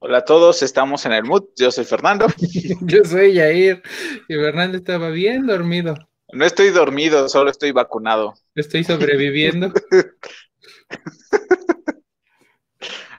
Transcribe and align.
Hola 0.00 0.18
a 0.18 0.24
todos, 0.24 0.62
estamos 0.62 1.04
en 1.06 1.12
el 1.12 1.24
mood. 1.24 1.44
Yo 1.56 1.70
soy 1.70 1.84
Fernando. 1.84 2.28
Yo 2.80 3.04
soy 3.04 3.34
Yair 3.34 3.82
y 4.28 4.34
Fernando 4.34 4.78
estaba 4.78 5.10
bien 5.10 5.46
dormido. 5.46 5.96
No 6.32 6.44
estoy 6.44 6.70
dormido, 6.70 7.28
solo 7.28 7.50
estoy 7.50 7.72
vacunado. 7.72 8.34
Estoy 8.54 8.84
sobreviviendo. 8.84 9.72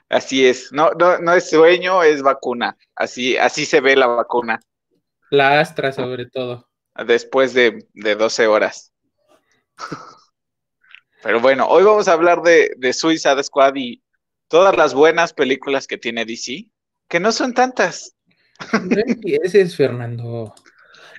Así 0.09 0.45
es, 0.45 0.71
no, 0.71 0.91
no, 0.91 1.20
no 1.20 1.34
es 1.34 1.49
sueño, 1.49 2.01
es 2.03 2.23
vacuna. 2.23 2.75
Así, 2.95 3.37
así 3.37 3.65
se 3.65 3.79
ve 3.79 3.95
la 3.95 4.07
vacuna. 4.07 4.59
La 5.29 5.59
Astra 5.59 5.91
sobre 5.91 6.25
todo. 6.25 6.67
Después 7.05 7.53
de, 7.53 7.85
de 7.93 8.15
12 8.15 8.48
horas. 8.48 8.91
Pero 11.21 11.39
bueno, 11.39 11.67
hoy 11.67 11.84
vamos 11.84 12.07
a 12.07 12.13
hablar 12.13 12.41
de, 12.41 12.71
de 12.77 12.93
Suicide 12.93 13.43
Squad 13.43 13.76
y 13.76 14.01
todas 14.48 14.76
las 14.76 14.95
buenas 14.95 15.34
películas 15.34 15.85
que 15.85 15.99
tiene 15.99 16.26
DC 16.26 16.67
que 17.09 17.20
no 17.20 17.31
son 17.31 17.53
tantas. 17.53 18.15
No 18.73 19.01
empieces, 19.05 19.76
Fernando. 19.76 20.53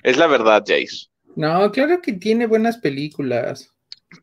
Es 0.03 0.17
la 0.17 0.27
verdad, 0.27 0.63
Jair. 0.65 0.89
No, 1.35 1.71
claro 1.71 2.01
que 2.01 2.13
tiene 2.13 2.45
buenas 2.45 2.77
películas. 2.77 3.73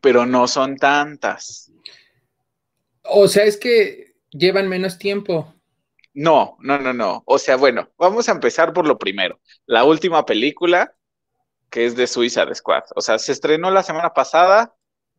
Pero 0.01 0.25
no 0.25 0.47
son 0.47 0.77
tantas. 0.77 1.71
O 3.03 3.27
sea, 3.27 3.45
es 3.45 3.57
que 3.57 4.13
llevan 4.31 4.67
menos 4.67 4.97
tiempo. 4.97 5.53
No, 6.13 6.57
no, 6.59 6.77
no, 6.79 6.93
no. 6.93 7.23
O 7.25 7.39
sea, 7.39 7.55
bueno, 7.55 7.89
vamos 7.97 8.29
a 8.29 8.33
empezar 8.33 8.73
por 8.73 8.87
lo 8.87 8.99
primero. 8.99 9.39
La 9.65 9.83
última 9.83 10.25
película, 10.25 10.95
que 11.69 11.85
es 11.85 11.95
de 11.95 12.07
Suiza 12.07 12.45
Squad. 12.53 12.83
O 12.95 13.01
sea, 13.01 13.17
se 13.19 13.31
estrenó 13.31 13.71
la 13.71 13.83
semana 13.83 14.13
pasada. 14.13 14.75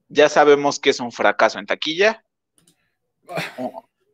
Ya 0.09 0.29
sabemos 0.29 0.79
que 0.79 0.91
es 0.91 1.01
un 1.01 1.13
fracaso 1.13 1.59
en 1.59 1.67
taquilla. 1.67 2.25
Ah 3.29 3.71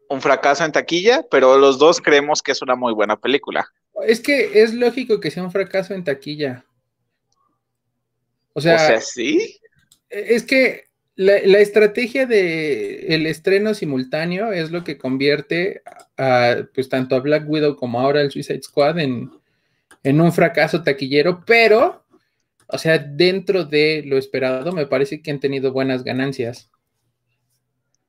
un 0.08 0.20
fracaso 0.20 0.64
en 0.64 0.72
taquilla, 0.72 1.24
pero 1.30 1.58
los 1.58 1.78
dos 1.78 2.00
creemos 2.00 2.42
que 2.42 2.52
es 2.52 2.62
una 2.62 2.76
muy 2.76 2.92
buena 2.92 3.16
película. 3.16 3.68
Es 4.06 4.20
que 4.20 4.62
es 4.62 4.74
lógico 4.74 5.20
que 5.20 5.30
sea 5.30 5.42
un 5.42 5.50
fracaso 5.50 5.94
en 5.94 6.04
taquilla. 6.04 6.64
O 8.56 8.60
sea, 8.60 9.00
sí. 9.00 9.58
Es 10.08 10.42
que 10.42 10.84
la, 11.14 11.36
estrategia 11.58 12.26
de 12.26 13.14
el 13.14 13.26
estreno 13.26 13.74
simultáneo 13.74 14.52
es 14.52 14.70
lo 14.70 14.84
que 14.84 14.98
convierte 14.98 15.82
a, 16.16 16.56
pues 16.74 16.88
tanto 16.88 17.16
a 17.16 17.20
Black 17.20 17.48
Widow 17.48 17.76
como 17.76 18.00
ahora 18.00 18.20
al 18.20 18.30
Suicide 18.30 18.62
Squad 18.62 18.98
en, 18.98 19.30
en 20.02 20.20
un 20.20 20.32
fracaso 20.32 20.82
taquillero, 20.82 21.44
pero, 21.46 22.04
o 22.66 22.78
sea, 22.78 22.98
dentro 22.98 23.64
de 23.64 24.02
lo 24.06 24.16
esperado, 24.16 24.72
me 24.72 24.86
parece 24.86 25.22
que 25.22 25.30
han 25.30 25.40
tenido 25.40 25.72
buenas 25.72 26.04
ganancias 26.04 26.70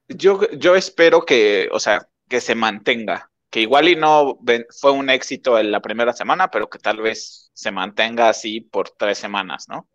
yo, 0.07 0.49
yo 0.51 0.75
espero 0.75 1.25
que, 1.25 1.69
o 1.71 1.79
sea, 1.79 2.07
que 2.27 2.41
se 2.41 2.55
mantenga, 2.55 3.31
que 3.49 3.61
igual 3.61 3.89
y 3.89 3.95
no 3.95 4.39
fue 4.79 4.91
un 4.91 5.09
éxito 5.09 5.59
en 5.59 5.71
la 5.71 5.81
primera 5.81 6.13
semana, 6.13 6.49
pero 6.49 6.69
que 6.69 6.79
tal 6.79 7.01
vez 7.01 7.51
se 7.53 7.71
mantenga 7.71 8.29
así 8.29 8.61
por 8.61 8.89
tres 8.91 9.17
semanas, 9.17 9.67
¿no? 9.69 9.87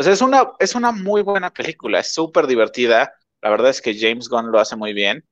O 0.00 0.02
sea, 0.02 0.14
es 0.14 0.22
una, 0.22 0.52
es 0.58 0.74
una 0.74 0.92
muy 0.92 1.20
buena 1.20 1.50
película, 1.50 2.00
es 2.00 2.14
súper 2.14 2.46
divertida. 2.46 3.12
La 3.42 3.50
verdad 3.50 3.68
es 3.68 3.82
que 3.82 3.94
James 3.94 4.30
Gunn 4.30 4.50
lo 4.50 4.58
hace 4.58 4.74
muy 4.74 4.94
bien. 4.94 5.22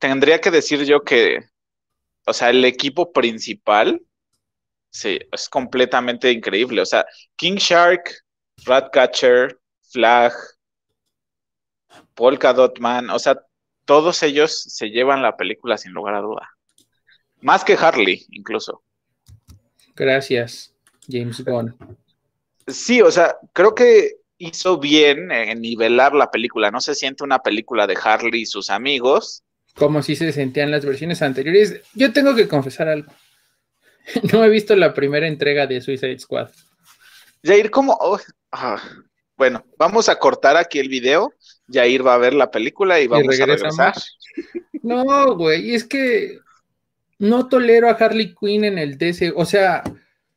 tendría 0.00 0.40
que 0.40 0.50
decir 0.50 0.84
yo 0.84 1.02
que, 1.02 1.38
o 2.26 2.32
sea, 2.32 2.50
el 2.50 2.64
equipo 2.64 3.12
principal, 3.12 4.02
sí, 4.90 5.20
es 5.30 5.48
completamente 5.48 6.32
increíble. 6.32 6.82
O 6.82 6.84
sea, 6.84 7.06
King 7.36 7.54
Shark, 7.54 8.10
Ratcatcher, 8.64 9.60
Flag, 9.92 10.32
Polka 12.14 12.52
Dot 12.52 12.80
Man, 12.80 13.10
o 13.10 13.18
sea, 13.20 13.40
todos 13.84 14.24
ellos 14.24 14.60
se 14.60 14.90
llevan 14.90 15.22
la 15.22 15.36
película 15.36 15.78
sin 15.78 15.92
lugar 15.92 16.16
a 16.16 16.20
duda. 16.20 16.50
Más 17.42 17.62
que 17.62 17.74
Harley, 17.74 18.26
incluso. 18.30 18.82
Gracias, 19.94 20.74
James 21.08 21.44
Bond. 21.44 21.76
Sí, 22.72 23.00
o 23.00 23.10
sea, 23.10 23.36
creo 23.52 23.74
que 23.74 24.20
hizo 24.38 24.78
bien 24.78 25.30
en 25.30 25.60
nivelar 25.60 26.14
la 26.14 26.30
película. 26.30 26.70
No 26.70 26.80
se 26.80 26.94
siente 26.94 27.24
una 27.24 27.40
película 27.40 27.86
de 27.86 27.96
Harley 28.02 28.42
y 28.42 28.46
sus 28.46 28.70
amigos. 28.70 29.42
Como 29.74 30.02
si 30.02 30.16
se 30.16 30.32
sentían 30.32 30.70
las 30.70 30.84
versiones 30.84 31.22
anteriores. 31.22 31.80
Yo 31.94 32.12
tengo 32.12 32.34
que 32.34 32.48
confesar 32.48 32.88
algo. 32.88 33.12
No 34.32 34.42
he 34.42 34.48
visto 34.48 34.74
la 34.74 34.92
primera 34.94 35.28
entrega 35.28 35.66
de 35.66 35.80
Suicide 35.80 36.18
Squad. 36.18 36.48
Jair, 37.44 37.70
¿cómo? 37.70 37.96
Oh, 38.00 38.18
ah, 38.50 38.82
bueno, 39.36 39.64
vamos 39.78 40.08
a 40.08 40.18
cortar 40.18 40.56
aquí 40.56 40.78
el 40.78 40.88
video. 40.88 41.32
Jair 41.70 42.04
va 42.04 42.14
a 42.14 42.18
ver 42.18 42.34
la 42.34 42.50
película 42.50 43.00
y 43.00 43.06
vamos 43.06 43.38
a 43.38 43.46
regresar. 43.46 43.94
No, 44.82 45.36
güey, 45.36 45.74
es 45.74 45.84
que 45.84 46.38
no 47.18 47.48
tolero 47.48 47.88
a 47.88 47.92
Harley 47.92 48.34
Quinn 48.34 48.64
en 48.64 48.78
el 48.78 48.98
DC. 48.98 49.32
O 49.36 49.44
sea. 49.44 49.82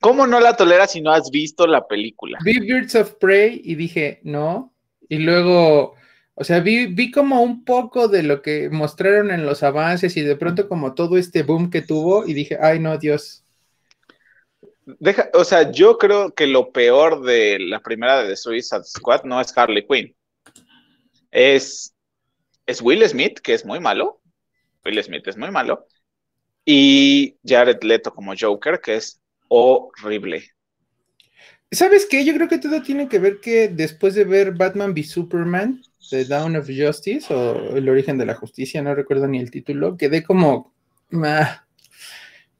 ¿Cómo 0.03 0.27
no 0.27 0.41
la 0.41 0.57
toleras 0.57 0.91
si 0.91 0.99
no 0.99 1.13
has 1.13 1.31
visto 1.31 1.65
la 1.65 1.87
película? 1.87 2.37
Vi 2.43 2.59
Birds 2.59 2.93
of 2.95 3.13
Prey 3.13 3.61
y 3.63 3.75
dije, 3.75 4.19
no. 4.23 4.73
Y 5.07 5.19
luego, 5.19 5.95
o 6.35 6.43
sea, 6.43 6.59
vi, 6.59 6.87
vi 6.87 7.09
como 7.09 7.41
un 7.41 7.63
poco 7.63 8.09
de 8.09 8.21
lo 8.21 8.41
que 8.41 8.69
mostraron 8.69 9.31
en 9.31 9.45
los 9.45 9.63
avances 9.63 10.17
y 10.17 10.21
de 10.21 10.35
pronto 10.35 10.67
como 10.67 10.93
todo 10.93 11.17
este 11.17 11.43
boom 11.43 11.69
que 11.69 11.81
tuvo 11.81 12.27
y 12.27 12.33
dije, 12.33 12.57
ay 12.61 12.79
no, 12.79 12.97
Dios, 12.97 13.43
Deja, 14.85 15.29
o 15.33 15.45
sea, 15.45 15.71
yo 15.71 15.97
creo 15.97 16.33
que 16.33 16.47
lo 16.47 16.73
peor 16.73 17.23
de 17.23 17.57
la 17.59 17.79
primera 17.79 18.21
de 18.21 18.27
The 18.27 18.35
Suicide 18.35 18.83
Squad 18.83 19.23
no 19.23 19.39
es 19.39 19.57
Harley 19.57 19.87
Quinn. 19.87 20.13
Es, 21.31 21.95
es 22.65 22.81
Will 22.81 23.07
Smith, 23.07 23.39
que 23.39 23.53
es 23.53 23.65
muy 23.65 23.79
malo. 23.79 24.21
Will 24.83 25.01
Smith 25.01 25.25
es 25.29 25.37
muy 25.37 25.49
malo. 25.49 25.87
Y 26.65 27.37
Jared 27.45 27.81
Leto 27.83 28.13
como 28.13 28.33
Joker, 28.37 28.81
que 28.81 28.95
es 28.95 29.22
horrible. 29.53 30.43
¿Sabes 31.71 32.05
qué? 32.09 32.23
Yo 32.23 32.33
creo 32.33 32.47
que 32.47 32.59
todo 32.59 32.81
tiene 32.81 33.07
que 33.07 33.19
ver 33.19 33.39
que 33.39 33.67
después 33.67 34.13
de 34.13 34.25
ver 34.25 34.53
Batman 34.53 34.91
v 34.91 35.03
Superman, 35.03 35.81
The 36.09 36.25
Dawn 36.25 36.55
of 36.55 36.69
Justice 36.69 37.33
o 37.33 37.75
El 37.75 37.89
origen 37.89 38.17
de 38.17 38.25
la 38.25 38.35
justicia, 38.35 38.81
no 38.81 38.93
recuerdo 38.93 39.27
ni 39.27 39.39
el 39.39 39.51
título, 39.51 39.97
quedé 39.97 40.23
como... 40.23 40.73
Ah, 41.23 41.65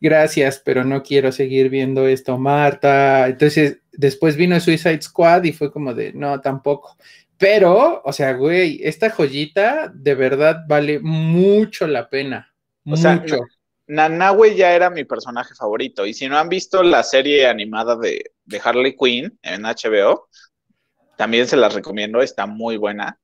gracias, 0.01 0.61
pero 0.63 0.83
no 0.83 1.03
quiero 1.03 1.31
seguir 1.31 1.69
viendo 1.69 2.07
esto, 2.07 2.37
Marta. 2.37 3.27
Entonces, 3.27 3.79
después 3.91 4.35
vino 4.35 4.59
Suicide 4.59 5.01
Squad 5.01 5.43
y 5.43 5.53
fue 5.53 5.71
como 5.71 5.93
de, 5.93 6.13
no, 6.13 6.41
tampoco. 6.41 6.97
Pero, 7.37 8.01
o 8.03 8.13
sea, 8.13 8.33
güey, 8.33 8.79
esta 8.83 9.09
joyita 9.09 9.91
de 9.93 10.15
verdad 10.15 10.63
vale 10.67 10.99
mucho 10.99 11.87
la 11.87 12.09
pena. 12.09 12.53
O 12.85 12.91
mucho. 12.91 13.39
Nanahue 13.93 14.55
ya 14.55 14.73
era 14.73 14.89
mi 14.89 15.03
personaje 15.03 15.53
favorito. 15.53 16.05
Y 16.07 16.15
si 16.15 16.27
no 16.27 16.39
han 16.39 16.49
visto 16.49 16.81
la 16.81 17.03
serie 17.03 17.45
animada 17.47 17.95
de, 17.95 18.31
Harley 18.63 18.95
Quinn 18.95 19.37
en 19.43 19.61
HBO, 19.61 20.29
también 21.15 21.47
se 21.47 21.57
las 21.57 21.75
recomiendo, 21.75 22.21
está 22.21 22.47
muy 22.47 22.77
buena. 22.77 23.19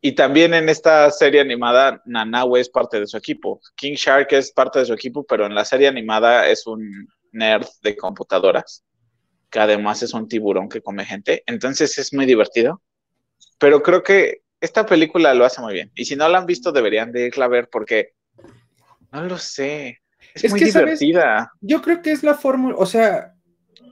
Y 0.00 0.12
también 0.12 0.54
en 0.54 0.70
esta 0.70 1.10
serie 1.10 1.42
animada, 1.42 2.00
Nanaue 2.06 2.60
es 2.60 2.70
parte 2.70 3.00
de 3.00 3.06
su 3.06 3.18
equipo. 3.18 3.60
King 3.76 3.92
Shark 3.92 4.28
es 4.32 4.50
parte 4.50 4.78
de 4.78 4.86
su 4.86 4.94
equipo, 4.94 5.24
pero 5.24 5.44
en 5.44 5.54
la 5.54 5.64
serie 5.66 5.88
animada 5.88 6.48
es 6.48 6.66
un 6.66 7.06
nerd 7.30 7.66
de 7.82 7.94
computadoras, 7.94 8.84
que 9.50 9.60
además 9.60 10.02
es 10.02 10.14
un 10.14 10.26
tiburón 10.26 10.70
que 10.70 10.80
come 10.80 11.04
gente. 11.04 11.42
Entonces 11.46 11.98
es 11.98 12.14
muy 12.14 12.24
divertido. 12.24 12.80
Pero 13.58 13.82
creo 13.82 14.02
que 14.02 14.40
esta 14.58 14.86
película 14.86 15.34
lo 15.34 15.44
hace 15.44 15.60
muy 15.60 15.74
bien. 15.74 15.92
Y 15.94 16.06
si 16.06 16.16
no 16.16 16.26
la 16.28 16.38
han 16.38 16.46
visto, 16.46 16.72
deberían 16.72 17.12
de 17.12 17.26
irla 17.26 17.44
a 17.44 17.48
ver 17.48 17.68
porque 17.68 18.14
no 19.12 19.24
lo 19.24 19.38
sé. 19.38 20.00
Es, 20.34 20.50
muy 20.50 20.60
divertida. 20.60 21.52
Yo 21.60 21.82
creo 21.82 22.00
que 22.00 22.12
es 22.12 22.22
la 22.22 22.34
fórmula, 22.34 22.74
o 22.78 22.86
sea, 22.86 23.34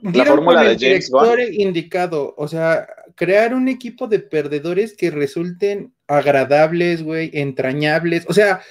la 0.01 0.25
fórmula 0.25 0.63
de 0.63 0.77
James 0.79 1.09
Bond. 1.09 1.39
indicado, 1.51 2.33
o 2.37 2.47
sea, 2.47 2.87
crear 3.15 3.53
un 3.53 3.67
equipo 3.67 4.07
de 4.07 4.19
perdedores 4.19 4.95
que 4.95 5.11
resulten 5.11 5.93
agradables, 6.07 7.03
güey, 7.03 7.29
entrañables. 7.33 8.25
O 8.27 8.33
sea, 8.33 8.61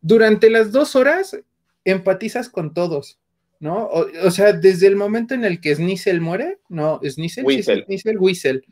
durante 0.00 0.50
las 0.50 0.70
dos 0.70 0.94
horas 0.94 1.36
empatizas 1.84 2.48
con 2.48 2.74
todos, 2.74 3.18
¿no? 3.58 3.88
O, 3.88 4.30
sea, 4.30 4.52
desde 4.52 4.86
el 4.86 4.96
momento 4.96 5.34
en 5.34 5.44
el 5.44 5.60
que 5.60 5.74
Snizzle 5.74 6.20
muere, 6.20 6.58
no, 6.68 7.00
Snizzle. 7.04 7.62
Sí, 7.62 8.16
Whistle. 8.16 8.62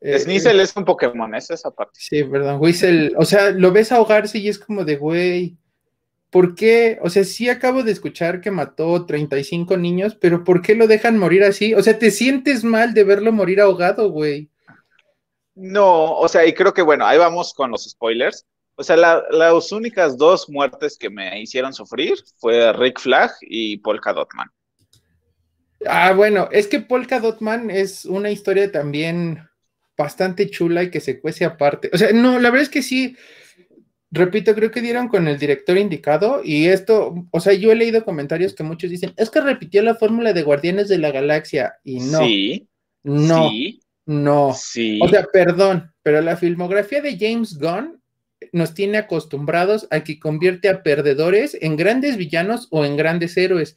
Eh, 0.00 0.18
Snizzle 0.18 0.62
es 0.62 0.74
un 0.74 0.86
Pokémon, 0.86 1.34
es 1.34 1.50
esa 1.50 1.70
parte. 1.70 2.00
Sí, 2.00 2.24
perdón, 2.24 2.58
Whistle, 2.60 3.12
o 3.18 3.24
sea, 3.26 3.50
lo 3.50 3.70
ves 3.70 3.92
ahogarse 3.92 4.38
y 4.38 4.48
es 4.48 4.58
como 4.58 4.84
de, 4.84 4.96
güey, 4.96 5.58
¿por 6.30 6.54
qué? 6.54 6.98
O 7.02 7.10
sea, 7.10 7.24
sí 7.24 7.48
acabo 7.48 7.82
de 7.82 7.92
escuchar 7.92 8.40
que 8.40 8.50
mató 8.50 9.04
35 9.04 9.76
niños, 9.76 10.16
pero 10.20 10.44
¿por 10.44 10.62
qué 10.62 10.74
lo 10.74 10.86
dejan 10.86 11.18
morir 11.18 11.44
así? 11.44 11.74
O 11.74 11.82
sea, 11.82 11.98
te 11.98 12.10
sientes 12.10 12.64
mal 12.64 12.94
de 12.94 13.04
verlo 13.04 13.32
morir 13.32 13.60
ahogado, 13.60 14.10
güey. 14.10 14.50
No, 15.54 16.16
o 16.16 16.28
sea, 16.28 16.46
y 16.46 16.54
creo 16.54 16.72
que 16.72 16.82
bueno, 16.82 17.04
ahí 17.06 17.18
vamos 17.18 17.52
con 17.52 17.70
los 17.70 17.84
spoilers. 17.84 18.46
O 18.76 18.82
sea, 18.82 18.96
las 18.96 19.72
únicas 19.72 20.16
dos 20.16 20.48
muertes 20.48 20.96
que 20.96 21.10
me 21.10 21.38
hicieron 21.42 21.74
sufrir 21.74 22.14
fue 22.38 22.72
Rick 22.72 22.98
Flag 22.98 23.30
y 23.42 23.76
Polka 23.76 24.14
Dotman. 24.14 24.48
Ah, 25.86 26.12
bueno, 26.12 26.48
es 26.50 26.66
que 26.66 26.80
Polka 26.80 27.20
Dotman 27.20 27.70
es 27.70 28.06
una 28.06 28.30
historia 28.30 28.72
también 28.72 29.46
bastante 29.98 30.48
chula 30.48 30.82
y 30.84 30.90
que 30.90 31.00
se 31.00 31.20
cuece 31.20 31.44
aparte. 31.44 31.90
O 31.92 31.98
sea, 31.98 32.12
no, 32.12 32.38
la 32.38 32.48
verdad 32.48 32.62
es 32.62 32.68
que 32.70 32.82
sí, 32.82 33.16
repito, 34.10 34.54
creo 34.54 34.70
que 34.70 34.80
dieron 34.80 35.08
con 35.08 35.28
el 35.28 35.38
director 35.38 35.78
indicado 35.78 36.42
y 36.44 36.66
esto, 36.66 37.26
o 37.30 37.40
sea, 37.40 37.52
yo 37.52 37.70
he 37.70 37.76
leído 37.76 38.04
comentarios 38.04 38.54
que 38.54 38.62
muchos 38.62 38.90
dicen, 38.90 39.12
es 39.16 39.30
que 39.30 39.40
repitió 39.40 39.82
la 39.82 39.94
fórmula 39.94 40.32
de 40.32 40.42
Guardianes 40.42 40.88
de 40.88 40.98
la 40.98 41.10
Galaxia 41.10 41.74
y 41.84 42.00
no. 42.00 42.20
Sí. 42.20 42.68
No. 43.02 43.48
Sí, 43.48 43.80
no. 44.06 44.54
Sí. 44.54 44.98
O 45.02 45.08
sea, 45.08 45.26
perdón, 45.32 45.92
pero 46.02 46.20
la 46.20 46.36
filmografía 46.36 47.00
de 47.00 47.16
James 47.18 47.58
Gunn 47.58 48.00
nos 48.52 48.74
tiene 48.74 48.98
acostumbrados 48.98 49.86
a 49.90 50.00
que 50.00 50.18
convierte 50.18 50.68
a 50.68 50.82
perdedores 50.82 51.56
en 51.60 51.76
grandes 51.76 52.16
villanos 52.16 52.68
o 52.70 52.84
en 52.84 52.96
grandes 52.96 53.36
héroes. 53.36 53.76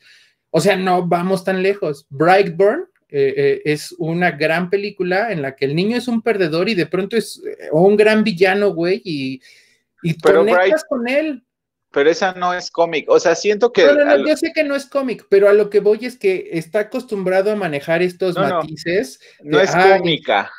O 0.50 0.62
sea, 0.62 0.76
no 0.76 1.08
vamos 1.08 1.44
tan 1.44 1.64
lejos. 1.64 2.06
Brightburn 2.10 2.86
eh, 3.10 3.34
eh, 3.38 3.62
es 3.66 3.94
una 4.00 4.32
gran 4.32 4.70
película 4.70 5.32
en 5.32 5.42
la 5.42 5.56
que 5.56 5.66
el 5.66 5.76
niño 5.76 5.98
es 5.98 6.08
un 6.08 6.22
perdedor 6.22 6.70
y 6.70 6.74
de 6.74 6.88
pronto 6.88 7.16
es 7.16 7.42
eh, 7.46 7.70
un 7.72 7.96
gran 7.96 8.24
villano, 8.24 8.74
güey, 8.74 9.02
y, 9.04 9.42
y 10.04 10.18
conectas 10.20 10.84
con 10.88 11.08
él. 11.08 11.44
Pero 11.94 12.10
esa 12.10 12.34
no 12.34 12.54
es 12.54 12.72
cómic. 12.72 13.08
O 13.08 13.20
sea, 13.20 13.36
siento 13.36 13.72
que. 13.72 13.86
No, 13.86 13.94
no, 13.94 14.06
no, 14.06 14.28
yo 14.28 14.36
sé 14.36 14.52
que 14.52 14.64
no 14.64 14.76
es 14.76 14.88
cómic, 14.88 15.28
pero 15.30 15.48
a 15.48 15.54
lo 15.54 15.70
que 15.70 15.80
voy 15.80 16.00
es 16.06 16.18
que 16.18 16.50
está 16.54 16.80
acostumbrado 16.80 17.52
a 17.52 17.56
manejar 17.56 18.02
estos 18.02 18.36
matices. 18.36 19.20
No, 19.44 19.60
es 19.60 19.72
cómica. 19.72 20.52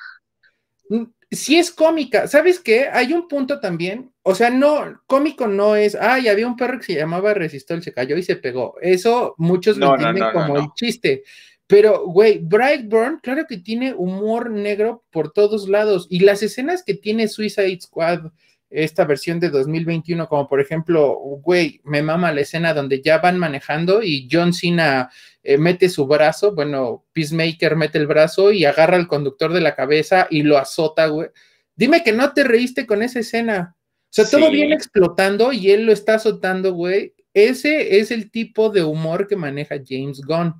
Mm, 0.89 1.05
sí 1.33 1.59
es 1.59 1.73
cómica. 1.73 2.29
¿Sabes 2.29 2.61
qué? 2.61 2.89
Hay 2.89 3.13
un 3.13 3.27
punto 3.27 3.59
también. 3.59 4.13
O 4.23 4.37
sea, 4.37 4.49
no, 4.51 5.03
cómico 5.07 5.49
no 5.49 5.75
es. 5.75 5.97
Ay, 5.97 6.29
había 6.29 6.47
un 6.47 6.57
perro 6.57 6.79
que 6.79 6.85
se 6.85 6.95
llamaba 6.95 7.35
Resistol, 7.35 7.83
se 7.83 7.93
cayó 7.93 8.17
y 8.17 8.23
se 8.23 8.37
pegó. 8.37 8.77
Eso 8.81 9.35
muchos 9.37 9.77
lo 9.77 9.93
entienden 9.95 10.33
como 10.33 10.57
el 10.57 10.67
chiste. 10.77 11.25
Pero, 11.67 12.07
güey, 12.07 12.39
Brightburn, 12.39 13.19
claro 13.21 13.47
que 13.49 13.57
tiene 13.57 13.93
humor 13.93 14.51
negro 14.51 15.03
por 15.11 15.33
todos 15.33 15.69
lados. 15.69 16.07
Y 16.11 16.21
las 16.21 16.45
escenas 16.45 16.85
que 16.85 16.95
tiene 16.95 17.27
Suicide 17.27 17.81
Squad 17.81 18.31
esta 18.75 19.05
versión 19.05 19.39
de 19.39 19.51
2021, 19.51 20.29
como 20.29 20.49
por 20.49 20.61
ejemplo, 20.61 21.15
güey, 21.43 21.81
me 21.85 22.03
mama 22.03 22.33
la 22.33 22.41
escena 22.41 22.75
donde 22.75 23.01
ya 23.01 23.19
van 23.19 23.39
manejando 23.39 24.03
y 24.03 24.29
John 24.31 24.53
Cena 24.53 25.11
eh, 25.43 25.57
mete 25.59 25.89
su 25.89 26.07
brazo, 26.07 26.55
bueno, 26.55 27.07
Peacemaker 27.13 27.77
mete 27.77 27.99
el 27.99 28.07
brazo 28.07 28.51
y 28.51 28.65
agarra 28.65 28.97
al 28.97 29.07
conductor 29.07 29.53
de 29.53 29.61
la 29.61 29.75
cabeza 29.75 30.27
y 30.29 30.43
lo 30.43 30.59
azota, 30.59 31.07
güey. 31.07 31.29
Dime 31.77 32.03
que 32.03 32.13
no 32.13 32.33
te 32.33 32.45
reíste 32.45 32.87
con 32.87 33.03
esa 33.03 33.21
escena. 33.21 33.77
O 33.77 34.09
sea, 34.11 34.27
todo 34.29 34.51
viene 34.51 34.75
explotando 34.75 35.53
y 35.53 35.71
él 35.71 35.87
lo 35.87 35.93
está 35.93 36.15
azotando, 36.15 36.73
güey. 36.73 37.15
Ese 37.33 37.99
es 37.99 38.11
el 38.11 38.31
tipo 38.31 38.71
de 38.71 38.85
humor 38.85 39.27
que 39.27 39.37
maneja 39.37 39.77
James 39.85 40.21
Gunn. 40.21 40.55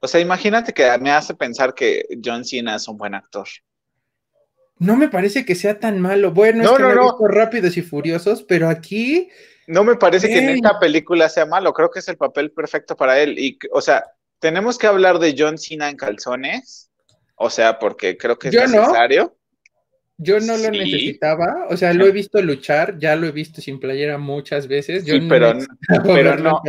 O 0.00 0.08
sea, 0.08 0.20
imagínate 0.20 0.72
que 0.72 0.86
me 0.98 1.10
hace 1.10 1.34
pensar 1.34 1.74
que 1.74 2.04
John 2.24 2.44
Cena 2.44 2.76
es 2.76 2.86
un 2.88 2.96
buen 2.96 3.14
actor 3.14 3.46
no 4.78 4.96
me 4.96 5.08
parece 5.08 5.44
que 5.44 5.54
sea 5.54 5.78
tan 5.78 6.00
malo. 6.00 6.32
Bueno, 6.32 6.62
es 6.62 6.70
que 6.70 6.82
no, 6.82 6.94
no, 6.94 7.18
rápidos 7.28 7.76
y 7.76 7.82
furiosos, 7.82 8.42
pero 8.42 8.68
aquí. 8.68 9.28
No 9.66 9.82
me 9.82 9.96
parece 9.96 10.28
que 10.28 10.38
en 10.38 10.50
esta 10.50 10.78
película 10.78 11.28
sea 11.28 11.46
malo. 11.46 11.72
Creo 11.72 11.90
que 11.90 11.98
es 11.98 12.08
el 12.08 12.16
papel 12.16 12.52
perfecto 12.52 12.96
para 12.96 13.18
él. 13.18 13.38
Y, 13.38 13.58
o 13.72 13.80
sea, 13.80 14.04
tenemos 14.38 14.78
que 14.78 14.86
hablar 14.86 15.18
de 15.18 15.34
John 15.36 15.58
Cena 15.58 15.88
en 15.88 15.96
calzones. 15.96 16.90
O 17.34 17.50
sea, 17.50 17.78
porque 17.78 18.16
creo 18.16 18.38
que 18.38 18.48
es 18.48 18.54
necesario. 18.54 19.36
Yo 20.18 20.40
no 20.40 20.56
lo 20.56 20.70
necesitaba, 20.70 21.66
o 21.68 21.76
sea, 21.76 21.92
lo 21.92 22.06
he 22.06 22.10
visto 22.10 22.40
luchar, 22.40 22.98
ya 22.98 23.16
lo 23.16 23.26
he 23.26 23.32
visto 23.32 23.60
sin 23.60 23.78
playera 23.78 24.16
muchas 24.16 24.66
veces. 24.66 25.04
Yo 25.04 25.14
sí, 25.14 25.26
pero, 25.28 25.52
pero 26.04 26.38
no. 26.38 26.62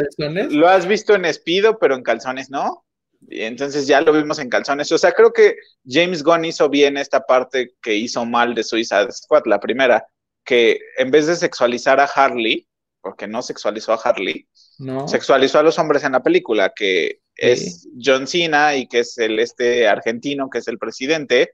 Lo 0.50 0.68
has 0.68 0.86
visto 0.86 1.15
en 1.15 1.24
espido, 1.24 1.80
pero 1.80 1.95
en 1.95 2.03
calzones 2.03 2.50
no. 2.50 2.83
Y 3.29 3.41
entonces 3.41 3.87
ya 3.87 4.01
lo 4.01 4.13
vimos 4.13 4.39
en 4.39 4.49
calzones. 4.49 4.91
O 4.91 4.97
sea, 4.97 5.11
creo 5.11 5.33
que 5.33 5.55
James 5.85 6.23
Gunn 6.23 6.45
hizo 6.45 6.69
bien 6.69 6.97
esta 6.97 7.21
parte 7.21 7.73
que 7.81 7.95
hizo 7.95 8.25
mal 8.25 8.53
de 8.53 8.63
Suicide 8.63 9.11
Squad, 9.11 9.43
la 9.45 9.59
primera, 9.59 10.05
que 10.43 10.79
en 10.97 11.11
vez 11.11 11.27
de 11.27 11.35
sexualizar 11.35 11.99
a 11.99 12.05
Harley, 12.05 12.67
porque 13.01 13.27
no 13.27 13.41
sexualizó 13.41 13.93
a 13.93 14.01
Harley, 14.03 14.47
no. 14.79 15.07
sexualizó 15.07 15.59
a 15.59 15.63
los 15.63 15.79
hombres 15.79 16.03
en 16.03 16.13
la 16.13 16.23
película, 16.23 16.71
que 16.75 17.21
es 17.35 17.87
John 18.01 18.27
Cena 18.27 18.75
y 18.75 18.87
que 18.87 18.99
es 18.99 19.17
el 19.17 19.39
este 19.39 19.87
argentino, 19.87 20.49
que 20.49 20.59
es 20.59 20.67
el 20.67 20.77
presidente. 20.77 21.53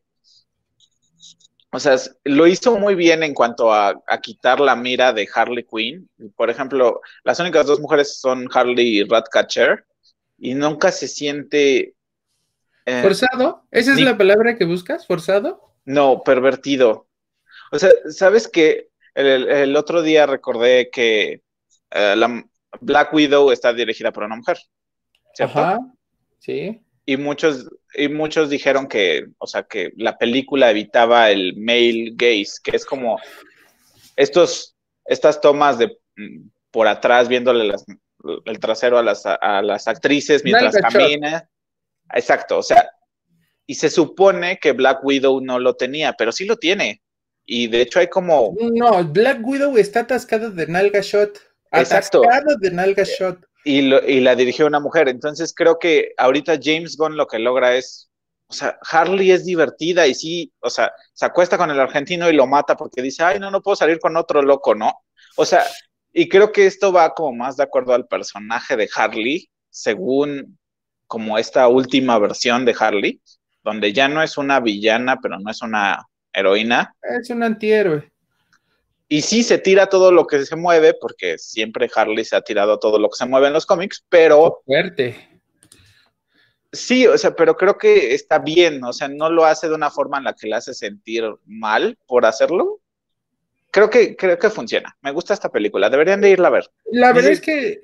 O 1.72 1.80
sea, 1.80 1.98
lo 2.24 2.46
hizo 2.46 2.78
muy 2.78 2.94
bien 2.94 3.24
en 3.24 3.34
cuanto 3.34 3.74
a, 3.74 4.00
a, 4.08 4.22
quitar 4.22 4.60
la 4.60 4.76
mira 4.76 5.12
de 5.12 5.28
Harley 5.34 5.66
Quinn. 5.66 6.08
Por 6.36 6.52
ejemplo, 6.52 7.02
las 7.24 7.40
únicas 7.40 7.66
dos 7.66 7.80
mujeres 7.80 8.20
son 8.20 8.48
Harley 8.54 9.00
y 9.00 9.04
Ratcatcher 9.04 9.84
y 10.44 10.56
nunca 10.56 10.92
se 10.92 11.08
siente... 11.08 11.96
Eh, 12.86 13.02
¿Forzado? 13.02 13.66
¿Esa 13.72 13.94
es 13.94 14.02
la 14.02 14.18
palabra 14.18 14.58
que 14.58 14.66
buscas? 14.66 15.08
¿Forzado? 15.08 15.74
No, 15.86 16.22
pervertido. 16.22 17.08
O 17.72 17.80
sea, 17.80 17.92
¿sabes 18.10 18.50
que 18.50 18.90
el, 19.16 19.74
otro 19.78 20.02
día 20.02 20.26
recordé 20.26 20.90
que 20.92 21.44
eh, 21.92 22.16
la 22.18 22.44
Black 22.82 23.14
Widow 23.14 23.52
está 23.52 23.72
dirigida 23.72 24.12
por 24.12 24.26
una 24.26 24.36
mujer, 24.36 24.58
¿cierto? 25.34 25.60
Ajá, 25.60 25.80
sí. 26.40 26.82
Y 27.06 27.16
muchos, 27.16 27.70
y 27.94 28.10
muchos 28.10 28.50
dijeron 28.50 28.90
que, 28.90 29.28
o 29.38 29.48
sea, 29.48 29.64
que 29.64 29.94
la 29.96 30.18
película 30.18 30.72
evitaba 30.72 31.32
el 31.32 31.56
male 31.56 32.12
gaze, 32.16 32.56
que 32.62 32.76
es 32.76 32.86
como 32.86 33.18
estos, 34.18 34.76
estas 35.06 35.40
tomas 35.40 35.78
de 35.78 35.98
mm, 36.18 36.50
por 36.70 36.90
atrás 36.90 37.30
viéndole 37.30 37.64
las, 37.66 37.86
el 38.46 38.60
trasero 38.60 38.98
a 38.98 39.04
las, 39.04 39.26
a 39.26 39.62
las 39.62 39.88
actrices 39.88 40.44
mientras 40.44 40.76
camina. 40.78 41.50
Exacto, 42.14 42.58
o 42.60 42.64
sea, 42.64 42.90
y 43.66 43.76
se 43.76 43.90
supone 43.90 44.60
que 44.60 44.72
Black 44.72 45.04
Widow 45.04 45.42
no 45.42 45.60
lo 45.60 45.76
tenía, 45.76 46.14
pero 46.14 46.32
sí 46.32 46.46
lo 46.46 46.58
tiene. 46.58 47.02
Y 47.46 47.68
de 47.68 47.82
hecho 47.82 48.00
hay 48.00 48.08
como... 48.08 48.56
No, 48.60 49.04
Black 49.04 49.40
Widow 49.44 49.78
está 49.78 50.02
atascada 50.02 50.50
de 50.50 50.68
nalga 50.68 51.02
shot. 51.02 51.38
Exacto. 51.72 52.24
Atascado 52.24 52.56
de 52.60 52.72
nalga 52.72 53.04
shot. 53.04 53.40
Y, 53.66 53.80
y 53.80 54.20
la 54.22 54.36
dirigió 54.36 54.68
una 54.68 54.80
mujer. 54.80 55.10
Entonces 55.10 55.54
creo 55.56 55.78
que 55.80 56.14
ahorita 56.18 56.60
James 56.62 56.96
Gunn 56.98 57.18
lo 57.18 57.28
que 57.28 57.40
logra 57.40 57.76
es 57.76 58.10
o 58.54 58.56
sea, 58.56 58.78
Harley 58.92 59.32
es 59.32 59.46
divertida 59.46 60.06
y 60.06 60.14
sí, 60.14 60.54
o 60.60 60.70
sea, 60.70 60.94
se 61.14 61.26
acuesta 61.26 61.58
con 61.58 61.72
el 61.72 61.80
argentino 61.80 62.30
y 62.30 62.34
lo 62.34 62.46
mata 62.46 62.78
porque 62.78 63.02
dice, 63.02 63.24
ay, 63.24 63.40
no, 63.40 63.50
no 63.50 63.64
puedo 63.64 63.76
salir 63.76 64.00
con 64.00 64.16
otro 64.16 64.44
loco, 64.44 64.76
¿no? 64.76 64.94
O 65.38 65.44
sea, 65.44 65.64
y 66.14 66.30
creo 66.30 66.52
que 66.52 66.68
esto 66.68 66.94
va 66.94 67.14
como 67.16 67.34
más 67.34 67.58
de 67.58 67.64
acuerdo 67.64 67.94
al 67.94 68.08
personaje 68.08 68.78
de 68.78 68.88
Harley, 68.96 69.50
según 69.72 70.60
como 71.08 71.40
esta 71.40 71.68
última 71.68 72.20
versión 72.20 72.66
de 72.66 72.76
Harley, 72.80 73.22
donde 73.64 73.94
ya 73.94 74.08
no 74.08 74.22
es 74.22 74.38
una 74.38 74.60
villana, 74.60 75.20
pero 75.22 75.40
no 75.40 75.50
es 75.50 75.62
una 75.64 76.08
heroína. 76.32 76.96
Es 77.02 77.30
un 77.32 77.42
antihéroe. 77.42 78.12
Y 79.10 79.22
sí 79.22 79.44
se 79.44 79.58
tira 79.58 79.88
todo 79.88 80.12
lo 80.12 80.28
que 80.28 80.46
se 80.46 80.56
mueve, 80.56 80.94
porque 80.94 81.38
siempre 81.38 81.90
Harley 81.94 82.26
se 82.26 82.36
ha 82.36 82.42
tirado 82.42 82.80
todo 82.80 83.00
lo 83.00 83.10
que 83.10 83.18
se 83.18 83.26
mueve 83.26 83.48
en 83.48 83.54
los 83.54 83.66
cómics, 83.66 84.04
pero... 84.10 84.62
Fuerte. 84.66 85.30
Sí, 86.72 87.06
o 87.06 87.18
sea, 87.18 87.36
pero 87.36 87.56
creo 87.56 87.78
que 87.78 88.16
está 88.16 88.40
bien, 88.40 88.84
o 88.84 88.94
sea, 88.94 89.08
no 89.08 89.30
lo 89.30 89.46
hace 89.46 89.68
de 89.68 89.76
una 89.76 89.92
forma 89.92 90.18
en 90.18 90.24
la 90.24 90.34
que 90.34 90.48
le 90.48 90.56
hace 90.56 90.74
sentir 90.74 91.24
mal 91.46 91.98
por 92.08 92.26
hacerlo, 92.26 92.80
creo 93.74 93.90
que, 93.90 94.16
creo 94.16 94.38
que 94.38 94.50
funciona. 94.52 94.96
Me 95.02 95.12
gusta 95.12 95.34
esta 95.34 95.50
película. 95.50 95.90
Deberían 95.90 96.22
de 96.22 96.30
irla 96.30 96.50
a 96.50 96.52
ver. 96.52 96.70
La 96.92 97.12
verdad 97.12 97.32
es 97.32 97.42
que, 97.42 97.82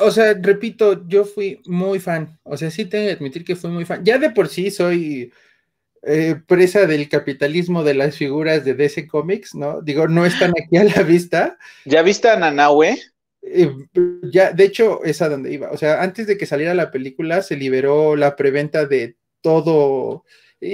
o 0.00 0.10
sea, 0.10 0.34
repito, 0.34 1.06
yo 1.06 1.24
fui 1.24 1.62
muy 1.66 2.00
fan. 2.00 2.36
O 2.42 2.56
sea, 2.56 2.70
sí 2.70 2.84
tengo 2.84 3.06
que 3.06 3.12
admitir 3.12 3.44
que 3.44 3.54
fui 3.54 3.70
muy 3.70 3.84
fan. 3.84 4.04
Ya 4.04 4.18
de 4.18 4.30
por 4.30 4.48
sí 4.48 4.72
soy 4.72 5.32
eh, 6.02 6.34
presa 6.46 6.86
del 6.86 7.08
capitalismo 7.08 7.84
de 7.84 7.94
las 7.94 8.16
figuras 8.16 8.64
de 8.64 8.74
DC 8.74 9.06
Comics, 9.06 9.54
¿no? 9.54 9.80
Digo, 9.82 10.08
no 10.08 10.26
están 10.26 10.52
aquí 10.60 10.76
a 10.78 10.84
la 10.84 11.02
vista. 11.04 11.58
¿Ya 11.84 12.02
viste 12.02 12.28
a 12.28 12.36
Nanahue? 12.36 12.98
Eh, 13.40 13.72
ya, 14.32 14.50
de 14.50 14.64
hecho, 14.64 15.04
es 15.04 15.22
a 15.22 15.28
donde 15.28 15.52
iba. 15.52 15.70
O 15.70 15.76
sea, 15.76 16.02
antes 16.02 16.26
de 16.26 16.36
que 16.36 16.46
saliera 16.46 16.74
la 16.74 16.90
película, 16.90 17.40
se 17.40 17.56
liberó 17.56 18.16
la 18.16 18.34
preventa 18.34 18.84
de 18.84 19.16
todo 19.42 20.24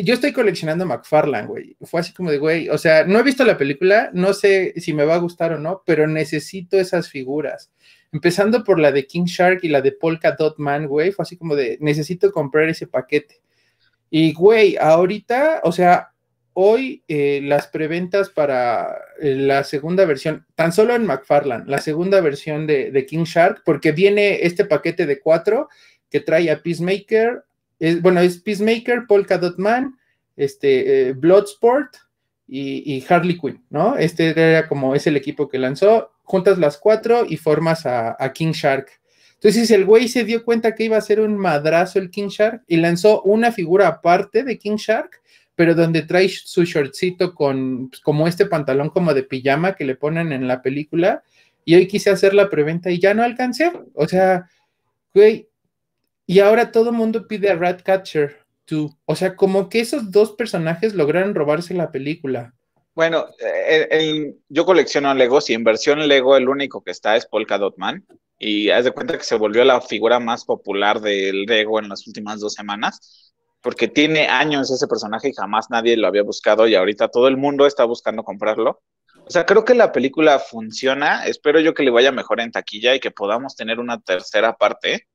yo 0.02 0.14
estoy 0.14 0.32
coleccionando 0.32 0.86
McFarlane, 0.86 1.46
güey. 1.46 1.76
Fue 1.82 2.00
así 2.00 2.12
como 2.12 2.30
de, 2.30 2.38
güey, 2.38 2.68
o 2.68 2.78
sea, 2.78 3.04
no 3.04 3.18
he 3.18 3.22
visto 3.22 3.44
la 3.44 3.58
película, 3.58 4.10
no 4.12 4.32
sé 4.32 4.74
si 4.76 4.92
me 4.92 5.04
va 5.04 5.14
a 5.14 5.18
gustar 5.18 5.52
o 5.52 5.58
no, 5.58 5.82
pero 5.84 6.06
necesito 6.06 6.78
esas 6.78 7.08
figuras. 7.08 7.70
Empezando 8.12 8.64
por 8.64 8.78
la 8.78 8.92
de 8.92 9.06
King 9.06 9.24
Shark 9.24 9.60
y 9.62 9.68
la 9.68 9.80
de 9.80 9.92
Polka 9.92 10.32
Dot 10.32 10.58
Man, 10.58 10.86
güey, 10.86 11.12
fue 11.12 11.22
así 11.22 11.36
como 11.36 11.54
de, 11.54 11.78
necesito 11.80 12.32
comprar 12.32 12.68
ese 12.68 12.86
paquete. 12.86 13.40
Y, 14.10 14.32
güey, 14.32 14.76
ahorita, 14.76 15.60
o 15.64 15.72
sea, 15.72 16.08
hoy 16.52 17.04
eh, 17.06 17.40
las 17.42 17.68
preventas 17.68 18.30
para 18.30 18.98
eh, 19.20 19.34
la 19.36 19.62
segunda 19.64 20.04
versión, 20.04 20.46
tan 20.56 20.72
solo 20.72 20.94
en 20.94 21.06
McFarlane, 21.06 21.64
la 21.66 21.78
segunda 21.78 22.20
versión 22.20 22.66
de 22.66 23.06
King 23.06 23.24
Shark, 23.24 23.62
porque 23.64 23.92
viene 23.92 24.44
este 24.44 24.64
paquete 24.64 25.06
de 25.06 25.20
cuatro 25.20 25.68
que 26.10 26.20
trae 26.20 26.50
a 26.50 26.60
Peacemaker, 26.60 27.44
bueno, 28.00 28.20
es 28.20 28.38
Peacemaker, 28.38 29.06
Polka 29.08 29.38
Dot 29.38 29.58
Man, 29.58 29.96
este, 30.36 31.08
eh, 31.08 31.12
Bloodsport 31.12 31.96
y, 32.46 33.04
Harley 33.08 33.38
Quinn, 33.38 33.64
¿no? 33.70 33.96
Este 33.96 34.30
era 34.30 34.68
como 34.68 34.94
es 34.94 35.06
el 35.06 35.16
equipo 35.16 35.48
que 35.48 35.58
lanzó, 35.58 36.10
juntas 36.24 36.58
las 36.58 36.78
cuatro 36.78 37.24
y 37.28 37.36
formas 37.36 37.86
a, 37.86 38.32
King 38.34 38.52
Shark. 38.52 38.88
Entonces 39.34 39.70
el 39.70 39.84
güey 39.84 40.08
se 40.08 40.24
dio 40.24 40.44
cuenta 40.44 40.74
que 40.74 40.84
iba 40.84 40.96
a 40.96 41.02
ser 41.02 41.20
un 41.20 41.36
madrazo 41.36 41.98
el 41.98 42.10
King 42.10 42.28
Shark 42.28 42.62
y 42.66 42.76
lanzó 42.76 43.22
una 43.22 43.52
figura 43.52 43.86
aparte 43.86 44.42
de 44.42 44.58
King 44.58 44.76
Shark, 44.76 45.22
pero 45.54 45.74
donde 45.74 46.02
trae 46.02 46.28
su 46.28 46.64
shortcito 46.64 47.34
con 47.34 47.88
pues, 47.88 48.00
como 48.00 48.26
este 48.26 48.46
pantalón 48.46 48.90
como 48.90 49.14
de 49.14 49.22
pijama 49.22 49.74
que 49.74 49.84
le 49.84 49.94
ponen 49.94 50.32
en 50.32 50.48
la 50.48 50.60
película. 50.60 51.22
Y 51.64 51.74
hoy 51.74 51.86
quise 51.86 52.10
hacer 52.10 52.34
la 52.34 52.50
preventa 52.50 52.90
y 52.90 52.98
ya 52.98 53.14
no 53.14 53.22
alcancé. 53.22 53.72
O 53.94 54.08
sea, 54.08 54.48
güey. 55.14 55.49
Y 56.30 56.38
ahora 56.38 56.70
todo 56.70 56.90
el 56.90 56.96
mundo 56.96 57.26
pide 57.26 57.50
a 57.50 57.56
Ratcatcher 57.56 58.40
o 59.04 59.16
sea, 59.16 59.34
como 59.36 59.68
que 59.68 59.80
esos 59.80 60.10
dos 60.12 60.32
personajes 60.32 60.94
lograron 60.94 61.34
robarse 61.34 61.74
la 61.74 61.90
película. 61.90 62.54
Bueno, 62.94 63.26
eh, 63.40 64.34
yo 64.48 64.64
colecciono 64.64 65.12
Legos 65.14 65.48
y 65.50 65.54
en 65.54 65.64
versión 65.64 66.06
Lego 66.06 66.36
el 66.36 66.48
único 66.48 66.82
que 66.82 66.90
está 66.90 67.16
es 67.16 67.26
Polka 67.26 67.58
Dot 67.58 67.78
Man. 67.78 68.06
Y 68.38 68.70
haz 68.70 68.84
de 68.84 68.92
cuenta 68.92 69.18
que 69.18 69.24
se 69.24 69.36
volvió 69.36 69.64
la 69.64 69.80
figura 69.80 70.20
más 70.20 70.44
popular 70.44 71.00
del 71.00 71.46
Lego 71.46 71.78
en 71.78 71.88
las 71.88 72.06
últimas 72.06 72.40
dos 72.40 72.54
semanas, 72.54 73.34
porque 73.60 73.88
tiene 73.88 74.28
años 74.28 74.70
ese 74.70 74.86
personaje 74.86 75.28
y 75.28 75.34
jamás 75.34 75.66
nadie 75.68 75.96
lo 75.96 76.06
había 76.06 76.22
buscado 76.22 76.66
y 76.66 76.74
ahorita 76.74 77.08
todo 77.08 77.28
el 77.28 77.36
mundo 77.36 77.66
está 77.66 77.84
buscando 77.84 78.22
comprarlo. 78.22 78.82
O 79.26 79.30
sea, 79.30 79.44
creo 79.44 79.64
que 79.64 79.74
la 79.74 79.92
película 79.92 80.38
funciona. 80.38 81.26
Espero 81.26 81.60
yo 81.60 81.74
que 81.74 81.82
le 81.82 81.90
vaya 81.90 82.12
mejor 82.12 82.40
en 82.40 82.50
taquilla 82.50 82.94
y 82.94 83.00
que 83.00 83.10
podamos 83.10 83.56
tener 83.56 83.78
una 83.78 84.00
tercera 84.00 84.56
parte 84.56 85.06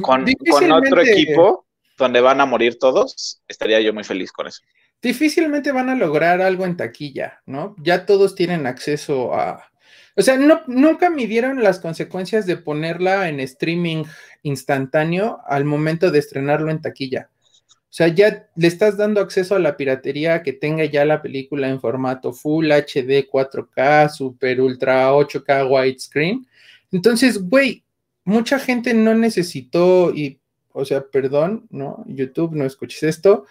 con, 0.00 0.24
con 0.50 0.72
otro 0.72 1.02
equipo 1.02 1.66
donde 1.96 2.20
van 2.20 2.40
a 2.40 2.46
morir 2.46 2.78
todos, 2.78 3.42
estaría 3.48 3.80
yo 3.80 3.92
muy 3.92 4.04
feliz 4.04 4.32
con 4.32 4.46
eso. 4.46 4.62
Difícilmente 5.00 5.70
van 5.72 5.90
a 5.90 5.94
lograr 5.94 6.40
algo 6.40 6.64
en 6.64 6.76
taquilla, 6.76 7.42
¿no? 7.46 7.76
Ya 7.78 8.06
todos 8.06 8.34
tienen 8.34 8.66
acceso 8.66 9.34
a... 9.34 9.70
O 10.16 10.22
sea, 10.22 10.36
no, 10.36 10.62
nunca 10.66 11.10
midieron 11.10 11.62
las 11.62 11.80
consecuencias 11.80 12.46
de 12.46 12.56
ponerla 12.56 13.28
en 13.28 13.40
streaming 13.40 14.04
instantáneo 14.42 15.40
al 15.46 15.64
momento 15.64 16.10
de 16.10 16.20
estrenarlo 16.20 16.70
en 16.70 16.80
taquilla. 16.80 17.28
O 17.68 17.96
sea, 17.96 18.08
ya 18.08 18.48
le 18.56 18.66
estás 18.66 18.96
dando 18.96 19.20
acceso 19.20 19.54
a 19.54 19.60
la 19.60 19.76
piratería 19.76 20.42
que 20.42 20.52
tenga 20.52 20.84
ya 20.84 21.04
la 21.04 21.22
película 21.22 21.68
en 21.68 21.80
formato 21.80 22.32
Full 22.32 22.72
HD, 22.72 23.28
4K, 23.30 24.08
Super 24.08 24.60
Ultra 24.60 25.12
8K 25.12 25.70
widescreen. 25.70 26.44
Entonces, 26.90 27.40
güey, 27.40 27.83
mucha 28.24 28.58
gente 28.58 28.94
no 28.94 29.14
necesitó 29.14 30.12
y 30.14 30.40
o 30.76 30.84
sea, 30.84 31.02
perdón, 31.06 31.66
¿no? 31.70 32.04
YouTube, 32.08 32.56
no 32.56 32.64
escuches 32.64 33.04
esto. 33.04 33.46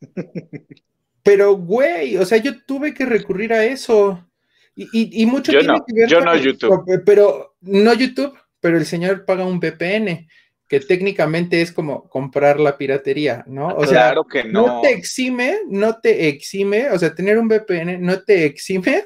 Pero, 1.22 1.56
güey, 1.56 2.16
o 2.16 2.24
sea, 2.24 2.38
yo 2.38 2.64
tuve 2.64 2.94
que 2.94 3.04
recurrir 3.04 3.52
a 3.52 3.66
eso. 3.66 4.26
Y, 4.74 5.26
mucho 5.26 5.52
yo 5.52 5.60
tiene 5.60 5.78
que 5.86 5.92
ver 5.92 6.08
yo 6.08 6.20
no 6.22 6.34
YouTube. 6.36 7.02
Pero 7.04 7.56
no 7.60 7.92
YouTube, 7.92 8.32
pero 8.60 8.78
el 8.78 8.86
señor 8.86 9.24
paga 9.24 9.44
un 9.44 9.58
VPN, 9.58 10.28
que 10.68 10.80
técnicamente 10.80 11.60
es 11.60 11.72
como 11.72 12.08
comprar 12.08 12.60
la 12.60 12.78
piratería, 12.78 13.44
¿no? 13.48 13.68
O 13.68 13.82
claro 13.82 14.24
que 14.24 14.44
no. 14.44 14.66
No 14.66 14.80
te 14.80 14.92
exime, 14.92 15.58
no 15.68 15.98
te 15.98 16.28
exime, 16.28 16.90
o 16.90 16.98
sea, 16.98 17.12
tener 17.12 17.38
un 17.38 17.48
VPN 17.48 18.00
no 18.00 18.22
te 18.22 18.44
exime 18.44 19.02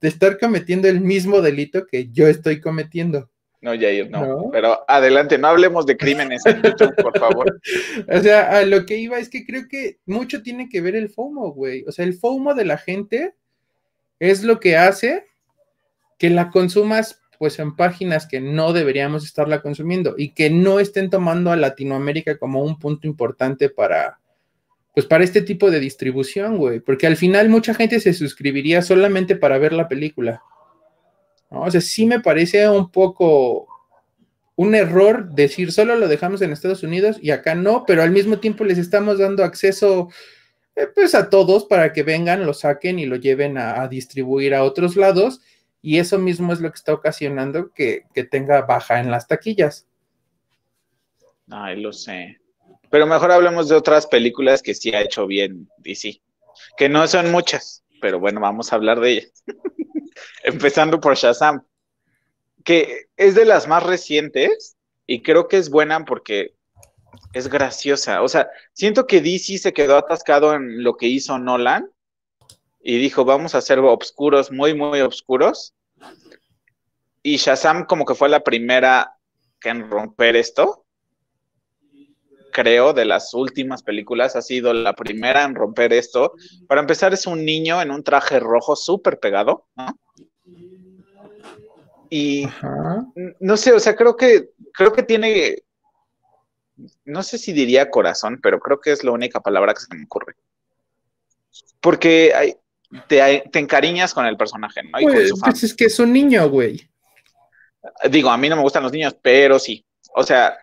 de 0.00 0.08
estar 0.08 0.38
cometiendo 0.38 0.88
el 0.88 1.00
mismo 1.00 1.40
delito 1.40 1.86
que 1.86 2.10
yo 2.10 2.26
estoy 2.26 2.60
cometiendo. 2.60 3.30
No, 3.64 3.70
Jair, 3.70 4.10
no. 4.10 4.26
no. 4.26 4.50
Pero 4.52 4.84
adelante, 4.86 5.38
no 5.38 5.48
hablemos 5.48 5.86
de 5.86 5.96
crímenes 5.96 6.44
en 6.44 6.60
YouTube, 6.60 6.94
por 6.96 7.18
favor. 7.18 7.58
o 8.12 8.20
sea, 8.20 8.58
a 8.58 8.62
lo 8.66 8.84
que 8.84 8.98
iba 8.98 9.18
es 9.18 9.30
que 9.30 9.46
creo 9.46 9.66
que 9.70 10.00
mucho 10.04 10.42
tiene 10.42 10.68
que 10.68 10.82
ver 10.82 10.94
el 10.94 11.08
FOMO, 11.08 11.50
güey. 11.52 11.82
O 11.88 11.90
sea, 11.90 12.04
el 12.04 12.12
FOMO 12.12 12.54
de 12.54 12.66
la 12.66 12.76
gente 12.76 13.34
es 14.20 14.44
lo 14.44 14.60
que 14.60 14.76
hace 14.76 15.24
que 16.18 16.28
la 16.28 16.50
consumas 16.50 17.22
pues 17.38 17.58
en 17.58 17.74
páginas 17.74 18.26
que 18.26 18.38
no 18.38 18.74
deberíamos 18.74 19.24
estarla 19.24 19.62
consumiendo 19.62 20.14
y 20.18 20.34
que 20.34 20.50
no 20.50 20.78
estén 20.78 21.08
tomando 21.08 21.50
a 21.50 21.56
Latinoamérica 21.56 22.36
como 22.36 22.62
un 22.62 22.78
punto 22.78 23.06
importante 23.06 23.70
para 23.70 24.20
pues 24.92 25.06
para 25.06 25.24
este 25.24 25.40
tipo 25.40 25.70
de 25.70 25.80
distribución, 25.80 26.58
güey, 26.58 26.80
porque 26.80 27.06
al 27.06 27.16
final 27.16 27.48
mucha 27.48 27.72
gente 27.72 27.98
se 27.98 28.12
suscribiría 28.12 28.82
solamente 28.82 29.36
para 29.36 29.56
ver 29.56 29.72
la 29.72 29.88
película. 29.88 30.42
O 31.62 31.70
sea, 31.70 31.80
sí 31.80 32.06
me 32.06 32.20
parece 32.20 32.68
un 32.68 32.90
poco 32.90 33.68
un 34.56 34.74
error 34.74 35.30
decir 35.30 35.72
solo 35.72 35.96
lo 35.96 36.08
dejamos 36.08 36.40
en 36.42 36.52
Estados 36.52 36.82
Unidos 36.82 37.16
y 37.20 37.30
acá 37.30 37.54
no, 37.54 37.84
pero 37.86 38.02
al 38.02 38.10
mismo 38.10 38.38
tiempo 38.38 38.64
les 38.64 38.78
estamos 38.78 39.18
dando 39.18 39.44
acceso 39.44 40.08
eh, 40.76 40.86
pues 40.94 41.14
a 41.14 41.28
todos 41.28 41.64
para 41.64 41.92
que 41.92 42.02
vengan, 42.02 42.46
lo 42.46 42.54
saquen 42.54 42.98
y 42.98 43.06
lo 43.06 43.16
lleven 43.16 43.58
a, 43.58 43.86
distribuir 43.88 44.54
a 44.54 44.64
otros 44.64 44.96
lados 44.96 45.40
y 45.82 45.98
eso 45.98 46.18
mismo 46.18 46.52
es 46.52 46.60
lo 46.60 46.70
que 46.70 46.76
está 46.76 46.94
ocasionando 46.94 47.72
que, 47.72 48.04
que 48.14 48.24
tenga 48.24 48.62
baja 48.62 49.00
en 49.00 49.10
las 49.10 49.26
taquillas. 49.26 49.86
Ay, 51.50 51.80
lo 51.80 51.92
sé. 51.92 52.40
Pero 52.90 53.06
mejor 53.06 53.32
hablemos 53.32 53.68
de 53.68 53.74
otras 53.74 54.06
películas 54.06 54.62
que 54.62 54.74
sí 54.74 54.94
ha 54.94 55.02
hecho 55.02 55.26
bien 55.26 55.68
DC, 55.78 56.20
que 56.76 56.88
no 56.88 57.06
son 57.06 57.30
muchas, 57.32 57.84
pero 58.00 58.18
bueno, 58.18 58.40
vamos 58.40 58.72
a 58.72 58.76
hablar 58.76 59.00
de 59.00 59.10
ellas. 59.10 59.44
empezando 60.42 61.00
por 61.00 61.16
Shazam, 61.16 61.64
que 62.64 63.06
es 63.16 63.34
de 63.34 63.44
las 63.44 63.68
más 63.68 63.82
recientes 63.82 64.76
y 65.06 65.22
creo 65.22 65.48
que 65.48 65.58
es 65.58 65.70
buena 65.70 66.04
porque 66.04 66.54
es 67.32 67.48
graciosa. 67.48 68.22
O 68.22 68.28
sea, 68.28 68.48
siento 68.72 69.06
que 69.06 69.20
DC 69.20 69.58
se 69.58 69.72
quedó 69.72 69.96
atascado 69.96 70.54
en 70.54 70.82
lo 70.82 70.96
que 70.96 71.06
hizo 71.06 71.38
Nolan 71.38 71.90
y 72.80 72.98
dijo, 72.98 73.24
vamos 73.24 73.54
a 73.54 73.58
hacer 73.58 73.78
obscuros, 73.78 74.50
muy, 74.50 74.74
muy 74.74 75.00
oscuros. 75.00 75.74
Y 77.22 77.36
Shazam 77.36 77.86
como 77.86 78.04
que 78.04 78.14
fue 78.14 78.28
la 78.28 78.40
primera 78.40 79.16
en 79.62 79.90
romper 79.90 80.36
esto. 80.36 80.84
Creo, 82.52 82.92
de 82.92 83.04
las 83.04 83.34
últimas 83.34 83.82
películas, 83.82 84.36
ha 84.36 84.42
sido 84.42 84.72
la 84.72 84.92
primera 84.92 85.42
en 85.44 85.54
romper 85.54 85.92
esto. 85.92 86.34
Para 86.68 86.80
empezar, 86.80 87.12
es 87.12 87.26
un 87.26 87.44
niño 87.44 87.82
en 87.82 87.90
un 87.90 88.04
traje 88.04 88.38
rojo 88.38 88.76
súper 88.76 89.18
pegado, 89.18 89.66
¿no? 89.74 89.98
Y 92.10 92.46
no 93.40 93.56
sé, 93.56 93.72
o 93.72 93.80
sea, 93.80 93.96
creo 93.96 94.16
que, 94.16 94.50
creo 94.72 94.92
que 94.92 95.02
tiene, 95.02 95.62
no 97.04 97.22
sé 97.22 97.38
si 97.38 97.52
diría 97.52 97.90
corazón, 97.90 98.40
pero 98.42 98.60
creo 98.60 98.80
que 98.80 98.92
es 98.92 99.04
la 99.04 99.12
única 99.12 99.40
palabra 99.40 99.74
que 99.74 99.80
se 99.80 99.94
me 99.94 100.04
ocurre. 100.04 100.34
Porque 101.80 102.32
hay, 102.34 102.54
te, 103.08 103.58
encariñas 103.58 104.14
con 104.14 104.26
el 104.26 104.36
personaje, 104.36 104.82
¿no? 104.82 105.00
Y 105.00 105.04
pues, 105.04 105.32
pues 105.40 105.64
es 105.64 105.74
que 105.74 105.86
es 105.86 105.98
un 105.98 106.12
niño, 106.12 106.48
güey. 106.48 106.88
Digo, 108.10 108.30
a 108.30 108.36
mí 108.36 108.48
no 108.48 108.56
me 108.56 108.62
gustan 108.62 108.82
los 108.82 108.92
niños, 108.92 109.16
pero 109.20 109.58
sí. 109.58 109.84
O 110.14 110.22
sea, 110.22 110.56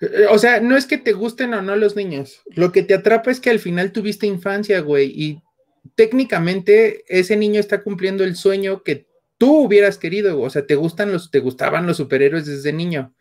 eh, 0.00 0.26
o 0.30 0.38
sea, 0.38 0.60
no 0.60 0.76
es 0.76 0.86
que 0.86 0.98
te 0.98 1.12
gusten 1.12 1.54
o 1.54 1.62
no 1.62 1.76
los 1.76 1.96
niños. 1.96 2.42
Lo 2.46 2.72
que 2.72 2.82
te 2.82 2.94
atrapa 2.94 3.30
es 3.30 3.40
que 3.40 3.50
al 3.50 3.58
final 3.58 3.92
tuviste 3.92 4.26
infancia, 4.26 4.80
güey, 4.80 5.12
y 5.14 5.42
técnicamente 5.94 7.04
ese 7.08 7.36
niño 7.36 7.60
está 7.60 7.82
cumpliendo 7.82 8.24
el 8.24 8.36
sueño 8.36 8.82
que 8.82 9.06
tú 9.40 9.62
hubieras 9.62 9.96
querido, 9.96 10.38
o 10.38 10.50
sea, 10.50 10.66
te 10.66 10.74
gustan 10.74 11.12
los, 11.12 11.30
te 11.30 11.38
gustaban 11.38 11.86
los 11.86 11.96
superhéroes 11.96 12.44
desde 12.44 12.74
niño, 12.74 13.14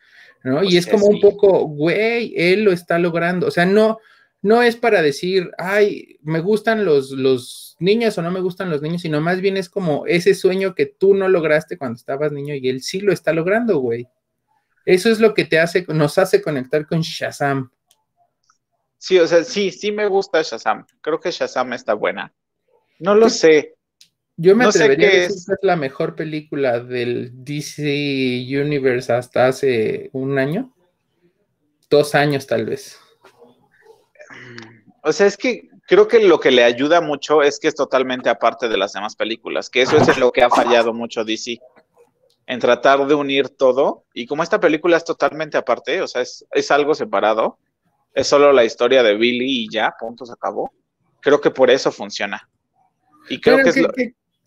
¿no? 0.44 0.66
y 0.66 0.76
es 0.76 0.86
como 0.86 1.06
un 1.06 1.22
poco, 1.22 1.62
güey, 1.62 2.34
él 2.36 2.64
lo 2.66 2.74
está 2.74 3.00
logrando, 3.00 3.48
o 3.48 3.52
sea, 3.52 3.66
no, 3.66 4.00
no 4.42 4.62
es 4.62 4.76
para 4.76 5.02
decir, 5.02 5.50
ay, 5.58 6.20
me 6.22 6.42
gustan 6.42 6.84
los, 6.84 7.12
los 7.12 7.78
niños 7.80 8.18
o 8.18 8.22
no 8.22 8.32
me 8.32 8.42
gustan 8.42 8.70
los 8.70 8.82
niños, 8.82 9.04
sino 9.04 9.22
más 9.22 9.40
bien 9.40 9.56
es 9.56 9.70
como 9.70 10.06
ese 10.08 10.36
sueño 10.36 10.76
que 10.76 10.88
tú 10.88 11.14
no 11.14 11.30
lograste 11.30 11.78
cuando 11.78 11.96
estabas 11.96 12.34
niño 12.34 12.54
y 12.54 12.68
él 12.68 12.82
sí 12.82 13.00
lo 13.00 13.14
está 13.14 13.32
logrando, 13.32 13.80
güey. 13.80 14.06
Eso 14.86 15.10
es 15.10 15.22
lo 15.22 15.34
que 15.34 15.46
te 15.46 15.58
hace, 15.58 15.86
nos 15.88 16.18
hace 16.18 16.42
conectar 16.42 16.86
con 16.86 17.00
Shazam. 17.00 17.72
Sí, 18.98 19.18
o 19.20 19.26
sea, 19.26 19.46
sí, 19.46 19.72
sí 19.72 19.94
me 19.94 20.08
gusta 20.08 20.42
Shazam. 20.42 20.86
Creo 21.00 21.22
que 21.22 21.32
Shazam 21.32 21.72
está 21.72 21.94
buena. 21.94 22.34
No 23.00 23.16
lo 23.16 23.30
sé. 23.30 23.76
Yo 24.42 24.56
me 24.56 24.64
atrevería 24.64 25.10
a 25.10 25.12
decir 25.12 25.36
es. 25.36 25.46
que 25.48 25.54
es 25.54 25.60
la 25.64 25.76
mejor 25.76 26.16
película 26.16 26.80
del 26.80 27.44
DC 27.44 28.48
Universe 28.48 29.12
hasta 29.12 29.48
hace 29.48 30.10
un 30.14 30.40
año. 30.40 30.74
Dos 31.90 32.16
años, 32.16 32.48
tal 32.48 32.66
vez. 32.66 32.98
O 35.04 35.12
sea, 35.12 35.28
es 35.28 35.36
que 35.36 35.68
creo 35.86 36.08
que 36.08 36.22
lo 36.22 36.40
que 36.40 36.52
le 36.52 36.64
ayuda 36.64 37.02
mucho 37.02 37.44
es 37.44 37.60
que 37.60 37.68
es 37.68 37.76
totalmente 37.76 38.30
aparte 38.30 38.70
de 38.70 38.78
las 38.78 38.94
demás 38.94 39.18
películas, 39.18 39.70
que 39.70 39.82
eso 39.82 39.98
es 39.98 40.18
lo 40.18 40.32
que 40.32 40.42
ha 40.42 40.50
fallado 40.50 40.94
mucho 40.94 41.26
DC, 41.26 41.60
en 42.48 42.60
tratar 42.62 43.06
de 43.08 43.16
unir 43.16 43.50
todo. 43.50 44.06
Y 44.14 44.26
como 44.26 44.42
esta 44.42 44.62
película 44.62 44.96
es 44.96 45.04
totalmente 45.04 45.58
aparte, 45.58 46.02
o 46.02 46.08
sea, 46.08 46.22
es, 46.22 46.46
es 46.52 46.72
algo 46.72 46.96
separado, 46.96 47.58
es 48.14 48.28
solo 48.28 48.54
la 48.54 48.64
historia 48.64 49.04
de 49.04 49.16
Billy 49.16 49.66
y 49.66 49.70
ya, 49.70 49.94
punto, 50.00 50.26
se 50.26 50.32
acabó. 50.32 50.72
Creo 51.20 51.42
que 51.42 51.52
por 51.52 51.70
eso 51.70 51.92
funciona. 51.92 52.48
Y 53.28 53.42
creo 53.42 53.58
que, 53.58 53.70
es 53.70 53.78
lo 53.78 53.90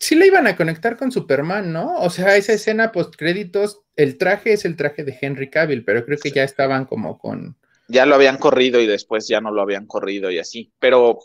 sí 0.02 0.16
le 0.16 0.26
iban 0.26 0.48
a 0.48 0.56
conectar 0.56 0.96
con 0.96 1.12
Superman, 1.12 1.72
¿no? 1.72 2.00
O 2.00 2.10
sea, 2.10 2.36
esa 2.36 2.52
escena 2.52 2.90
post 2.90 3.14
créditos, 3.16 3.82
el 3.94 4.18
traje 4.18 4.52
es 4.52 4.64
el 4.64 4.74
traje 4.74 5.04
de 5.04 5.16
Henry 5.20 5.48
Cavill, 5.48 5.84
pero 5.84 6.04
creo 6.04 6.18
que 6.18 6.32
ya 6.32 6.42
estaban 6.42 6.86
como 6.86 7.18
con. 7.18 7.56
Ya 7.86 8.04
lo 8.04 8.16
habían 8.16 8.36
corrido 8.38 8.80
y 8.80 8.86
después 8.88 9.28
ya 9.28 9.40
no 9.40 9.52
lo 9.52 9.62
habían 9.62 9.86
corrido 9.86 10.30
y 10.30 10.40
así. 10.40 10.72
Pero 10.80 11.20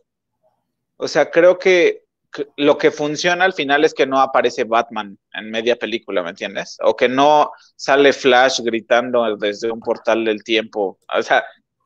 O 0.97 1.07
sea, 1.07 1.31
creo 1.31 1.57
que 1.59 2.03
lo 2.57 2.77
que 2.77 2.91
funciona 2.91 3.45
al 3.45 3.53
final 3.53 3.83
es 3.83 3.93
que 3.95 4.05
no 4.05 4.19
aparece 4.19 4.63
Batman 4.63 5.17
en 5.33 5.49
media 5.51 5.75
película, 5.77 6.21
¿me 6.23 6.29
entiendes? 6.31 6.77
O 6.83 6.95
que 6.95 7.09
no 7.09 7.51
sale 7.75 8.13
Flash 8.13 8.61
gritando 8.61 9.37
desde 9.37 9.71
un 9.71 9.79
portal 9.79 10.25
del 10.25 10.43
tiempo. 10.43 10.99
O 11.17 11.23
sea, 11.23 11.43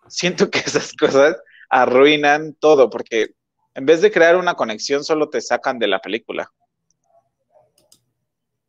siento 0.07 0.49
que 0.49 0.59
esas 0.59 0.93
cosas 0.93 1.37
arruinan 1.69 2.55
todo, 2.55 2.89
porque 2.89 3.35
en 3.75 3.85
vez 3.85 4.01
de 4.01 4.11
crear 4.11 4.35
una 4.35 4.55
conexión, 4.55 5.03
solo 5.05 5.29
te 5.29 5.41
sacan 5.41 5.79
de 5.79 5.87
la 5.87 5.99
película. 5.99 6.51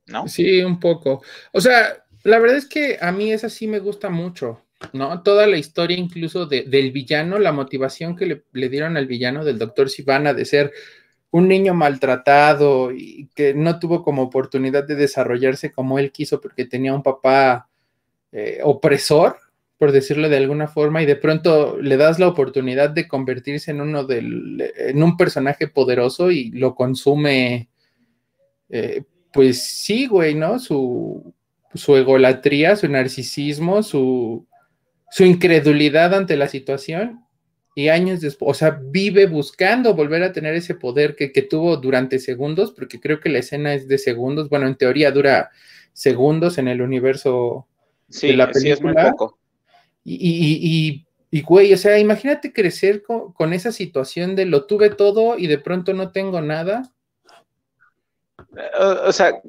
¿No? 0.07 0.29
Sí, 0.29 0.63
un 0.63 0.81
poco. 0.81 1.23
O 1.53 1.61
sea, 1.61 2.05
la 2.25 2.39
verdad 2.39 2.57
es 2.57 2.67
que 2.67 2.99
a 3.01 3.13
mí 3.13 3.33
esa 3.33 3.49
sí 3.49 3.67
me 3.67 3.79
gusta 3.79 4.11
mucho, 4.11 4.63
¿no? 4.93 5.23
Toda 5.23 5.47
la 5.47 5.57
historia 5.57 5.97
incluso 5.97 6.47
del 6.47 6.93
villano, 6.93 7.39
la 7.39 7.53
motivación 7.53 8.17
que 8.17 8.27
le, 8.27 8.45
le 8.53 8.69
dieron 8.69 8.97
al 8.97 9.07
villano 9.07 9.45
del 9.45 9.59
doctor 9.59 9.89
Sivana 9.89 10.35
de 10.35 10.45
ser 10.45 10.73
un 11.33 11.49
niño 11.49 11.75
maltratado 11.75 12.93
y 12.93 13.29
que 13.35 13.55
no 13.55 13.79
tuvo 13.79 14.05
como 14.05 14.23
oportunidad 14.23 14.85
de 14.85 14.97
desarrollarse 14.97 15.73
como 15.73 15.99
él 15.99 16.13
quiso 16.13 16.41
porque 16.41 16.67
tenía 16.67 16.95
un 16.95 17.03
papá 17.03 17.71
eh, 18.33 18.61
opresor, 18.63 19.37
por 19.79 19.93
decirlo 19.93 20.29
de 20.29 20.37
alguna 20.37 20.69
forma, 20.69 21.03
y 21.03 21.07
de 21.07 21.17
pronto 21.17 21.79
le 21.81 21.97
das 21.97 22.19
la 22.19 22.29
oportunidad 22.29 22.91
de 22.91 23.09
convertirse 23.09 23.71
en 23.71 23.81
uno 23.81 24.05
del, 24.05 24.73
en 24.77 25.03
un 25.03 25.17
personaje 25.17 25.69
poderoso 25.69 26.31
y 26.31 26.51
lo 26.51 26.75
consume, 26.75 27.71
eh, 28.69 29.03
pues 29.33 29.63
sí, 29.63 30.07
güey, 30.07 30.35
¿no? 30.35 30.59
Su, 30.59 31.35
su 31.75 31.97
egolatría, 31.97 32.77
su 32.77 32.89
narcisismo, 32.89 33.83
su, 33.83 34.47
su 35.11 35.25
incredulidad 35.25 36.15
ante 36.15 36.37
la 36.37 36.49
situación 36.49 37.23
y 37.75 37.89
años 37.89 38.21
después, 38.21 38.51
o 38.51 38.55
sea, 38.55 38.81
vive 38.83 39.27
buscando 39.27 39.95
volver 39.95 40.23
a 40.23 40.33
tener 40.33 40.55
ese 40.55 40.75
poder 40.75 41.17
que, 41.17 41.31
tuvo 41.43 41.79
durante 41.79 42.19
segundos, 42.19 42.71
porque 42.73 43.01
creo 43.01 43.19
que 43.19 43.31
la 43.31 43.39
escena 43.39 43.73
es 43.73 43.89
de 43.89 43.97
segundos, 43.97 44.51
bueno, 44.51 44.67
en 44.67 44.77
teoría 44.77 45.11
dura 45.11 45.51
segundos 45.95 46.59
en 46.59 46.69
el 46.69 46.83
universo 46.83 47.67
de 48.09 48.37
la 48.37 48.51
película. 48.51 48.61
Sí, 48.61 48.71
es 48.71 48.83
muy 48.83 48.95
poco. 48.95 49.39
Y, 50.05 51.05
y, 51.31 51.41
güey, 51.43 51.73
o 51.73 51.77
sea, 51.79 51.99
imagínate 51.99 52.53
crecer 52.53 53.03
con, 53.03 53.53
esa 53.55 53.73
situación 53.73 54.37
de 54.37 54.45
lo 54.45 54.67
tuve 54.67 54.91
todo 54.91 55.39
y 55.39 55.47
de 55.47 55.59
pronto 55.59 55.95
no 55.95 56.11
tengo 56.13 56.43
nada. 56.43 56.93
O 59.07 59.13
sea, 59.13 59.41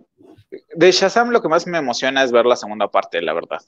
de 0.76 0.92
Shazam 0.92 1.30
lo 1.30 1.42
que 1.42 1.50
más 1.50 1.68
me 1.68 1.78
emociona 1.78 2.24
es 2.24 2.32
ver 2.32 2.46
la 2.46 2.56
segunda 2.56 2.90
parte, 2.90 3.22
la 3.22 3.34
verdad 3.34 3.62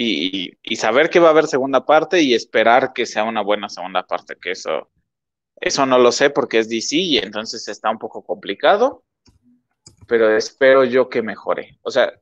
y, 0.00 0.76
saber 0.76 1.10
que 1.10 1.18
va 1.18 1.28
a 1.28 1.30
haber 1.30 1.46
segunda 1.46 1.84
parte 1.84 2.22
y 2.22 2.34
esperar 2.34 2.92
que 2.92 3.04
sea 3.04 3.24
una 3.24 3.42
buena 3.42 3.68
segunda 3.68 4.04
parte, 4.06 4.36
que 4.40 4.52
eso, 4.52 4.88
eso 5.60 5.86
no 5.86 5.98
lo 5.98 6.12
sé 6.12 6.30
porque 6.30 6.58
es 6.60 6.68
DC 6.68 6.96
y 6.96 7.18
entonces 7.18 7.66
está 7.66 7.90
un 7.90 7.98
poco 7.98 8.22
complicado, 8.22 9.04
pero 10.06 10.36
espero 10.36 10.84
yo 10.84 11.08
que 11.08 11.20
mejore. 11.20 11.78
O 11.82 11.90
sea, 11.90 12.12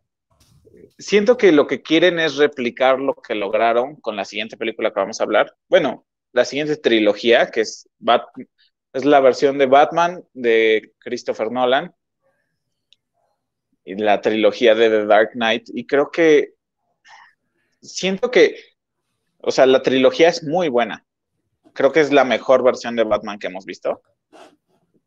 siento 0.99 1.37
que 1.37 1.53
lo 1.53 1.67
que 1.67 1.83
quieren 1.83 2.19
es 2.19 2.37
replicar 2.37 2.99
lo 2.99 3.15
que 3.15 3.35
lograron 3.35 3.97
con 3.97 4.17
la 4.17 4.25
siguiente 4.25 4.57
película 4.57 4.91
que 4.91 5.01
vamos 5.01 5.21
a 5.21 5.25
hablar. 5.25 5.55
Bueno, 5.69 6.07
la 6.33 6.47
siguiente 6.47 6.77
trilogía, 6.77 7.51
que 7.51 7.61
es, 7.61 7.89
es 8.95 9.05
la 9.05 9.21
versión 9.21 9.59
de 9.59 9.67
Batman 9.67 10.25
de 10.33 10.95
Christopher 10.99 11.53
Nolan 11.53 11.95
y 12.06 12.06
la 13.87 14.21
trilogía 14.21 14.75
de 14.75 14.91
The 14.91 15.07
Dark 15.07 15.31
Knight. 15.33 15.69
Y 15.73 15.87
creo 15.87 16.11
que 16.11 16.55
siento 17.81 18.31
que, 18.31 18.59
o 19.39 19.51
sea, 19.51 19.67
la 19.67 19.83
trilogía 19.83 20.29
es 20.29 20.43
muy 20.43 20.69
buena. 20.69 21.05
Creo 21.73 21.93
que 21.93 22.01
es 22.01 22.13
la 22.13 22.25
mejor 22.25 22.63
versión 22.63 22.97
de 22.97 23.05
Batman 23.05 23.39
que 23.39 23.47
hemos 23.47 23.65
visto. 23.65 24.03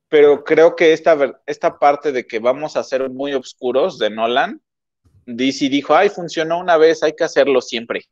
Pero 0.07 0.43
creo 0.43 0.75
que 0.75 0.93
esta, 0.93 1.41
esta 1.45 1.77
parte 1.77 2.11
de 2.11 2.25
que 2.25 2.39
vamos 2.39 2.75
a 2.75 2.83
ser 2.83 3.09
muy 3.09 3.33
oscuros 3.33 3.99
de 3.99 4.09
Nolan, 4.09 4.61
DC 5.25 5.69
dijo, 5.69 5.95
ay, 5.95 6.09
funcionó 6.09 6.59
una 6.59 6.77
vez, 6.77 7.03
hay 7.03 7.13
que 7.13 7.23
hacerlo 7.23 7.61
siempre. 7.61 8.05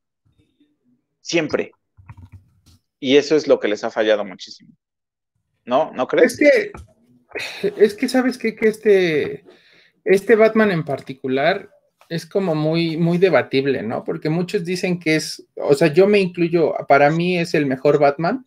Siempre. 1.21 1.71
Y 2.99 3.17
eso 3.17 3.35
es 3.35 3.47
lo 3.47 3.59
que 3.59 3.67
les 3.67 3.83
ha 3.83 3.91
fallado 3.91 4.23
muchísimo. 4.23 4.71
¿No? 5.65 5.91
¿No 5.93 6.07
crees? 6.07 6.39
Es 6.39 6.71
que, 7.61 7.73
es 7.77 7.93
que 7.95 8.09
sabes 8.09 8.37
qué? 8.37 8.55
que 8.55 8.69
este, 8.69 9.45
este 10.07 10.35
Batman 10.35 10.71
en 10.71 10.85
particular 10.85 11.69
es 12.09 12.25
como 12.25 12.55
muy, 12.55 12.95
muy 12.95 13.17
debatible, 13.17 13.83
¿no? 13.83 14.05
Porque 14.05 14.29
muchos 14.29 14.63
dicen 14.63 14.99
que 14.99 15.17
es, 15.17 15.45
o 15.55 15.73
sea, 15.73 15.87
yo 15.93 16.07
me 16.07 16.19
incluyo, 16.19 16.73
para 16.87 17.09
mí 17.11 17.37
es 17.37 17.53
el 17.53 17.65
mejor 17.65 17.99
Batman 17.99 18.45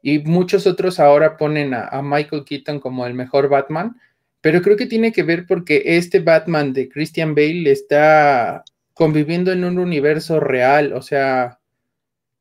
y 0.00 0.20
muchos 0.20 0.66
otros 0.66 0.98
ahora 0.98 1.36
ponen 1.36 1.74
a, 1.74 2.00
Michael 2.02 2.44
Keaton 2.44 2.80
como 2.80 3.06
el 3.06 3.12
mejor 3.12 3.50
Batman, 3.50 4.00
pero 4.40 4.62
creo 4.62 4.78
que 4.78 4.86
tiene 4.86 5.12
que 5.12 5.22
ver 5.22 5.46
porque 5.46 5.82
este 5.84 6.20
Batman 6.20 6.72
de 6.72 6.88
Christian 6.88 7.34
Bale 7.34 7.70
está 7.70 8.64
conviviendo 8.94 9.52
en 9.52 9.64
un 9.64 9.78
universo 9.78 10.40
real, 10.40 10.94
o 10.94 11.02
sea, 11.02 11.58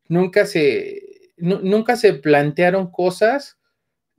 nunca 0.07 0.45
se, 0.45 1.33
nunca 1.37 1.97
se 1.97 2.13
plantearon 2.13 2.89
cosas 2.89 3.57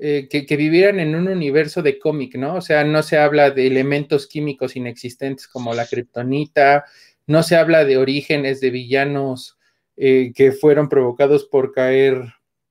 eh, 0.04 0.26
que, 0.28 0.56
vivieran 0.56 0.98
en 0.98 1.14
un 1.14 1.28
universo 1.28 1.80
de 1.80 2.00
cómic, 2.00 2.34
¿no? 2.34 2.56
O 2.56 2.60
sea, 2.60 2.82
no 2.82 3.04
se 3.04 3.18
habla 3.18 3.52
de 3.52 3.68
elementos 3.68 4.26
químicos 4.26 4.74
inexistentes 4.74 5.46
como 5.46 5.74
la 5.74 5.86
kriptonita, 5.86 6.84
no 7.28 7.44
se 7.44 7.54
habla 7.54 7.84
de 7.84 7.98
orígenes 7.98 8.60
de 8.60 8.70
villanos 8.70 9.60
eh, 9.96 10.32
que 10.34 10.50
fueron 10.50 10.88
provocados 10.88 11.44
por 11.44 11.72
caer. 11.72 12.20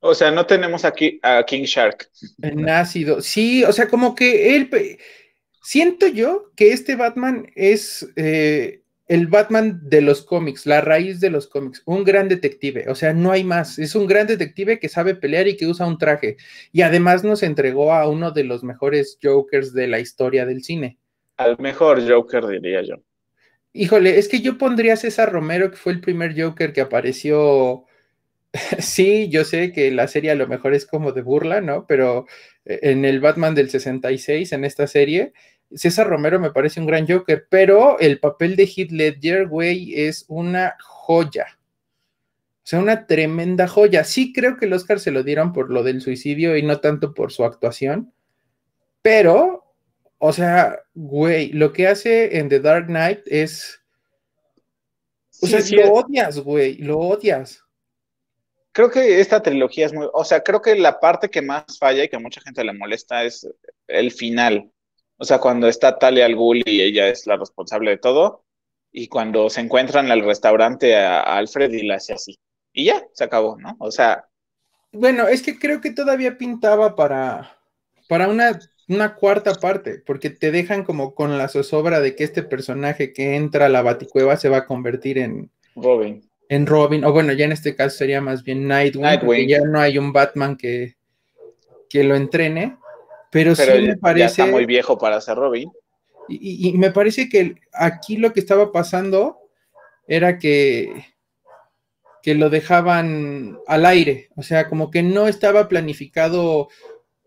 O 0.02 0.14
sea, 0.14 0.30
no 0.30 0.46
tenemos 0.46 0.84
aquí 0.84 1.22
a 1.24 1.46
King 1.46 1.64
Shark. 1.64 2.10
En 2.42 2.68
ácido. 2.68 3.22
Sí, 3.22 3.64
o 3.64 3.72
sea, 3.72 3.88
como 3.88 4.14
que 4.14 4.58
él. 4.58 4.70
Siento 5.64 6.08
yo 6.08 6.52
que 6.58 6.74
este 6.74 6.98
Batman 6.98 7.50
es 7.56 8.06
eh, 8.18 8.81
el 9.12 9.28
Batman 9.28 9.82
de 9.84 10.00
los 10.00 10.24
cómics, 10.24 10.66
la 10.66 10.80
raíz 10.80 11.20
de 11.20 11.30
los 11.30 11.46
cómics, 11.46 11.84
un 11.86 12.06
gran 12.06 12.30
detective, 12.30 12.86
o 12.88 12.96
sea, 12.96 13.14
no 13.14 13.34
hay 13.34 13.44
más, 13.44 13.78
es 13.78 13.94
un 13.94 14.08
gran 14.08 14.26
detective 14.26 14.80
que 14.80 14.88
sabe 14.88 15.16
pelear 15.16 15.50
y 15.50 15.58
que 15.58 15.68
usa 15.68 15.86
un 15.86 15.98
traje, 15.98 16.38
y 16.72 16.82
además 16.82 17.22
nos 17.26 17.44
entregó 17.44 17.92
a 17.92 18.08
uno 18.08 18.32
de 18.32 18.46
los 18.46 18.64
mejores 18.64 19.20
Jokers 19.22 19.74
de 19.74 19.88
la 19.88 20.00
historia 20.00 20.46
del 20.46 20.64
cine. 20.64 20.98
Al 21.36 21.58
mejor 21.60 22.10
Joker, 22.10 22.48
diría 22.48 22.84
yo. 22.84 23.04
Híjole, 23.74 24.18
es 24.18 24.30
que 24.30 24.40
yo 24.40 24.58
pondría 24.58 24.94
a 24.94 24.96
César 24.98 25.30
Romero, 25.30 25.72
que 25.72 25.78
fue 25.78 25.92
el 25.92 26.00
primer 26.00 26.42
Joker 26.42 26.72
que 26.72 26.80
apareció. 26.80 27.84
sí, 28.80 29.28
yo 29.28 29.44
sé 29.44 29.74
que 29.74 29.92
la 29.92 30.08
serie 30.08 30.32
a 30.32 30.36
lo 30.36 30.48
mejor 30.48 30.74
es 30.74 30.86
como 30.86 31.12
de 31.12 31.22
burla, 31.22 31.60
¿no? 31.60 31.86
Pero 31.86 32.28
eh, 32.64 32.80
en 32.84 33.04
el 33.04 33.20
Batman 33.20 33.56
del 33.56 33.70
66, 33.70 34.54
en 34.54 34.64
esta 34.64 34.88
serie, 34.88 35.34
César 35.76 36.08
Romero 36.08 36.40
me 36.40 36.52
parece 36.52 36.80
un 36.80 36.86
gran 36.86 37.08
Joker, 37.08 37.48
pero 37.50 38.00
el 38.00 38.20
papel 38.20 38.56
de 38.56 38.66
Heath 38.66 38.92
Ledger, 38.92 39.48
güey, 39.48 40.00
es 40.00 40.26
una 40.28 40.76
joya. 40.82 41.60
O 42.64 42.68
sea, 42.72 42.80
una 42.80 43.08
tremenda 43.08 43.68
joya. 43.68 44.04
Sí 44.04 44.34
creo 44.34 44.58
que 44.58 44.66
el 44.66 44.74
Oscar 44.74 45.00
se 45.00 45.12
lo 45.12 45.24
dieron 45.24 45.52
por 45.52 45.72
lo 45.72 45.84
del 45.84 46.02
suicidio 46.02 46.56
y 46.58 46.64
no 46.64 46.80
tanto 46.80 47.14
por 47.14 47.32
su 47.32 47.44
actuación, 47.44 48.14
pero, 49.02 49.74
o 50.20 50.32
sea, 50.32 50.80
güey, 50.94 51.52
lo 51.54 51.74
que 51.74 51.88
hace 51.88 52.38
en 52.38 52.50
The 52.50 52.60
Dark 52.60 52.86
Knight 52.88 53.22
es... 53.26 53.80
O 55.42 55.48
sea, 55.48 55.60
lo 55.72 55.94
odias, 55.94 56.40
güey, 56.40 56.78
lo 56.78 57.00
odias. 57.00 57.64
Creo 58.74 58.92
que 58.92 59.20
esta 59.20 59.42
trilogía 59.42 59.88
es 59.88 59.94
muy, 59.94 60.08
o 60.14 60.24
sea, 60.24 60.42
creo 60.44 60.62
que 60.62 60.76
la 60.76 61.00
parte 61.00 61.30
que 61.30 61.42
más 61.42 61.80
falla 61.80 62.04
y 62.04 62.10
que 62.10 62.16
a 62.16 62.20
mucha 62.20 62.42
gente 62.42 62.64
le 62.64 62.74
molesta 62.74 63.24
es 63.24 63.48
el 63.88 64.12
final. 64.12 64.72
O 65.22 65.24
sea, 65.24 65.38
cuando 65.38 65.68
está 65.68 66.00
Talia 66.00 66.26
al 66.26 66.36
Ghul 66.36 66.64
y 66.66 66.82
ella 66.82 67.08
es 67.08 67.28
la 67.28 67.38
responsable 67.38 67.92
de 67.92 67.98
todo, 67.98 68.44
y 68.92 69.08
cuando 69.08 69.52
se 69.52 69.62
encuentran 69.62 70.08
en 70.08 70.14
el 70.14 70.26
restaurante 70.26 70.96
a, 70.96 71.22
Alfred 71.22 71.72
y 71.72 71.86
la 71.86 71.98
hace 71.98 72.14
así. 72.14 72.40
Y 72.74 72.86
ya, 72.86 73.06
se 73.14 73.24
acabó, 73.24 73.56
¿no? 73.56 73.76
O 73.78 73.92
sea. 73.92 74.26
Bueno, 74.92 75.28
es 75.28 75.44
que 75.44 75.60
creo 75.60 75.80
que 75.80 75.92
todavía 75.92 76.40
pintaba 76.40 76.96
para, 76.96 77.56
para 78.10 78.30
una, 78.30 78.60
una 78.90 79.14
cuarta 79.14 79.54
parte, 79.54 80.02
porque 80.04 80.32
te 80.32 80.50
dejan 80.50 80.84
como 80.84 81.14
con 81.14 81.38
la 81.38 81.50
zozobra 81.50 82.00
de 82.00 82.16
que 82.16 82.24
este 82.24 82.42
personaje 82.42 83.14
que 83.14 83.36
entra 83.36 83.68
a 83.68 83.70
la 83.70 83.84
baticueva 83.84 84.38
se 84.38 84.50
va 84.50 84.58
a 84.58 84.66
convertir 84.66 85.20
en. 85.20 85.52
Robin. 85.76 86.28
En 86.50 86.66
Robin, 86.66 87.06
o 87.06 87.14
bueno, 87.14 87.32
ya 87.34 87.46
en 87.46 87.52
este 87.52 87.76
caso 87.76 87.96
sería 87.96 88.22
más 88.22 88.44
bien 88.44 88.68
Nightwing, 88.68 89.04
Nightwing. 89.04 89.28
porque 89.28 89.48
ya 89.48 89.60
no 89.60 89.80
hay 89.80 90.00
un 90.00 90.14
Batman 90.14 90.58
que, 90.58 90.96
que 91.88 92.04
lo 92.04 92.16
entrene. 92.16 92.81
Pero, 93.32 93.56
sí 93.56 93.64
me 93.82 93.98
parece. 93.98 94.20
Ya 94.20 94.26
está 94.26 94.46
muy 94.46 94.66
viejo 94.66 94.98
para 94.98 95.20
ser 95.22 95.38
Robin. 95.38 95.72
Y, 96.28 96.74
me 96.78 96.92
parece 96.92 97.28
que 97.28 97.56
aquí 97.74 98.18
lo 98.18 98.32
que 98.32 98.40
estaba 98.40 98.72
pasando 98.72 99.40
era 100.08 100.38
que, 100.38 101.06
que 102.22 102.36
lo 102.36 102.50
dejaban 102.50 103.58
al 103.68 103.86
aire. 103.86 104.30
O 104.36 104.44
sea, 104.44 104.70
como 104.70 104.92
que 104.92 105.02
no 105.02 105.28
estaba 105.28 105.68
planificado 105.68 106.70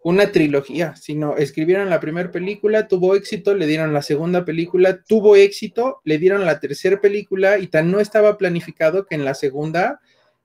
una 0.02 0.30
trilogía, 0.32 0.94
sino 0.96 1.36
escribieron 1.36 1.88
la 1.88 1.98
primera 1.98 2.30
película, 2.30 2.88
tuvo 2.88 3.16
éxito, 3.16 3.54
le 3.54 3.66
dieron 3.66 3.94
la 3.94 4.02
segunda 4.02 4.44
película, 4.44 5.02
tuvo 5.02 5.34
éxito, 5.34 6.02
le 6.04 6.18
dieron 6.18 6.44
la 6.44 6.60
tercera 6.60 7.00
película 7.00 7.58
y 7.58 7.68
tan 7.68 7.90
no 7.90 8.00
estaba 8.00 8.36
planificado 8.36 9.06
que 9.06 9.14
en 9.14 9.24
la 9.24 9.32
segunda 9.32 10.00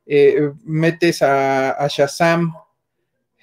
eh, 0.06 0.50
metes 0.64 1.22
a, 1.22 1.72
a 1.72 1.88
Shazam 1.90 2.54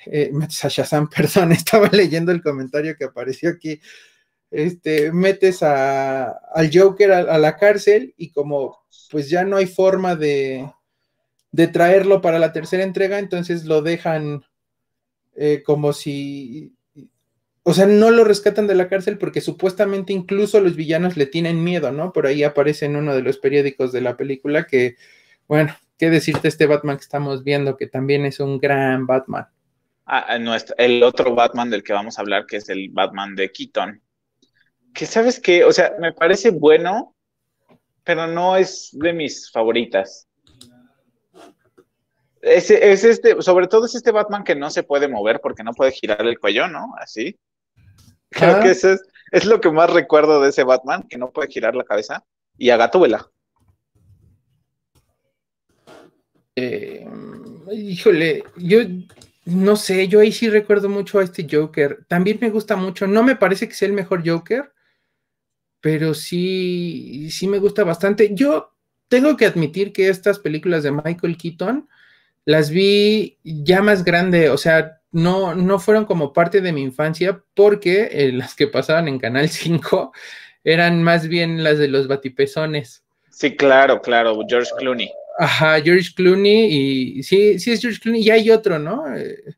eh, 0.06 0.30
metes 0.32 0.64
a 0.64 0.68
Shazam, 0.68 1.08
perdón, 1.14 1.52
estaba 1.52 1.88
leyendo 1.88 2.32
el 2.32 2.42
comentario 2.42 2.96
que 2.96 3.04
apareció 3.04 3.50
aquí, 3.50 3.80
este, 4.50 5.12
metes 5.12 5.62
a, 5.62 6.28
al 6.54 6.70
Joker 6.72 7.12
a, 7.12 7.38
la 7.38 7.56
cárcel 7.56 8.14
y 8.16 8.30
como 8.30 8.78
pues 9.10 9.28
ya 9.28 9.44
no 9.44 9.56
hay 9.56 9.66
forma 9.66 10.14
de, 10.16 10.70
de 11.50 11.68
traerlo 11.68 12.20
para 12.20 12.38
la 12.38 12.52
tercera 12.52 12.82
entrega, 12.82 13.18
entonces 13.18 13.64
lo 13.64 13.82
dejan 13.82 14.44
eh, 15.34 15.62
como 15.64 15.92
si, 15.92 16.74
o 17.62 17.74
sea, 17.74 17.86
no 17.86 18.10
lo 18.10 18.24
rescatan 18.24 18.66
de 18.66 18.74
la 18.74 18.88
cárcel 18.88 19.18
porque 19.18 19.40
supuestamente 19.40 20.12
incluso 20.12 20.60
los 20.60 20.76
villanos 20.76 21.16
le 21.16 21.26
tienen 21.26 21.62
miedo, 21.62 21.92
¿no? 21.92 22.12
Por 22.12 22.26
ahí 22.26 22.42
aparece 22.42 22.86
en 22.86 22.96
uno 22.96 23.14
de 23.14 23.22
los 23.22 23.38
periódicos 23.38 23.92
de 23.92 24.00
la 24.00 24.16
película 24.16 24.66
que, 24.66 24.96
bueno, 25.48 25.76
¿qué 25.98 26.10
decirte 26.10 26.48
este 26.48 26.66
Batman 26.66 26.96
que 26.96 27.02
estamos 27.02 27.44
viendo, 27.44 27.76
que 27.76 27.86
también 27.86 28.24
es 28.24 28.40
un 28.40 28.58
gran 28.58 29.06
Batman? 29.06 29.48
Ah, 30.06 30.38
el 30.78 31.02
otro 31.02 31.34
Batman 31.34 31.68
del 31.68 31.82
que 31.82 31.92
vamos 31.92 32.16
a 32.16 32.22
hablar, 32.22 32.46
que 32.46 32.58
es 32.58 32.68
el 32.68 32.90
Batman 32.90 33.34
de 33.34 33.50
Keaton. 33.50 34.00
Que 34.94 35.04
sabes 35.04 35.40
que, 35.40 35.64
o 35.64 35.72
sea, 35.72 35.94
me 35.98 36.12
parece 36.12 36.50
bueno, 36.50 37.16
pero 38.04 38.28
no 38.28 38.56
es 38.56 38.90
de 38.92 39.12
mis 39.12 39.50
favoritas. 39.50 40.28
Es, 42.40 42.70
es, 42.70 43.02
este, 43.02 43.42
sobre 43.42 43.66
todo 43.66 43.86
es 43.86 43.96
este 43.96 44.12
Batman 44.12 44.44
que 44.44 44.54
no 44.54 44.70
se 44.70 44.84
puede 44.84 45.08
mover 45.08 45.40
porque 45.40 45.64
no 45.64 45.72
puede 45.72 45.90
girar 45.90 46.24
el 46.24 46.38
cuello, 46.38 46.68
¿no? 46.68 46.94
Así. 47.00 47.36
Creo 48.30 48.60
que 48.60 48.70
eso 48.70 48.92
es, 48.92 49.02
es, 49.32 49.44
lo 49.44 49.60
que 49.60 49.70
más 49.72 49.92
recuerdo 49.92 50.40
de 50.40 50.50
ese 50.50 50.62
Batman, 50.62 51.04
que 51.08 51.18
no 51.18 51.32
puede 51.32 51.50
girar 51.50 51.74
la 51.74 51.84
cabeza. 51.84 52.24
Y 52.56 52.70
a 52.70 52.76
Gatúbela. 52.76 53.28
Eh, 56.54 57.06
híjole, 57.72 58.44
yo 58.56 58.78
no 59.46 59.76
sé, 59.76 60.08
yo 60.08 60.20
ahí 60.20 60.32
sí 60.32 60.50
recuerdo 60.50 60.88
mucho 60.88 61.20
a 61.20 61.24
este 61.24 61.46
Joker. 61.50 62.04
También 62.08 62.38
me 62.40 62.50
gusta 62.50 62.76
mucho. 62.76 63.06
No 63.06 63.22
me 63.22 63.36
parece 63.36 63.68
que 63.68 63.74
sea 63.74 63.88
el 63.88 63.94
mejor 63.94 64.28
Joker, 64.28 64.72
pero 65.80 66.14
sí, 66.14 67.30
sí 67.30 67.46
me 67.46 67.58
gusta 67.58 67.84
bastante. 67.84 68.30
Yo 68.34 68.74
tengo 69.08 69.36
que 69.36 69.46
admitir 69.46 69.92
que 69.92 70.08
estas 70.08 70.40
películas 70.40 70.82
de 70.82 70.90
Michael 70.90 71.36
Keaton 71.36 71.88
las 72.44 72.70
vi 72.70 73.38
ya 73.44 73.82
más 73.82 74.04
grande, 74.04 74.50
o 74.50 74.58
sea, 74.58 75.00
no, 75.12 75.54
no 75.54 75.78
fueron 75.78 76.06
como 76.06 76.32
parte 76.32 76.60
de 76.60 76.72
mi 76.72 76.82
infancia 76.82 77.42
porque 77.54 78.08
eh, 78.10 78.32
las 78.32 78.54
que 78.54 78.66
pasaban 78.66 79.08
en 79.08 79.18
Canal 79.18 79.48
5 79.48 80.12
eran 80.64 81.02
más 81.02 81.28
bien 81.28 81.62
las 81.62 81.78
de 81.78 81.88
los 81.88 82.08
batipezones. 82.08 83.04
Sí, 83.30 83.54
claro, 83.54 84.00
claro, 84.00 84.38
George 84.48 84.70
Clooney. 84.78 85.10
Ajá, 85.38 85.80
George 85.82 86.10
Clooney 86.14 87.18
y 87.18 87.22
sí, 87.22 87.58
sí 87.58 87.72
es 87.72 87.80
George 87.80 88.00
Clooney 88.00 88.22
y 88.22 88.30
hay 88.30 88.50
otro, 88.50 88.78
¿no? 88.78 89.14
Eh, 89.14 89.54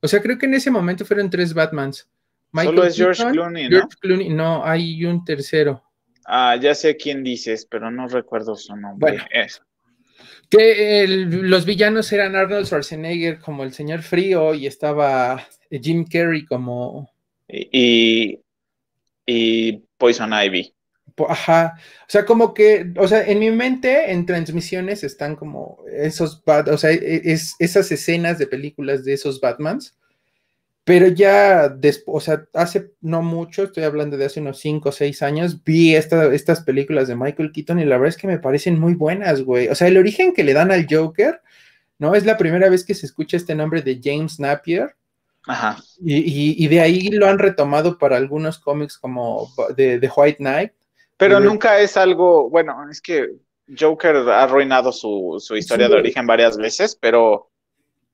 o 0.00 0.08
sea, 0.08 0.22
creo 0.22 0.38
que 0.38 0.46
en 0.46 0.54
ese 0.54 0.70
momento 0.70 1.04
fueron 1.04 1.28
tres 1.28 1.52
Batmans. 1.52 2.08
Solo 2.52 2.84
es 2.84 2.96
George 2.96 3.24
Clooney, 3.30 3.64
¿no? 3.64 3.78
George 3.78 3.96
Clooney, 4.00 4.28
no, 4.28 4.64
hay 4.64 5.04
un 5.04 5.24
tercero. 5.24 5.82
Ah, 6.26 6.56
ya 6.56 6.74
sé 6.74 6.96
quién 6.96 7.24
dices, 7.24 7.66
pero 7.68 7.90
no 7.90 8.06
recuerdo 8.06 8.54
su 8.54 8.76
nombre. 8.76 9.12
Bueno, 9.12 9.24
que 10.48 11.06
los 11.06 11.64
villanos 11.64 12.12
eran 12.12 12.34
Arnold 12.34 12.66
Schwarzenegger 12.66 13.38
como 13.38 13.62
el 13.62 13.72
señor 13.72 14.02
frío 14.02 14.52
y 14.54 14.66
estaba 14.66 15.46
Jim 15.70 16.04
Carrey 16.04 16.44
como... 16.44 17.10
Y, 17.48 18.40
y 19.26 19.72
Poison 19.96 20.32
Ivy. 20.32 20.74
Ajá, 21.28 21.74
o 21.76 22.10
sea, 22.10 22.24
como 22.24 22.54
que, 22.54 22.92
o 22.96 23.08
sea, 23.08 23.24
en 23.24 23.40
mi 23.40 23.50
mente, 23.50 24.12
en 24.12 24.26
transmisiones 24.26 25.02
están 25.02 25.34
como 25.36 25.78
esos, 25.92 26.42
o 26.46 26.78
sea, 26.78 26.92
e, 26.92 27.22
es, 27.24 27.56
esas 27.58 27.90
escenas 27.90 28.38
de 28.38 28.46
películas 28.46 29.04
de 29.04 29.14
esos 29.14 29.40
Batmans, 29.40 29.96
pero 30.84 31.08
ya, 31.08 31.76
o 32.06 32.20
sea, 32.20 32.46
hace 32.54 32.92
no 33.00 33.22
mucho, 33.22 33.64
estoy 33.64 33.84
hablando 33.84 34.16
de 34.16 34.24
hace 34.24 34.40
unos 34.40 34.58
5 34.58 34.88
o 34.88 34.92
6 34.92 35.22
años, 35.22 35.62
vi 35.62 35.94
estas 35.94 36.62
películas 36.64 37.06
de 37.06 37.16
Michael 37.16 37.52
Keaton 37.52 37.78
y 37.78 37.84
la 37.84 37.96
verdad 37.96 38.08
es 38.08 38.16
que 38.16 38.26
me 38.26 38.38
parecen 38.38 38.80
muy 38.80 38.94
buenas, 38.94 39.42
güey. 39.42 39.68
O 39.68 39.74
sea, 39.74 39.88
el 39.88 39.98
origen 39.98 40.32
que 40.32 40.42
le 40.42 40.52
dan 40.54 40.72
al 40.72 40.86
Joker, 40.90 41.42
¿no? 41.98 42.14
Es 42.14 42.24
la 42.24 42.36
primera 42.36 42.68
vez 42.68 42.84
que 42.84 42.94
se 42.94 43.06
escucha 43.06 43.36
este 43.36 43.54
nombre 43.54 43.82
de 43.82 44.00
James 44.02 44.40
Napier. 44.40 44.96
Ajá. 45.46 45.78
Y, 46.00 46.66
de 46.66 46.80
ahí 46.80 47.08
lo 47.10 47.28
han 47.28 47.38
retomado 47.38 47.96
para 47.98 48.16
algunos 48.16 48.58
cómics 48.58 48.98
como 48.98 49.48
de, 49.76 50.10
White 50.16 50.38
Knight. 50.38 50.72
Pero 51.20 51.38
nunca 51.38 51.78
es 51.80 51.96
algo, 51.96 52.48
bueno, 52.48 52.74
es 52.90 53.00
que 53.00 53.28
Joker 53.78 54.16
ha 54.16 54.42
arruinado 54.42 54.90
su, 54.90 55.38
historia 55.56 55.88
de 55.88 55.96
origen 55.96 56.26
varias 56.26 56.56
veces, 56.56 56.96
pero 57.00 57.50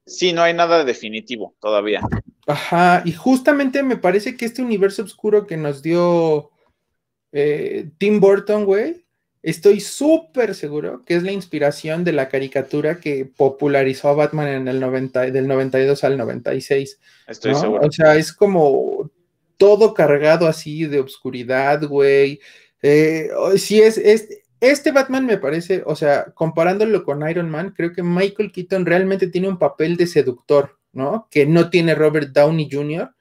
sí, 0.05 0.33
no 0.33 0.43
hay 0.43 0.53
nada 0.53 0.85
definitivo 0.85 1.55
todavía. 1.61 2.03
Ajá, 2.47 3.03
y 3.05 3.13
justamente 3.13 3.83
me 3.83 3.97
parece 3.97 4.37
que 4.37 4.45
este 4.45 4.61
universo 4.61 5.03
oscuro 5.03 5.47
que 5.47 5.57
nos 5.57 5.83
dio 5.83 6.51
eh, 7.33 7.91
Tim 7.99 8.21
Burton, 8.21 8.65
güey, 8.65 9.07
estoy 9.43 9.81
súper 9.81 10.55
seguro 10.55 11.05
que 11.05 11.15
es 11.15 11.23
la 11.23 11.33
inspiración 11.33 12.03
de 12.03 12.13
la 12.13 12.29
caricatura 12.29 12.99
que 12.99 13.25
popularizó 13.25 14.09
a 14.09 14.15
Batman 14.15 14.49
en 14.49 14.69
el 14.69 14.81
90, 14.81 15.31
del 15.31 15.47
92 15.47 16.03
al 16.03 16.19
96. 16.19 17.01
Estoy 17.29 17.55
seguro. 17.55 17.87
O 17.87 17.93
sea, 17.93 18.17
es 18.17 18.33
como 18.33 19.11
todo 19.57 19.95
cargado 19.95 20.47
así 20.47 20.87
de 20.87 21.01
obscuridad, 21.01 21.83
güey. 21.85 22.41
Eh, 22.83 23.31
sí, 23.57 23.81
es, 23.81 23.99
es, 23.99 24.29
este 24.61 24.93
Batman 24.93 25.27
me 25.27 25.39
parece, 25.39 25.83
o 25.87 25.97
sea, 25.97 26.27
comparándolo 26.35 27.05
con 27.05 27.29
Iron 27.29 27.51
Man, 27.51 27.75
creo 27.77 27.93
que 27.93 28.03
Michael 28.03 28.53
Keaton 28.53 28.87
realmente 28.87 29.29
tiene 29.29 29.49
un 29.49 29.59
papel 29.59 29.97
de 29.97 30.07
seductor. 30.07 30.77
¿no? 30.97 31.29
Que 31.31 31.47
no 31.47 31.71
tiene 31.71 31.95
Robert 31.95 32.31
Downey 32.33 32.69
Jr. 32.73 33.15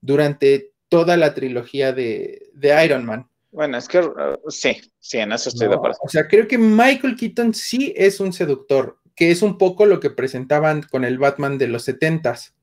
durante 0.00 0.72
toda 0.88 1.16
la 1.16 1.34
trilogía 1.34 1.92
de, 1.92 2.50
Iron 2.84 3.04
Man. 3.06 3.26
Bueno, 3.50 3.78
es 3.78 3.88
que 3.88 4.00
uh, 4.00 4.38
sí, 4.48 4.80
sí, 4.98 5.18
en 5.18 5.32
eso 5.32 5.48
estoy 5.48 5.68
de 5.68 5.74
acuerdo. 5.74 5.96
O 6.02 6.08
sea, 6.08 6.28
creo 6.28 6.46
que 6.46 6.58
Michael 6.58 7.16
Keaton 7.16 7.54
sí 7.54 7.94
es 7.96 8.20
un 8.20 8.32
seductor, 8.32 8.98
que 9.16 9.30
es 9.30 9.42
un 9.42 9.56
poco 9.56 9.86
lo 9.86 10.00
que 10.00 10.10
presentaban 10.10 10.82
con 10.82 11.04
el 11.04 11.18
Batman 11.18 11.56
de 11.56 11.68
los 11.68 11.84
setentas, 11.84 12.54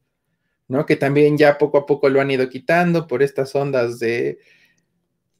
¿no? 0.68 0.86
Que 0.86 0.96
también 0.96 1.38
ya 1.38 1.58
poco 1.58 1.80
a 1.80 1.86
poco 1.86 2.08
lo 2.10 2.22
han 2.22 2.30
ido 2.30 2.48
quitando 2.48 3.08
por 3.08 3.24
estas 3.24 3.56
ondas 3.56 4.00
de, 4.00 4.38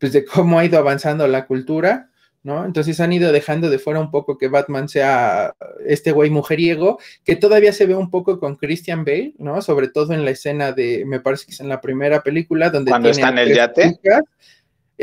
pues 0.02 0.12
de 0.12 0.26
cómo 0.26 0.60
ha 0.60 0.66
ido 0.66 0.78
avanzando 0.78 1.26
la 1.28 1.46
cultura 1.48 2.12
¿no? 2.44 2.66
Entonces 2.66 3.00
han 3.00 3.14
ido 3.14 3.32
dejando 3.32 3.70
de 3.70 3.80
fuera 3.80 4.00
un 4.00 4.10
poco 4.10 4.38
que 4.38 4.48
Batman 4.48 4.90
sea 4.90 5.56
este 5.86 6.12
güey 6.12 6.30
mujeriego, 6.30 7.00
que 7.24 7.36
todavía 7.36 7.72
se 7.72 7.86
ve 7.86 7.96
un 7.96 8.10
poco 8.10 8.40
con 8.40 8.56
Christian 8.56 9.06
Bale, 9.06 9.34
¿no? 9.38 9.62
Sobre 9.62 9.90
todo 9.90 10.14
en 10.14 10.26
la 10.26 10.32
escena 10.32 10.72
de, 10.72 11.04
me 11.06 11.20
parece 11.20 11.46
que 11.46 11.52
es 11.52 11.60
en 11.60 11.70
la 11.70 11.82
primera 11.82 12.22
película, 12.22 12.70
donde... 12.70 12.90
Cuando 12.90 13.10
está 13.10 13.30
en 13.30 13.38
el 13.38 13.54
yate. 13.54 14.00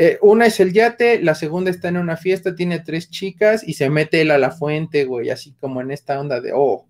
Eh, 0.01 0.17
una 0.21 0.45
es 0.45 0.59
el 0.61 0.71
yate, 0.71 1.21
la 1.21 1.35
segunda 1.35 1.69
está 1.69 1.89
en 1.89 1.97
una 1.97 2.15
fiesta, 2.15 2.55
tiene 2.55 2.79
tres 2.79 3.09
chicas 3.09 3.67
y 3.67 3.73
se 3.73 3.89
mete 3.89 4.21
él 4.21 4.31
a 4.31 4.37
la 4.37 4.51
fuente, 4.51 5.03
güey, 5.03 5.29
así 5.29 5.53
como 5.59 5.81
en 5.81 5.91
esta 5.91 6.19
onda 6.19 6.39
de, 6.39 6.51
oh, 6.53 6.87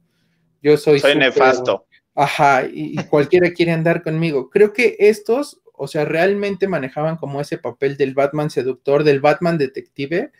yo 0.61 0.77
soy... 0.77 0.99
Soy 0.99 1.15
nefasto. 1.15 1.85
Ajá, 2.13 2.67
y 2.71 2.97
cualquiera 3.05 3.51
quiere 3.51 3.71
andar 3.71 4.03
conmigo. 4.03 4.49
Creo 4.49 4.73
que 4.73 4.97
estos 4.99 5.58
o 5.81 5.87
sea, 5.87 6.03
realmente 6.03 6.67
manejaban 6.67 7.15
como 7.15 7.39
ese 7.39 7.57
papel 7.57 7.95
del 7.95 8.13
Batman 8.13 8.49
seductor, 8.49 9.05
del 9.05 9.21
Batman 9.21 9.57
detective, 9.57 10.31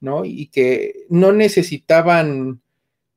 ¿no? 0.00 0.24
Y 0.24 0.46
que 0.46 1.04
no 1.08 1.32
necesitaban 1.32 2.60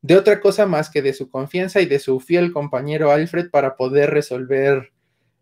de 0.01 0.15
otra 0.15 0.39
cosa 0.39 0.65
más 0.65 0.89
que 0.89 1.03
de 1.03 1.13
su 1.13 1.29
confianza 1.29 1.79
y 1.79 1.85
de 1.85 1.99
su 1.99 2.19
fiel 2.19 2.51
compañero 2.51 3.11
Alfred 3.11 3.51
para 3.51 3.75
poder 3.75 4.09
resolver 4.09 4.91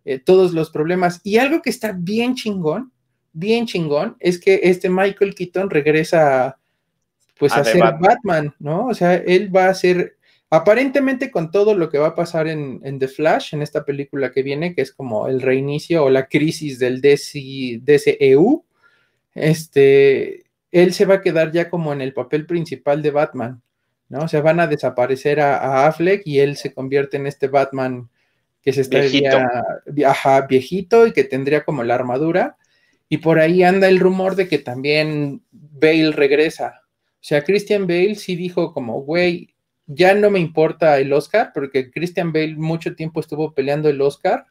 eh, 0.04 0.20
todos 0.20 0.52
los 0.52 0.72
problemas. 0.72 1.22
Y 1.24 1.38
algo 1.38 1.62
que 1.62 1.70
está 1.70 1.94
bien 1.98 2.36
chingón, 2.36 2.92
bien 3.32 3.66
chingón, 3.66 4.18
es 4.20 4.38
que 4.38 4.60
este 4.64 4.90
Michael 4.90 5.36
Keaton 5.36 5.70
regresa 5.70 6.58
pues 7.40 7.54
a, 7.54 7.64
ser 7.64 7.82
Batman. 8.00 8.54
¿no? 8.60 8.88
O 8.88 8.94
sea, 8.94 9.16
él 9.16 9.56
va 9.56 9.70
a 9.70 9.74
ser 9.74 10.15
Aparentemente 10.50 11.32
con 11.32 11.52
todo 11.52 11.74
lo 11.74 11.90
que 11.90 11.98
va 11.98 12.08
a 12.08 12.16
pasar 12.16 12.48
en, 12.48 13.00
The 13.00 13.08
Flash, 13.08 13.56
en 13.56 13.62
esta 13.62 13.84
película 13.84 14.32
que 14.32 14.44
viene, 14.44 14.76
que 14.76 14.84
es 14.84 14.92
como 14.92 15.28
el 15.28 15.42
reinicio 15.42 16.04
o 16.04 16.10
la 16.10 16.28
crisis 16.28 16.78
del 16.78 17.02
DCEU, 17.02 18.64
este, 19.34 20.46
él 20.72 20.94
se 20.94 21.06
va 21.06 21.16
a 21.16 21.22
quedar 21.22 21.52
ya 21.52 21.70
como 21.70 21.94
en 21.94 22.02
el 22.02 22.14
papel 22.14 22.46
principal 22.46 23.02
de 23.02 23.12
Batman, 23.12 23.62
¿no? 24.08 24.20
O 24.20 24.28
sea, 24.28 24.42
van 24.42 24.60
a 24.60 24.68
desaparecer 24.68 25.40
a, 25.40 25.88
Affleck 25.88 26.22
y 26.26 26.40
él 26.40 26.58
se 26.58 26.74
convierte 26.74 27.18
en 27.18 27.28
este 27.28 27.48
Batman 27.48 28.10
que 28.62 28.72
se 28.72 28.82
estaría 28.82 29.70
viejito. 29.86 30.48
viejito 30.48 31.08
y 31.08 31.14
que 31.14 31.24
tendría 31.24 31.64
como 31.64 31.84
la 31.84 31.96
armadura. 31.96 32.58
Y 33.10 33.18
por 33.18 33.40
ahí 33.40 33.64
anda 33.64 33.88
el 33.88 34.00
rumor 34.00 34.36
de 34.36 34.48
que 34.48 34.58
también 34.58 35.44
Bale 35.52 36.12
regresa. 36.12 36.82
O 36.86 37.28
sea, 37.28 37.44
Christian 37.44 37.88
Bale 37.88 38.16
sí 38.16 38.36
dijo 38.36 38.74
como, 38.74 39.02
güey, 39.02 39.55
ya 39.88 40.14
no 40.16 40.30
me 40.30 40.40
importa 40.40 40.98
el 41.00 41.14
Oscar, 41.14 41.52
porque 41.54 41.92
Christian 41.92 42.34
Bale 42.34 42.56
mucho 42.56 42.96
tiempo 42.96 43.20
estuvo 43.20 43.54
peleando 43.54 43.90
el 43.90 44.02
Oscar 44.02 44.46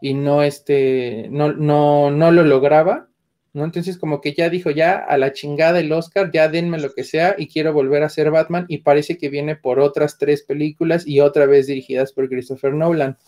y 0.00 0.14
no, 0.14 0.42
este, 0.42 1.28
no, 1.30 1.52
no, 1.52 2.10
no 2.10 2.30
lo 2.30 2.44
lograba. 2.44 3.08
¿no? 3.52 3.64
Entonces 3.64 3.98
como 3.98 4.20
que 4.20 4.32
ya 4.32 4.48
dijo, 4.48 4.70
ya 4.70 4.96
a 4.96 5.18
la 5.18 5.32
chingada 5.32 5.78
el 5.80 5.92
Oscar, 5.92 6.30
ya 6.32 6.48
denme 6.48 6.78
lo 6.78 6.92
que 6.92 7.04
sea 7.04 7.34
y 7.38 7.48
quiero 7.48 7.72
volver 7.72 8.02
a 8.02 8.08
ser 8.08 8.30
Batman 8.30 8.64
y 8.68 8.78
parece 8.78 9.18
que 9.18 9.28
viene 9.28 9.56
por 9.56 9.78
otras 9.78 10.18
tres 10.18 10.42
películas 10.42 11.06
y 11.06 11.20
otra 11.20 11.46
vez 11.46 11.66
dirigidas 11.66 12.12
por 12.12 12.28
Christopher 12.28 12.72
Nolan. 12.72 13.18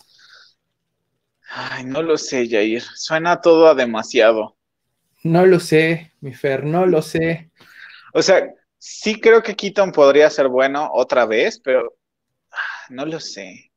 Ay, 1.49 1.85
no 1.85 2.01
lo 2.01 2.17
sé, 2.17 2.49
Jair. 2.49 2.81
Suena 2.81 3.39
todo 3.39 3.67
a 3.67 3.75
demasiado. 3.75 4.57
No 5.23 5.45
lo 5.45 5.59
sé, 5.59 6.11
mi 6.21 6.33
Fer, 6.33 6.65
no 6.65 6.85
lo 6.85 7.01
sé. 7.01 7.51
O 8.13 8.21
sea, 8.21 8.53
sí 8.87 9.19
creo 9.19 9.41
que 9.41 9.55
Keaton 9.55 9.91
podría 9.91 10.29
ser 10.29 10.47
bueno 10.47 10.91
otra 10.93 11.25
vez, 11.25 11.59
pero 11.59 11.97
ah, 12.51 12.85
no 12.89 13.03
lo 13.03 13.19
sé. 13.19 13.71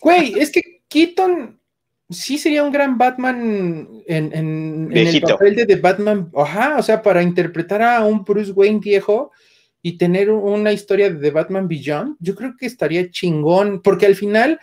Güey, 0.00 0.38
es 0.38 0.50
que 0.50 0.82
Keaton 0.88 1.60
sí 2.08 2.38
sería 2.38 2.64
un 2.64 2.72
gran 2.72 2.96
Batman 2.96 3.86
en, 4.06 4.90
el 4.90 5.20
papel 5.20 5.54
de, 5.54 5.66
de, 5.66 5.76
Batman. 5.76 6.30
Ajá, 6.34 6.76
o 6.78 6.82
sea, 6.82 7.02
para 7.02 7.22
interpretar 7.22 7.82
a 7.82 8.02
un 8.02 8.24
Bruce 8.24 8.52
Wayne 8.52 8.80
viejo 8.80 9.32
y 9.82 9.98
tener 9.98 10.30
una 10.30 10.72
historia 10.72 11.10
de 11.10 11.30
Batman 11.30 11.68
Beyond, 11.68 12.16
yo 12.18 12.34
creo 12.34 12.54
que 12.58 12.64
estaría 12.64 13.10
chingón, 13.10 13.82
porque 13.82 14.06
al 14.06 14.14
final 14.14 14.58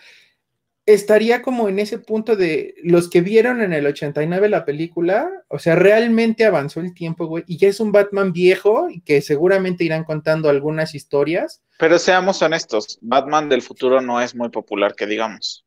estaría 0.86 1.42
como 1.42 1.68
en 1.68 1.80
ese 1.80 1.98
punto 1.98 2.36
de 2.36 2.76
los 2.82 3.10
que 3.10 3.20
vieron 3.20 3.60
en 3.60 3.72
el 3.72 3.86
89 3.86 4.48
la 4.48 4.64
película, 4.64 5.28
o 5.48 5.58
sea, 5.58 5.74
realmente 5.74 6.44
avanzó 6.44 6.80
el 6.80 6.94
tiempo, 6.94 7.26
güey, 7.26 7.44
y 7.48 7.58
ya 7.58 7.68
es 7.68 7.80
un 7.80 7.90
Batman 7.90 8.32
viejo 8.32 8.88
y 8.88 9.00
que 9.00 9.20
seguramente 9.20 9.84
irán 9.84 10.04
contando 10.04 10.48
algunas 10.48 10.94
historias. 10.94 11.60
Pero 11.78 11.98
seamos 11.98 12.40
honestos, 12.40 12.98
Batman 13.02 13.48
del 13.48 13.62
futuro 13.62 14.00
no 14.00 14.20
es 14.20 14.36
muy 14.36 14.48
popular, 14.48 14.94
que 14.94 15.06
digamos. 15.06 15.66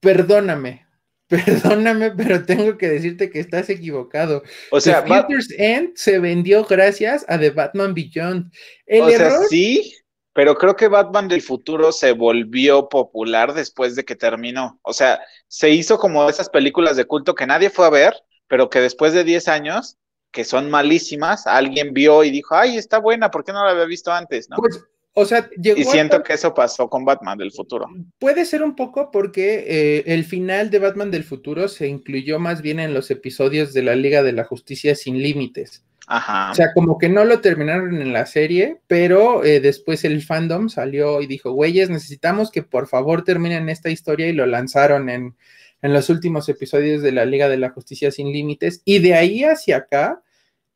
Perdóname, 0.00 0.86
perdóname, 1.28 2.12
pero 2.12 2.46
tengo 2.46 2.78
que 2.78 2.88
decirte 2.88 3.28
que 3.28 3.40
estás 3.40 3.68
equivocado. 3.68 4.42
O 4.70 4.80
sea, 4.80 5.04
The 5.04 5.08
Future's 5.12 5.54
End 5.58 5.90
se 5.94 6.18
vendió 6.20 6.64
gracias 6.64 7.26
a 7.28 7.38
The 7.38 7.50
Batman 7.50 7.92
Beyond. 7.92 8.50
El 8.86 9.02
o 9.02 9.10
sea, 9.10 9.38
sí, 9.50 9.94
pero 10.36 10.54
creo 10.54 10.76
que 10.76 10.88
Batman 10.88 11.28
del 11.28 11.40
futuro 11.40 11.92
se 11.92 12.12
volvió 12.12 12.90
popular 12.90 13.54
después 13.54 13.96
de 13.96 14.04
que 14.04 14.16
terminó. 14.16 14.78
O 14.82 14.92
sea, 14.92 15.18
se 15.48 15.70
hizo 15.70 15.98
como 15.98 16.28
esas 16.28 16.50
películas 16.50 16.98
de 16.98 17.06
culto 17.06 17.34
que 17.34 17.46
nadie 17.46 17.70
fue 17.70 17.86
a 17.86 17.90
ver, 17.90 18.14
pero 18.46 18.68
que 18.68 18.80
después 18.80 19.14
de 19.14 19.24
10 19.24 19.48
años, 19.48 19.96
que 20.30 20.44
son 20.44 20.68
malísimas, 20.68 21.46
alguien 21.46 21.94
vio 21.94 22.22
y 22.22 22.30
dijo, 22.30 22.54
ay, 22.54 22.76
está 22.76 22.98
buena, 22.98 23.30
¿por 23.30 23.44
qué 23.44 23.52
no 23.54 23.64
la 23.64 23.70
había 23.70 23.86
visto 23.86 24.12
antes? 24.12 24.50
¿no? 24.50 24.58
Pues, 24.58 24.84
o 25.14 25.24
sea, 25.24 25.48
llegó 25.58 25.80
y 25.80 25.84
siento 25.84 26.22
que 26.22 26.34
eso 26.34 26.52
pasó 26.52 26.90
con 26.90 27.06
Batman 27.06 27.38
del 27.38 27.50
futuro. 27.50 27.86
Puede 28.18 28.44
ser 28.44 28.62
un 28.62 28.76
poco 28.76 29.10
porque 29.10 29.64
eh, 29.66 30.04
el 30.04 30.26
final 30.26 30.68
de 30.68 30.80
Batman 30.80 31.10
del 31.10 31.24
futuro 31.24 31.66
se 31.68 31.88
incluyó 31.88 32.38
más 32.38 32.60
bien 32.60 32.78
en 32.78 32.92
los 32.92 33.10
episodios 33.10 33.72
de 33.72 33.84
la 33.84 33.96
Liga 33.96 34.22
de 34.22 34.32
la 34.32 34.44
Justicia 34.44 34.94
sin 34.96 35.22
Límites. 35.22 35.85
O 36.08 36.54
sea, 36.54 36.72
como 36.72 36.98
que 36.98 37.08
no 37.08 37.24
lo 37.24 37.40
terminaron 37.40 38.00
en 38.00 38.12
la 38.12 38.26
serie, 38.26 38.80
pero 38.86 39.44
eh, 39.44 39.60
después 39.60 40.04
el 40.04 40.22
fandom 40.22 40.68
salió 40.68 41.20
y 41.20 41.26
dijo, 41.26 41.50
güeyes, 41.50 41.90
necesitamos 41.90 42.52
que 42.52 42.62
por 42.62 42.86
favor 42.86 43.24
terminen 43.24 43.68
esta 43.68 43.90
historia 43.90 44.28
y 44.28 44.32
lo 44.32 44.46
lanzaron 44.46 45.08
en, 45.08 45.36
en 45.82 45.92
los 45.92 46.08
últimos 46.08 46.48
episodios 46.48 47.02
de 47.02 47.10
la 47.10 47.24
Liga 47.24 47.48
de 47.48 47.56
la 47.56 47.70
Justicia 47.70 48.12
sin 48.12 48.32
Límites. 48.32 48.82
Y 48.84 49.00
de 49.00 49.14
ahí 49.14 49.42
hacia 49.42 49.78
acá, 49.78 50.22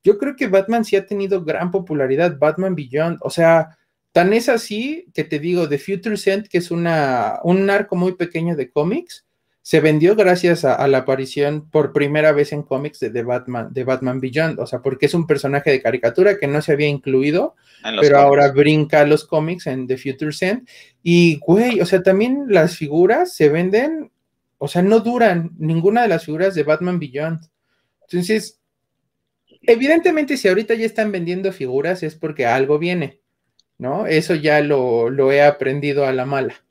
yo 0.02 0.18
creo 0.18 0.34
que 0.34 0.48
Batman 0.48 0.84
sí 0.84 0.96
ha 0.96 1.06
tenido 1.06 1.44
gran 1.44 1.70
popularidad, 1.70 2.36
Batman 2.38 2.74
Beyond. 2.74 3.18
O 3.20 3.30
sea, 3.30 3.78
tan 4.12 4.32
es 4.32 4.48
así 4.48 5.06
que 5.14 5.24
te 5.24 5.38
digo, 5.38 5.68
The 5.68 5.78
Future 5.78 6.16
End, 6.26 6.48
que 6.48 6.58
es 6.58 6.70
una, 6.70 7.38
un 7.44 7.70
arco 7.70 7.94
muy 7.94 8.16
pequeño 8.16 8.56
de 8.56 8.70
cómics, 8.70 9.24
se 9.62 9.81
vendió 9.81 10.16
gracias 10.16 10.64
a, 10.64 10.87
la 10.88 10.99
aparición 10.99 11.68
por 11.70 11.92
primera 11.92 12.33
vez 12.33 12.53
en 12.53 12.62
cómics 12.62 13.01
de, 13.01 13.23
Batman, 13.23 13.73
de 13.73 13.85
Batman 13.85 14.18
Beyond, 14.18 14.59
o 14.59 14.66
sea, 14.66 14.81
porque 14.81 15.07
es 15.07 15.14
un 15.14 15.27
personaje 15.27 15.70
de 15.70 15.83
caricatura 15.83 16.38
que 16.38 16.46
no 16.46 16.62
se 16.62 16.73
había 16.73 16.88
incluido, 16.88 17.55
pero 18.01 18.18
ahora 18.18 18.51
brinca 18.53 19.05
los 19.05 19.27
cómics 19.27 19.66
en 19.66 19.87
The 19.87 19.99
Future 19.99 20.35
End. 20.40 20.66
Y, 21.03 21.38
güey, 21.40 21.81
o 21.81 21.87
sea, 21.87 22.03
también 22.03 22.46
las 22.49 22.77
figuras 22.77 23.35
se 23.35 23.51
venden, 23.51 24.11
o 24.57 24.66
sea, 24.66 24.81
no 24.81 25.01
duran 25.01 25.51
ninguna 25.59 26.03
de 26.03 26.09
las 26.09 26.25
figuras 26.25 26.55
de 26.55 26.62
Batman 26.62 26.99
Beyond. 26.99 27.40
Entonces, 28.03 28.59
evidentemente, 29.62 30.38
si 30.38 30.49
ahorita 30.49 30.75
ya 30.75 30.87
están 30.87 31.12
vendiendo 31.12 31.53
figuras 31.53 32.03
es 32.03 32.14
porque 32.14 32.46
algo 32.46 32.79
viene, 32.79 33.20
¿no? 33.77 34.07
Eso 34.07 34.35
ya 34.35 34.62
lo, 34.62 35.11
lo 35.11 35.33
he 35.33 35.42
aprendido 35.42 36.07
a 36.07 36.12
la 36.12 36.25
mala. 36.25 36.64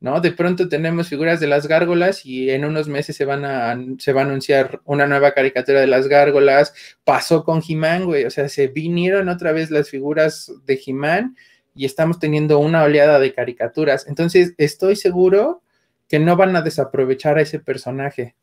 ¿No? 0.00 0.20
De 0.20 0.32
pronto 0.32 0.68
tenemos 0.68 1.08
figuras 1.08 1.40
de 1.40 1.46
las 1.46 1.66
gárgolas 1.66 2.24
y 2.26 2.50
en 2.50 2.64
unos 2.64 2.88
meses 2.88 3.16
se 3.16 3.24
van 3.24 3.44
a, 3.44 3.76
se 3.98 4.12
va 4.12 4.22
a 4.22 4.24
anunciar 4.24 4.80
una 4.84 5.06
nueva 5.06 5.32
caricatura 5.32 5.80
de 5.80 5.86
las 5.86 6.08
gárgolas. 6.08 6.74
Pasó 7.04 7.44
con 7.44 7.62
He-Man, 7.66 8.04
güey, 8.04 8.24
o 8.24 8.30
sea, 8.30 8.48
se 8.48 8.68
vinieron 8.68 9.28
otra 9.28 9.52
vez 9.52 9.70
las 9.70 9.88
figuras 9.88 10.52
de 10.64 10.80
He-Man 10.84 11.36
y 11.74 11.84
estamos 11.84 12.18
teniendo 12.18 12.58
una 12.58 12.82
oleada 12.82 13.18
de 13.18 13.34
caricaturas. 13.34 14.06
Entonces, 14.06 14.54
estoy 14.58 14.96
seguro 14.96 15.62
que 16.08 16.18
no 16.18 16.36
van 16.36 16.56
a 16.56 16.62
desaprovechar 16.62 17.38
a 17.38 17.42
ese 17.42 17.58
personaje. 17.58 18.34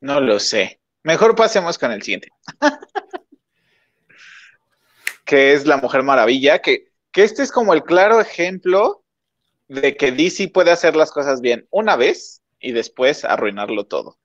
No 0.00 0.20
lo 0.20 0.38
sé. 0.38 0.80
Mejor 1.02 1.34
pasemos 1.34 1.78
con 1.78 1.92
el 1.92 2.02
siguiente. 2.02 2.28
que 5.24 5.52
es 5.52 5.66
la 5.66 5.78
Mujer 5.78 6.02
Maravilla, 6.02 6.60
que, 6.60 6.88
que 7.12 7.24
este 7.24 7.42
es 7.42 7.52
como 7.52 7.72
el 7.72 7.82
claro 7.84 8.20
ejemplo 8.20 9.04
de 9.70 9.96
que 9.96 10.10
DC 10.10 10.48
puede 10.48 10.72
hacer 10.72 10.96
las 10.96 11.12
cosas 11.12 11.40
bien 11.40 11.68
una 11.70 11.94
vez 11.94 12.42
y 12.58 12.72
después 12.72 13.24
arruinarlo 13.24 13.86
todo. 13.86 14.18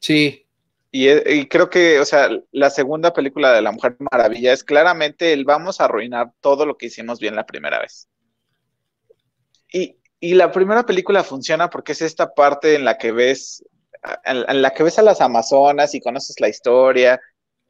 Sí. 0.00 0.46
Y, 0.90 1.46
creo 1.46 1.70
que, 1.70 2.00
o 2.00 2.04
sea, 2.04 2.28
la 2.50 2.70
segunda 2.70 3.12
película 3.12 3.52
de 3.52 3.62
La 3.62 3.70
Mujer 3.70 3.96
Maravilla 4.10 4.52
es 4.52 4.64
claramente 4.64 5.32
el 5.32 5.44
vamos 5.44 5.80
a 5.80 5.84
arruinar 5.84 6.32
todo 6.40 6.66
lo 6.66 6.76
que 6.76 6.86
hicimos 6.86 7.20
bien 7.20 7.36
la 7.36 7.46
primera 7.46 7.78
vez. 7.78 8.08
Y, 9.68 9.94
la 10.20 10.50
primera 10.50 10.84
película 10.84 11.22
funciona 11.22 11.70
porque 11.70 11.92
es 11.92 12.02
esta 12.02 12.34
parte 12.34 12.74
en 12.74 12.84
la 12.84 12.98
que 12.98 13.12
ves, 13.12 13.62
en 14.24 14.60
la 14.60 14.70
que 14.70 14.82
ves 14.82 14.98
a 14.98 15.02
las 15.02 15.20
Amazonas 15.20 15.94
y 15.94 16.00
conoces 16.00 16.40
la 16.40 16.48
historia 16.48 17.20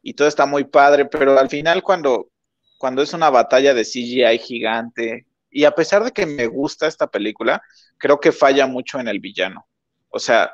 y 0.01 0.15
todo 0.15 0.27
está 0.27 0.47
muy 0.47 0.65
padre, 0.65 1.05
pero 1.05 1.39
al 1.39 1.51
final 1.51 1.83
cuando, 1.83 2.31
cuando 2.79 3.03
es 3.03 3.13
una 3.13 3.29
batalla 3.29 3.75
de 3.75 3.85
CGI 3.85 4.39
gigante 4.39 5.28
y 5.51 5.65
a 5.65 5.73
pesar 5.73 6.05
de 6.05 6.13
que 6.13 6.27
me 6.27 6.47
gusta 6.47 6.87
esta 6.87 7.07
película, 7.07 7.63
creo 7.97 8.21
que 8.21 8.33
falla 8.33 8.67
mucho 8.67 8.99
en 9.01 9.09
el 9.09 9.21
villano. 9.21 9.67
O 10.11 10.19
sea, 10.19 10.53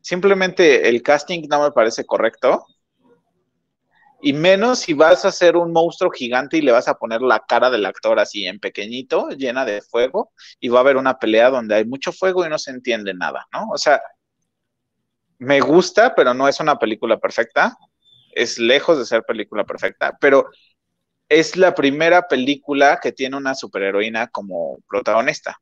simplemente 0.00 0.88
el 0.88 1.02
casting 1.02 1.46
no 1.48 1.62
me 1.62 1.72
parece 1.72 2.04
correcto. 2.04 2.66
Y 4.20 4.32
menos 4.32 4.78
si 4.78 4.94
vas 4.94 5.24
a 5.24 5.28
hacer 5.28 5.56
un 5.56 5.72
monstruo 5.72 6.10
gigante 6.10 6.56
y 6.56 6.62
le 6.62 6.72
vas 6.72 6.88
a 6.88 6.94
poner 6.94 7.20
la 7.20 7.40
cara 7.40 7.68
del 7.70 7.84
actor 7.84 8.18
así 8.18 8.46
en 8.46 8.58
pequeñito, 8.58 9.28
llena 9.30 9.66
de 9.66 9.82
fuego, 9.82 10.32
y 10.60 10.68
va 10.68 10.78
a 10.78 10.82
haber 10.82 10.96
una 10.96 11.18
pelea 11.18 11.50
donde 11.50 11.74
hay 11.74 11.84
mucho 11.84 12.10
fuego 12.10 12.44
y 12.44 12.48
no 12.48 12.58
se 12.58 12.70
entiende 12.70 13.12
nada, 13.12 13.46
¿no? 13.52 13.68
O 13.70 13.76
sea, 13.76 14.00
me 15.38 15.60
gusta, 15.60 16.14
pero 16.14 16.32
no 16.32 16.48
es 16.48 16.58
una 16.60 16.78
película 16.78 17.18
perfecta. 17.18 17.76
Es 18.32 18.58
lejos 18.58 18.98
de 18.98 19.04
ser 19.04 19.22
película 19.24 19.64
perfecta, 19.64 20.16
pero 20.20 20.48
es 21.28 21.56
la 21.56 21.74
primera 21.74 22.28
película 22.28 22.98
que 23.02 23.12
tiene 23.12 23.36
una 23.36 23.54
superheroína 23.54 24.28
como 24.28 24.78
protagonista. 24.88 25.60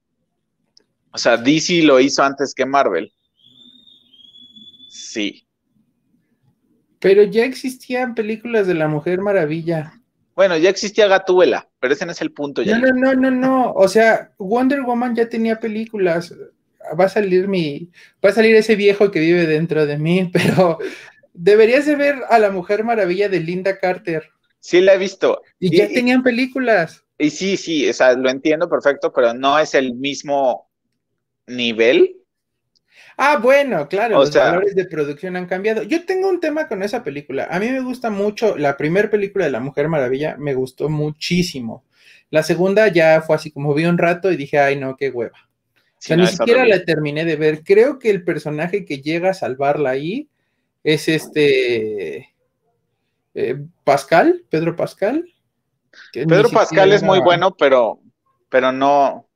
O 1.13 1.19
sea, 1.19 1.37
DC 1.37 1.83
lo 1.83 2.01
hizo 2.01 2.23
antes 2.23 2.55
que 2.55 2.67
Marvel. 2.67 3.13
Sí. 4.89 5.47
Pero 6.99 7.23
ya 7.25 7.45
existían 7.45 8.15
películas 8.15 8.67
de 8.67 8.75
la 8.75 8.89
Mujer 8.89 9.21
Maravilla. 9.21 9.95
Bueno, 10.35 10.57
ya 10.57 10.71
existía 10.71 11.09
Gatúbela, 11.09 11.69
pero 11.79 11.93
ese 11.93 12.07
no 12.07 12.13
es 12.13 12.21
el 12.23 12.33
punto 12.33 12.63
ya. 12.63 12.79
No, 12.79 12.89
no, 12.93 13.15
no, 13.15 13.15
no, 13.15 13.31
no. 13.31 13.73
O 13.73 13.89
sea, 13.89 14.33
Wonder 14.39 14.83
Woman 14.83 15.15
ya 15.15 15.29
tenía 15.29 15.61
películas. 15.61 16.35
Va 16.99 17.05
a 17.05 17.09
salir 17.09 17.49
mi. 17.49 17.91
Va 18.25 18.31
a 18.31 18.33
salir 18.33 18.57
ese 18.57 18.75
viejo 18.75 19.11
que 19.11 19.21
vive 19.21 19.47
dentro 19.47 19.85
de 19.85 19.99
mí, 19.99 20.31
pero 20.33 20.79
deberías 21.35 21.85
de 21.87 21.97
ver 21.97 22.17
a 22.31 22.39
la 22.39 22.51
Mujer 22.51 22.85
Maravilla 22.85 23.29
de 23.29 23.41
Linda 23.41 23.79
Carter. 23.79 24.31
Sí, 24.63 24.81
la 24.81 24.95
he 24.95 24.99
visto. 24.99 25.43
Y, 25.59 25.77
ya 25.77 25.89
tenían 25.89 26.23
películas. 26.23 27.05
Y 27.19 27.31
sí, 27.31 27.57
sí, 27.57 27.89
o 27.89 27.93
sea, 27.93 28.13
lo 28.15 28.31
entiendo 28.31 28.69
perfecto, 28.69 29.13
pero 29.13 29.35
no 29.35 29.59
es 29.59 29.75
el 29.75 29.95
mismo 29.95 30.71
nivel. 31.49 32.17
Ah, 33.17 33.39
bueno, 33.43 33.89
claro, 33.89 34.21
los 34.21 34.33
valores 34.33 34.77
de 34.77 34.85
producción 34.85 35.35
han 35.35 35.47
cambiado. 35.47 35.83
Yo 35.83 36.07
tengo 36.07 36.29
un 36.29 36.39
tema 36.39 36.69
con 36.69 36.85
esa 36.85 37.03
película. 37.03 37.49
A 37.51 37.59
mí 37.59 37.71
me 37.71 37.81
gusta 37.81 38.09
mucho, 38.09 38.57
la 38.57 38.77
primera 38.77 39.11
película 39.11 39.47
de 39.47 39.51
La 39.51 39.59
Mujer 39.59 39.89
Maravilla 39.89 40.37
me 40.39 40.55
gustó 40.55 40.89
muchísimo. 40.89 41.85
La 42.31 42.45
segunda 42.45 42.87
ya 42.87 43.21
fue 43.21 43.35
así 43.35 43.51
como 43.51 43.75
vi 43.75 43.85
un 43.85 43.99
rato 43.99 44.31
y 44.31 44.37
dije, 44.37 44.61
ay, 44.61 44.77
no, 44.77 44.97
qué 44.97 45.11
hueva. 45.11 45.39
o 45.39 45.97
sea, 45.99 46.17
ni 46.17 46.29
siquiera 46.29 46.65
la 46.65 46.85
terminé 46.85 47.25
de 47.25 47.35
ver. 47.35 47.65
Creo 47.65 47.99
que 47.99 48.11
el 48.11 48.23
personaje 48.23 48.85
que 48.85 49.03
llega 49.03 49.31
a 49.31 49.35
salvarla 49.35 49.91
ahí 49.91 50.29
es 50.85 51.09
este 51.09 52.32
eh, 53.35 53.57
Pascal, 53.85 54.45
Pedro 54.51 54.77
Pascal. 54.77 55.25
Pedro 56.13 56.49
Pascal 56.51 56.93
es 56.93 57.03
muy 57.03 57.21
bueno, 57.21 57.55
pero, 57.57 58.01
pero 58.49 58.73
no. 58.73 59.29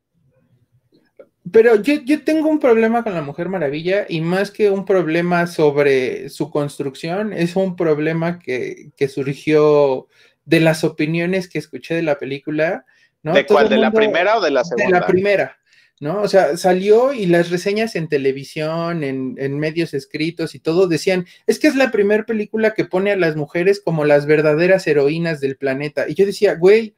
Pero 1.52 1.76
yo, 1.76 1.94
yo, 2.04 2.24
tengo 2.24 2.48
un 2.48 2.59
problema 2.59 3.04
con 3.04 3.14
la 3.14 3.22
Mujer 3.22 3.48
Maravilla 3.48 4.06
y 4.09 4.20
más 4.20 4.50
que 4.50 4.70
un 4.70 4.85
problema 4.85 5.46
sobre 5.46 6.28
su 6.28 6.50
construcción, 6.50 7.32
es 7.32 7.54
un 7.54 7.76
problema 7.76 8.38
que, 8.38 8.90
que 8.96 9.09
surgió 9.09 10.09
de 10.44 10.61
las 10.61 10.82
opiniones 10.82 11.48
que 11.48 11.59
escuché 11.59 11.94
de 11.94 12.02
la 12.02 12.18
película. 12.18 12.85
¿no? 13.22 13.32
¿De 13.32 13.46
cuál? 13.46 13.68
¿De 13.68 13.76
la 13.76 13.90
primera 13.90 14.38
o 14.38 14.40
de 14.40 14.50
la 14.50 14.64
segunda? 14.64 14.87
De 14.87 15.00
la 15.00 15.06
primera. 15.06 15.56
¿No? 16.00 16.20
O 16.20 16.28
sea, 16.28 16.56
salió 16.56 17.12
y 17.12 17.26
las 17.26 17.50
reseñas 17.50 17.96
en 17.96 18.09
televisión, 18.09 19.02
en, 19.02 19.35
en 19.38 19.59
medios 19.59 19.94
escritos 19.94 20.54
y 20.54 20.59
todo 20.59 20.88
decían, 20.88 21.26
es 21.46 21.59
que 21.59 21.68
es 21.68 21.76
la 21.76 21.90
primera 21.90 22.24
película 22.24 22.74
que 22.74 22.85
pone 22.85 23.12
a 23.12 23.16
las 23.16 23.37
mujeres 23.37 23.80
como 23.85 24.04
las 24.04 24.26
verdaderas 24.26 24.87
heroínas 24.87 25.40
del 25.40 25.56
planeta. 25.56 26.09
Y 26.09 26.14
yo 26.14 26.26
decía, 26.26 26.54
güey, 26.54 26.96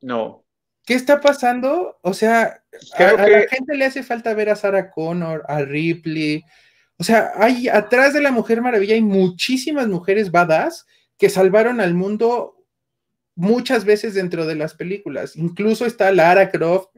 no. 0.00 0.44
¿Qué 0.86 0.94
está 0.94 1.20
pasando? 1.20 1.98
O 2.02 2.14
sea, 2.14 2.62
a, 2.98 3.08
a 3.08 3.28
la 3.28 3.46
gente 3.48 3.76
le 3.76 3.84
hace 3.84 4.02
falta 4.02 4.34
ver 4.34 4.48
a 4.48 4.56
Sarah 4.56 4.90
Connor, 4.90 5.44
a 5.46 5.60
Ripley. 5.60 6.42
O 6.96 7.04
sea, 7.04 7.32
hay 7.36 7.68
atrás 7.68 8.14
de 8.14 8.20
la 8.20 8.32
Mujer 8.32 8.60
Maravilla 8.60 8.94
hay 8.94 9.02
muchísimas 9.02 9.88
mujeres 9.88 10.30
badass 10.30 10.86
que 11.16 11.28
salvaron 11.28 11.80
al 11.80 11.94
mundo 11.94 12.56
muchas 13.34 13.84
veces 13.84 14.14
dentro 14.14 14.46
de 14.46 14.54
las 14.54 14.74
películas. 14.74 15.36
Incluso 15.36 15.86
está 15.86 16.10
Lara 16.12 16.50
Croft, 16.50 16.90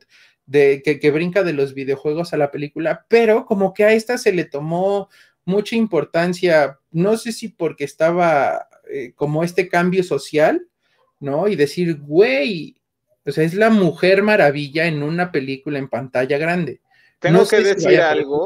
de, 0.46 0.82
que, 0.84 0.98
que, 0.98 1.10
brinca 1.10 1.42
de 1.42 1.52
los 1.52 1.74
videojuegos 1.74 2.32
a 2.32 2.36
la 2.36 2.50
película, 2.50 3.06
pero 3.08 3.46
como 3.46 3.72
que 3.74 3.84
a 3.84 3.92
esta 3.92 4.18
se 4.18 4.32
le 4.32 4.44
tomó 4.44 5.08
mucha 5.44 5.76
importancia, 5.76 6.78
no 6.90 7.16
sé 7.16 7.32
si 7.32 7.48
porque 7.48 7.84
estaba 7.84 8.68
eh, 8.88 9.12
como 9.14 9.44
este 9.44 9.68
cambio 9.68 10.02
social, 10.02 10.66
¿no? 11.20 11.48
Y 11.48 11.56
decir, 11.56 11.98
güey, 12.00 12.76
o 13.24 13.32
sea, 13.32 13.44
es 13.44 13.54
la 13.54 13.70
mujer 13.70 14.22
maravilla 14.22 14.86
en 14.86 15.02
una 15.02 15.32
película 15.32 15.78
en 15.78 15.88
pantalla 15.88 16.38
grande. 16.38 16.80
Tengo 17.18 17.40
no 17.40 17.46
que 17.46 17.60
decir 17.60 18.00
algo, 18.00 18.44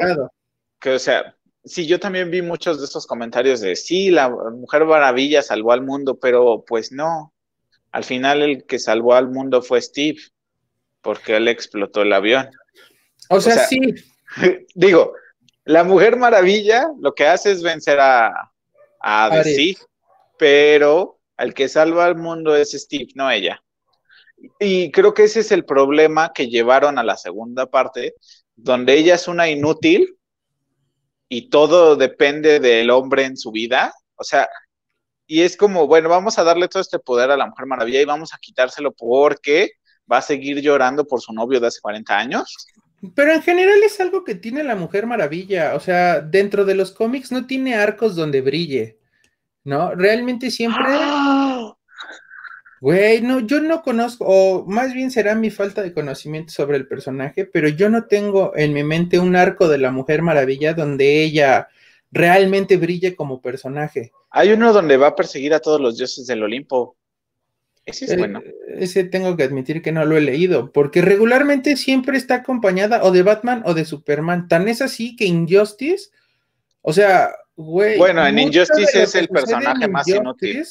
que 0.78 0.90
o 0.90 0.98
sea, 0.98 1.34
sí, 1.64 1.86
yo 1.86 1.98
también 1.98 2.30
vi 2.30 2.42
muchos 2.42 2.78
de 2.78 2.84
estos 2.84 3.06
comentarios 3.06 3.60
de, 3.60 3.74
sí, 3.74 4.10
la 4.10 4.28
mujer 4.28 4.84
maravilla 4.84 5.42
salvó 5.42 5.72
al 5.72 5.82
mundo, 5.82 6.18
pero 6.18 6.64
pues 6.66 6.92
no, 6.92 7.32
al 7.90 8.04
final 8.04 8.42
el 8.42 8.64
que 8.64 8.78
salvó 8.78 9.14
al 9.14 9.30
mundo 9.30 9.62
fue 9.62 9.80
Steve 9.80 10.20
porque 11.06 11.36
él 11.36 11.46
explotó 11.46 12.02
el 12.02 12.12
avión. 12.12 12.50
O 13.30 13.40
sea, 13.40 13.68
sí. 13.68 13.94
Digo, 14.74 15.12
la 15.64 15.84
Mujer 15.84 16.16
Maravilla 16.16 16.88
lo 16.98 17.14
que 17.14 17.28
hace 17.28 17.52
es 17.52 17.62
vencer 17.62 18.00
a, 18.00 18.50
a 18.98 19.42
The 19.44 19.76
pero 20.36 21.20
al 21.36 21.54
que 21.54 21.68
salva 21.68 22.06
al 22.06 22.16
mundo 22.16 22.56
es 22.56 22.72
Steve, 22.72 23.06
no 23.14 23.30
ella. 23.30 23.62
Y 24.58 24.90
creo 24.90 25.14
que 25.14 25.22
ese 25.22 25.40
es 25.40 25.52
el 25.52 25.64
problema 25.64 26.32
que 26.34 26.48
llevaron 26.48 26.98
a 26.98 27.04
la 27.04 27.16
segunda 27.16 27.66
parte, 27.66 28.14
donde 28.56 28.94
ella 28.94 29.14
es 29.14 29.28
una 29.28 29.48
inútil 29.48 30.18
y 31.28 31.50
todo 31.50 31.94
depende 31.94 32.58
del 32.58 32.90
hombre 32.90 33.26
en 33.26 33.36
su 33.36 33.52
vida. 33.52 33.94
O 34.16 34.24
sea, 34.24 34.48
y 35.28 35.42
es 35.42 35.56
como, 35.56 35.86
bueno, 35.86 36.08
vamos 36.08 36.36
a 36.40 36.44
darle 36.44 36.66
todo 36.66 36.80
este 36.80 36.98
poder 36.98 37.30
a 37.30 37.36
la 37.36 37.46
Mujer 37.46 37.66
Maravilla 37.66 38.00
y 38.00 38.06
vamos 38.06 38.34
a 38.34 38.38
quitárselo 38.38 38.90
porque 38.90 39.70
va 40.10 40.18
a 40.18 40.22
seguir 40.22 40.60
llorando 40.60 41.06
por 41.06 41.20
su 41.20 41.32
novio 41.32 41.60
de 41.60 41.68
hace 41.68 41.80
40 41.80 42.16
años. 42.16 42.56
Pero 43.14 43.32
en 43.32 43.42
general 43.42 43.82
es 43.84 44.00
algo 44.00 44.24
que 44.24 44.34
tiene 44.34 44.64
la 44.64 44.74
Mujer 44.74 45.06
Maravilla, 45.06 45.74
o 45.74 45.80
sea, 45.80 46.20
dentro 46.20 46.64
de 46.64 46.74
los 46.74 46.92
cómics 46.92 47.30
no 47.30 47.46
tiene 47.46 47.74
arcos 47.74 48.16
donde 48.16 48.40
brille, 48.40 48.98
¿no? 49.64 49.94
Realmente 49.94 50.50
siempre... 50.50 50.84
Güey, 52.78 53.22
no, 53.22 53.40
yo 53.40 53.60
no 53.60 53.82
conozco, 53.82 54.24
o 54.26 54.66
más 54.66 54.92
bien 54.92 55.10
será 55.10 55.34
mi 55.34 55.50
falta 55.50 55.82
de 55.82 55.94
conocimiento 55.94 56.52
sobre 56.52 56.76
el 56.76 56.86
personaje, 56.86 57.46
pero 57.46 57.68
yo 57.68 57.88
no 57.88 58.04
tengo 58.04 58.52
en 58.54 58.74
mi 58.74 58.84
mente 58.84 59.18
un 59.18 59.34
arco 59.34 59.66
de 59.66 59.78
la 59.78 59.90
Mujer 59.90 60.20
Maravilla 60.20 60.74
donde 60.74 61.22
ella 61.22 61.68
realmente 62.10 62.76
brille 62.76 63.16
como 63.16 63.40
personaje. 63.40 64.12
Hay 64.30 64.52
uno 64.52 64.72
donde 64.74 64.98
va 64.98 65.08
a 65.08 65.16
perseguir 65.16 65.54
a 65.54 65.60
todos 65.60 65.80
los 65.80 65.96
dioses 65.96 66.26
del 66.26 66.42
Olimpo. 66.42 66.96
Ese 67.86 68.04
es 68.06 68.18
bueno. 68.18 68.42
Ese 68.66 69.04
tengo 69.04 69.36
que 69.36 69.44
admitir 69.44 69.80
que 69.80 69.92
no 69.92 70.04
lo 70.04 70.16
he 70.16 70.20
leído, 70.20 70.72
porque 70.72 71.02
regularmente 71.02 71.76
siempre 71.76 72.18
está 72.18 72.36
acompañada 72.36 73.04
o 73.04 73.12
de 73.12 73.22
Batman 73.22 73.62
o 73.64 73.74
de 73.74 73.84
Superman. 73.84 74.48
Tan 74.48 74.66
es 74.68 74.82
así 74.82 75.14
que 75.14 75.24
Injustice, 75.24 76.10
o 76.82 76.92
sea, 76.92 77.30
güey. 77.54 77.96
Bueno, 77.96 78.26
en 78.26 78.40
Injustice 78.40 79.04
es 79.04 79.14
el 79.14 79.28
personaje 79.28 79.86
más 79.86 80.08
inútil. 80.08 80.64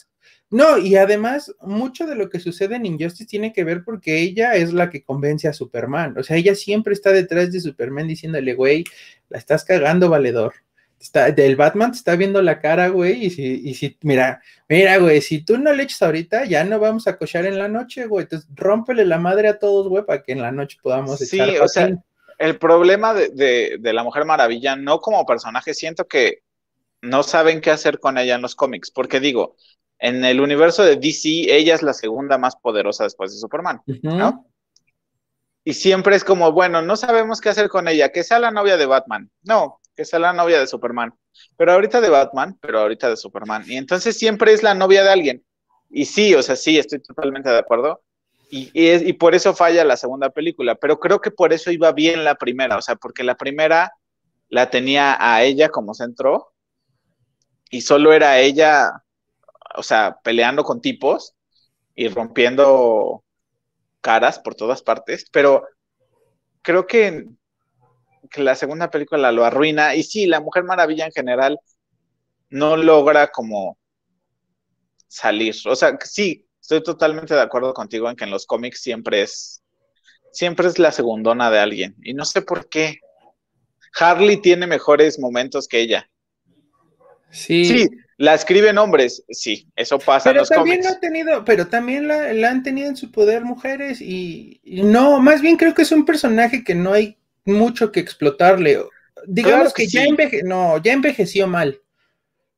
No, 0.51 0.77
y 0.77 0.97
además, 0.97 1.55
mucho 1.61 2.05
de 2.05 2.15
lo 2.15 2.29
que 2.29 2.39
sucede 2.39 2.75
en 2.75 2.85
Injustice 2.85 3.25
tiene 3.25 3.53
que 3.53 3.63
ver 3.63 3.83
porque 3.83 4.19
ella 4.19 4.55
es 4.55 4.73
la 4.73 4.89
que 4.89 5.03
convence 5.03 5.47
a 5.47 5.53
Superman. 5.53 6.17
O 6.17 6.23
sea, 6.23 6.35
ella 6.35 6.53
siempre 6.53 6.93
está 6.93 7.11
detrás 7.11 7.51
de 7.51 7.61
Superman 7.61 8.07
diciéndole, 8.07 8.53
güey, 8.53 8.83
la 9.29 9.37
estás 9.37 9.63
cagando, 9.63 10.09
valedor 10.09 10.53
está, 10.99 11.31
del 11.31 11.55
Batman 11.55 11.91
te 11.91 11.97
está 11.97 12.15
viendo 12.15 12.41
la 12.41 12.59
cara, 12.59 12.89
güey, 12.89 13.25
y 13.25 13.29
si, 13.29 13.61
y 13.63 13.73
si, 13.75 13.97
mira, 14.01 14.41
mira, 14.67 14.97
güey, 14.97 15.21
si 15.21 15.43
tú 15.43 15.57
no 15.57 15.73
le 15.73 15.83
echas 15.83 16.01
ahorita, 16.01 16.45
ya 16.45 16.63
no 16.63 16.79
vamos 16.79 17.07
a 17.07 17.17
cochar 17.17 17.45
en 17.45 17.57
la 17.57 17.67
noche, 17.67 18.05
güey, 18.07 18.23
entonces 18.23 18.49
rómpele 18.53 19.05
la 19.05 19.17
madre 19.17 19.49
a 19.49 19.59
todos, 19.59 19.87
güey, 19.87 20.05
para 20.05 20.23
que 20.23 20.31
en 20.31 20.41
la 20.41 20.51
noche 20.51 20.77
podamos 20.81 21.19
sí, 21.19 21.39
o 21.39 21.67
sea, 21.67 21.89
el 22.37 22.57
problema 22.57 23.13
de, 23.13 23.29
de, 23.29 23.77
de, 23.79 23.93
la 23.93 24.03
Mujer 24.03 24.25
Maravilla, 24.25 24.75
no 24.75 24.99
como 24.99 25.25
personaje, 25.25 25.73
siento 25.73 26.07
que 26.07 26.43
no 27.01 27.23
saben 27.23 27.61
qué 27.61 27.71
hacer 27.71 27.99
con 27.99 28.17
ella 28.17 28.35
en 28.35 28.41
los 28.41 28.55
cómics, 28.55 28.91
porque 28.91 29.19
digo, 29.19 29.55
en 29.99 30.25
el 30.25 30.41
universo 30.41 30.83
de 30.83 30.97
DC, 30.97 31.55
ella 31.55 31.75
es 31.75 31.81
la 31.81 31.93
segunda 31.93 32.37
más 32.37 32.55
poderosa 32.55 33.03
después 33.03 33.31
de 33.31 33.37
Superman, 33.37 33.81
uh 33.87 33.93
-huh. 33.93 34.17
¿no? 34.17 34.47
Y 35.63 35.73
siempre 35.73 36.15
es 36.15 36.23
como, 36.23 36.51
bueno, 36.51 36.83
no 36.83 36.95
sabemos 36.95 37.41
qué 37.41 37.49
hacer 37.49 37.69
con 37.69 37.87
ella, 37.87 38.11
que 38.11 38.23
sea 38.23 38.37
la 38.37 38.51
novia 38.51 38.77
de 38.77 38.85
Batman. 38.85 39.31
No, 39.41 39.79
que 39.95 40.05
sea 40.05 40.19
la 40.19 40.33
novia 40.33 40.59
de 40.59 40.67
Superman. 40.67 41.13
Pero 41.57 41.73
ahorita 41.73 42.01
de 42.01 42.09
Batman, 42.09 42.57
pero 42.61 42.79
ahorita 42.79 43.09
de 43.09 43.17
Superman. 43.17 43.63
Y 43.67 43.77
entonces 43.77 44.17
siempre 44.17 44.53
es 44.53 44.63
la 44.63 44.73
novia 44.73 45.03
de 45.03 45.09
alguien. 45.09 45.45
Y 45.89 46.05
sí, 46.05 46.35
o 46.35 46.43
sea, 46.43 46.55
sí, 46.55 46.77
estoy 46.77 46.99
totalmente 47.01 47.49
de 47.49 47.57
acuerdo. 47.57 48.01
Y, 48.49 48.69
y, 48.73 48.87
es, 48.87 49.01
y, 49.01 49.13
por 49.13 49.33
eso 49.33 49.55
falla 49.55 49.83
la 49.83 49.97
segunda 49.97 50.29
película, 50.29 50.75
pero 50.75 50.99
creo 50.99 51.19
que 51.19 51.31
por 51.31 51.51
eso 51.51 51.71
iba 51.71 51.91
bien 51.91 52.23
la 52.23 52.35
primera, 52.35 52.77
o 52.77 52.81
sea, 52.81 52.95
porque 52.95 53.23
la 53.23 53.35
primera 53.35 53.91
la 54.49 54.69
tenía 54.69 55.17
a 55.19 55.43
ella 55.43 55.69
como 55.69 55.95
centro 55.95 56.53
y 57.71 57.81
solo 57.81 58.13
era 58.13 58.39
ella, 58.39 59.03
o 59.75 59.81
sea, 59.81 60.19
peleando 60.23 60.63
con 60.63 60.79
tipos 60.79 61.35
y 61.95 62.07
rompiendo 62.07 63.23
caras 64.01 64.37
por 64.37 64.53
todas 64.53 64.83
partes, 64.83 65.27
pero 65.31 65.67
creo 66.61 66.85
que 66.85 67.25
que 68.35 68.43
la 68.43 68.55
segunda 68.55 68.91
película 68.91 69.31
lo 69.31 69.45
arruina. 69.45 69.95
Y 69.95 70.03
sí, 70.03 70.25
la 70.25 70.41
Mujer 70.41 70.63
Maravilla 70.63 71.05
en 71.05 71.11
general 71.11 71.59
no 72.49 72.75
logra 72.77 73.31
como 73.31 73.77
salir. 75.07 75.55
O 75.65 75.75
sea, 75.75 75.97
sí, 76.03 76.45
estoy 76.61 76.83
totalmente 76.83 77.33
de 77.33 77.41
acuerdo 77.41 77.73
contigo 77.73 78.09
en 78.09 78.15
que 78.15 78.25
en 78.25 78.31
los 78.31 78.45
cómics 78.45 78.81
siempre 78.81 79.21
es, 79.21 79.63
siempre 80.31 80.67
es 80.67 80.77
la 80.77 80.91
segundona 80.91 81.49
de 81.49 81.59
alguien. 81.59 81.95
Y 82.03 82.13
no 82.13 82.25
sé 82.25 82.41
por 82.41 82.69
qué. 82.69 82.99
Harley 83.97 84.37
tiene 84.37 84.67
mejores 84.67 85.17
momentos 85.17 85.67
que 85.67 85.79
ella. 85.79 86.09
Sí. 87.31 87.65
Sí, 87.65 87.89
la 88.17 88.33
escriben 88.33 88.77
hombres, 88.77 89.23
sí, 89.29 89.67
eso 89.75 89.99
pasa 89.99 90.29
pero 90.29 90.39
en 90.39 90.39
los 90.39 90.49
también 90.49 90.81
cómics. 90.81 90.95
ha 90.95 90.99
tenido, 90.99 91.43
pero 91.43 91.67
también 91.67 92.07
la, 92.07 92.31
la, 92.31 92.49
han 92.49 92.63
tenido 92.63 92.87
en 92.87 92.95
su 92.95 93.11
poder 93.11 93.43
mujeres 93.43 93.99
y, 93.99 94.61
y, 94.63 94.83
no, 94.83 95.19
más 95.19 95.41
bien 95.41 95.57
creo 95.57 95.73
que 95.73 95.81
es 95.81 95.91
un 95.91 96.05
personaje 96.05 96.63
que 96.63 96.75
no 96.75 96.93
hay 96.93 97.17
mucho 97.45 97.91
que 97.91 97.99
explotarle. 97.99 98.83
Digamos 99.27 99.55
claro 99.55 99.73
que, 99.75 99.83
que, 99.83 99.89
ya, 99.89 100.03
enveje 100.03 100.43
no, 100.43 100.81
ya 100.81 100.93
envejeció 100.93 101.47
mal. 101.47 101.81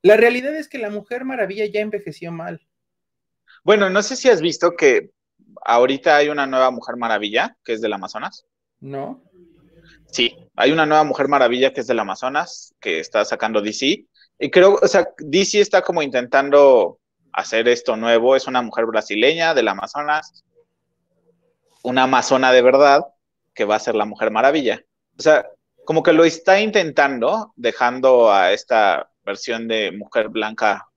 La 0.01 0.17
realidad 0.17 0.55
es 0.55 0.67
que 0.67 0.77
la 0.77 0.89
Mujer 0.89 1.25
Maravilla 1.25 1.65
ya 1.65 1.81
envejeció 1.81 2.31
mal. 2.31 2.65
Bueno, 3.63 3.89
no 3.89 4.01
sé 4.01 4.15
si 4.15 4.29
has 4.29 4.41
visto 4.41 4.75
que 4.75 5.11
ahorita 5.65 6.15
hay 6.15 6.29
una 6.29 6.47
nueva 6.47 6.71
Mujer 6.71 6.95
Maravilla 6.95 7.57
que 7.63 7.73
es 7.73 7.81
del 7.81 7.93
Amazonas. 7.93 8.45
No. 8.79 9.23
Sí, 10.11 10.37
hay 10.55 10.71
una 10.71 10.85
nueva 10.85 11.03
Mujer 11.03 11.27
Maravilla 11.27 11.73
que 11.73 11.81
es 11.81 11.87
del 11.87 11.99
Amazonas, 11.99 12.73
que 12.79 12.99
está 12.99 13.25
sacando 13.25 13.61
DC. 13.61 14.05
Y 14.39 14.51
creo, 14.51 14.79
o 14.81 14.87
sea, 14.87 15.07
DC 15.19 15.59
está 15.59 15.81
como 15.81 16.01
intentando 16.01 16.99
hacer 17.33 17.67
esto 17.67 17.97
nuevo. 17.97 18.35
Es 18.35 18.47
una 18.47 18.61
mujer 18.61 18.85
brasileña 18.85 19.53
del 19.53 19.67
Amazonas, 19.67 20.45
una 21.83 22.03
amazona 22.03 22.51
de 22.51 22.61
verdad, 22.61 23.01
que 23.57 23.65
va 23.65 23.75
a 23.75 23.79
ser 23.79 23.95
la 23.95 24.05
Mujer 24.05 24.31
Maravilla. 24.31 24.85
O 25.17 25.21
sea, 25.21 25.47
como 25.83 26.03
que 26.03 26.13
lo 26.13 26.23
está 26.23 26.61
intentando, 26.61 27.53
dejando 27.55 28.31
a 28.31 28.53
esta 28.53 29.09
versión 29.25 29.67
de 29.67 29.91
mujer 29.91 30.29
blanca 30.29 30.87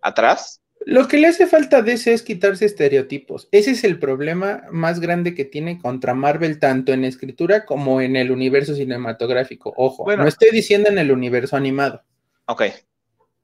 atrás. 0.00 0.60
Lo 0.86 1.06
que 1.06 1.18
le 1.18 1.26
hace 1.26 1.46
falta 1.46 1.78
a 1.78 1.82
DC 1.82 2.14
es 2.14 2.22
quitarse 2.22 2.64
estereotipos. 2.64 3.48
Ese 3.52 3.72
es 3.72 3.84
el 3.84 3.98
problema 3.98 4.62
más 4.70 5.00
grande 5.00 5.34
que 5.34 5.44
tiene 5.44 5.78
contra 5.78 6.14
Marvel, 6.14 6.58
tanto 6.58 6.92
en 6.92 7.04
escritura 7.04 7.66
como 7.66 8.00
en 8.00 8.16
el 8.16 8.30
universo 8.30 8.74
cinematográfico. 8.74 9.74
Ojo, 9.76 10.04
bueno, 10.04 10.22
no 10.22 10.28
estoy 10.28 10.50
diciendo 10.50 10.88
en 10.88 10.98
el 10.98 11.12
universo 11.12 11.56
animado. 11.56 12.02
Ok. 12.46 12.62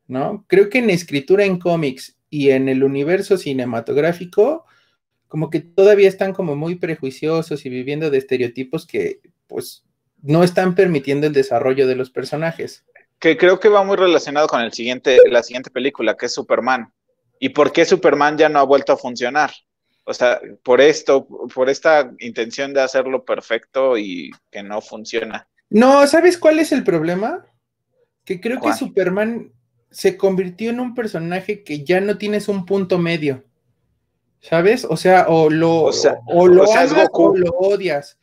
¿No? 0.06 0.44
Creo 0.48 0.70
que 0.70 0.78
en 0.78 0.90
escritura 0.90 1.44
en 1.44 1.58
cómics 1.58 2.16
y 2.30 2.50
en 2.50 2.68
el 2.68 2.82
universo 2.82 3.36
cinematográfico, 3.36 4.64
como 5.34 5.50
que 5.50 5.58
todavía 5.58 6.08
están 6.08 6.32
como 6.32 6.54
muy 6.54 6.76
prejuiciosos 6.76 7.66
y 7.66 7.68
viviendo 7.68 8.08
de 8.08 8.18
estereotipos 8.18 8.86
que, 8.86 9.18
pues, 9.48 9.82
no 10.22 10.44
están 10.44 10.76
permitiendo 10.76 11.26
el 11.26 11.32
desarrollo 11.32 11.88
de 11.88 11.96
los 11.96 12.08
personajes. 12.08 12.84
Que 13.18 13.36
creo 13.36 13.58
que 13.58 13.68
va 13.68 13.82
muy 13.82 13.96
relacionado 13.96 14.46
con 14.46 14.60
el 14.60 14.72
siguiente, 14.72 15.18
la 15.28 15.42
siguiente 15.42 15.72
película, 15.72 16.16
que 16.16 16.26
es 16.26 16.34
Superman. 16.34 16.92
¿Y 17.40 17.48
por 17.48 17.72
qué 17.72 17.84
Superman 17.84 18.38
ya 18.38 18.48
no 18.48 18.60
ha 18.60 18.62
vuelto 18.62 18.92
a 18.92 18.96
funcionar? 18.96 19.50
O 20.04 20.14
sea, 20.14 20.40
por 20.62 20.80
esto, 20.80 21.26
por 21.52 21.68
esta 21.68 22.12
intención 22.20 22.72
de 22.72 22.82
hacerlo 22.82 23.24
perfecto 23.24 23.98
y 23.98 24.30
que 24.52 24.62
no 24.62 24.80
funciona. 24.80 25.48
No, 25.68 26.06
¿sabes 26.06 26.38
cuál 26.38 26.60
es 26.60 26.70
el 26.70 26.84
problema? 26.84 27.44
Que 28.24 28.40
creo 28.40 28.60
que 28.60 28.72
Superman 28.72 29.50
se 29.90 30.16
convirtió 30.16 30.70
en 30.70 30.78
un 30.78 30.94
personaje 30.94 31.64
que 31.64 31.82
ya 31.82 32.00
no 32.00 32.18
tienes 32.18 32.46
un 32.46 32.64
punto 32.64 32.98
medio. 32.98 33.42
¿Sabes? 34.44 34.84
O 34.84 34.96
sea, 34.98 35.26
o 35.28 35.48
lo, 35.48 35.84
o, 36.26 36.48
lo 36.48 36.70
amas 36.70 37.08
o 37.12 37.34
lo 37.34 37.50
odias. 37.52 38.18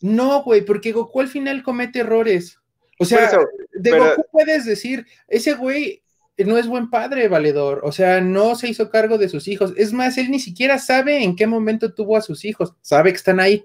No, 0.00 0.42
güey, 0.42 0.64
porque 0.64 0.90
Goku 0.90 1.20
al 1.20 1.28
final 1.28 1.62
comete 1.62 2.00
errores. 2.00 2.58
O 2.98 3.04
sea, 3.04 3.30
de 3.72 3.90
Goku 3.96 4.24
puedes 4.32 4.64
decir, 4.64 5.06
ese 5.28 5.54
güey 5.54 6.02
no 6.38 6.58
es 6.58 6.66
buen 6.66 6.90
padre, 6.90 7.28
valedor. 7.28 7.82
O 7.84 7.92
sea, 7.92 8.20
no 8.20 8.56
se 8.56 8.68
hizo 8.68 8.90
cargo 8.90 9.16
de 9.16 9.28
sus 9.28 9.46
hijos. 9.46 9.72
Es 9.76 9.92
más, 9.92 10.18
él 10.18 10.32
ni 10.32 10.40
siquiera 10.40 10.76
sabe 10.78 11.22
en 11.22 11.36
qué 11.36 11.46
momento 11.46 11.94
tuvo 11.94 12.16
a 12.16 12.22
sus 12.22 12.44
hijos. 12.44 12.74
Sabe 12.82 13.12
que 13.12 13.18
están 13.18 13.38
ahí. 13.38 13.64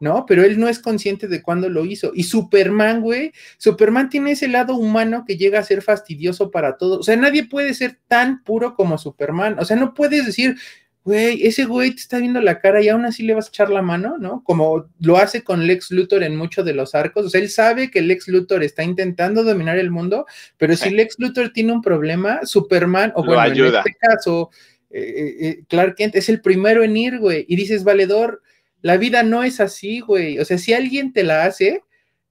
¿no? 0.00 0.24
Pero 0.26 0.42
él 0.42 0.58
no 0.58 0.66
es 0.66 0.78
consciente 0.80 1.28
de 1.28 1.42
cuándo 1.42 1.68
lo 1.68 1.84
hizo. 1.84 2.10
Y 2.14 2.24
Superman, 2.24 3.02
güey, 3.02 3.32
Superman 3.58 4.08
tiene 4.08 4.32
ese 4.32 4.48
lado 4.48 4.74
humano 4.74 5.24
que 5.26 5.36
llega 5.36 5.60
a 5.60 5.62
ser 5.62 5.82
fastidioso 5.82 6.50
para 6.50 6.76
todos. 6.78 7.00
O 7.00 7.02
sea, 7.02 7.16
nadie 7.16 7.44
puede 7.44 7.74
ser 7.74 7.98
tan 8.08 8.42
puro 8.42 8.74
como 8.74 8.98
Superman. 8.98 9.58
O 9.58 9.64
sea, 9.64 9.76
no 9.76 9.92
puedes 9.92 10.24
decir, 10.24 10.56
güey, 11.04 11.46
ese 11.46 11.64
güey 11.64 11.90
te 11.90 12.00
está 12.00 12.18
viendo 12.18 12.40
la 12.40 12.60
cara 12.60 12.82
y 12.82 12.88
aún 12.88 13.04
así 13.04 13.22
le 13.22 13.34
vas 13.34 13.46
a 13.46 13.48
echar 13.48 13.70
la 13.70 13.82
mano, 13.82 14.18
¿no? 14.18 14.44
Como 14.44 14.88
lo 15.00 15.16
hace 15.16 15.42
con 15.42 15.66
Lex 15.66 15.90
Luthor 15.90 16.22
en 16.22 16.36
muchos 16.36 16.64
de 16.64 16.74
los 16.74 16.94
arcos. 16.94 17.26
O 17.26 17.30
sea, 17.30 17.40
él 17.40 17.48
sabe 17.48 17.90
que 17.90 18.02
Lex 18.02 18.28
Luthor 18.28 18.62
está 18.62 18.82
intentando 18.82 19.42
dominar 19.42 19.78
el 19.78 19.90
mundo, 19.90 20.26
pero 20.58 20.76
si 20.76 20.90
Lex 20.90 21.16
Luthor 21.18 21.52
tiene 21.52 21.72
un 21.72 21.82
problema, 21.82 22.40
Superman, 22.44 23.12
o 23.14 23.24
bueno, 23.24 23.44
en 23.44 23.74
este 23.74 23.96
caso, 23.98 24.50
eh, 24.90 25.00
eh, 25.00 25.48
eh, 25.48 25.64
Clark 25.68 25.94
Kent 25.96 26.16
es 26.16 26.28
el 26.28 26.40
primero 26.40 26.82
en 26.82 26.96
ir, 26.96 27.18
güey, 27.18 27.46
y 27.48 27.56
dices, 27.56 27.82
valedor, 27.82 28.42
la 28.82 28.96
vida 28.96 29.22
no 29.22 29.42
es 29.42 29.60
así, 29.60 30.00
güey. 30.00 30.38
O 30.38 30.44
sea, 30.44 30.58
si 30.58 30.74
alguien 30.74 31.12
te 31.12 31.22
la 31.22 31.44
hace, 31.44 31.82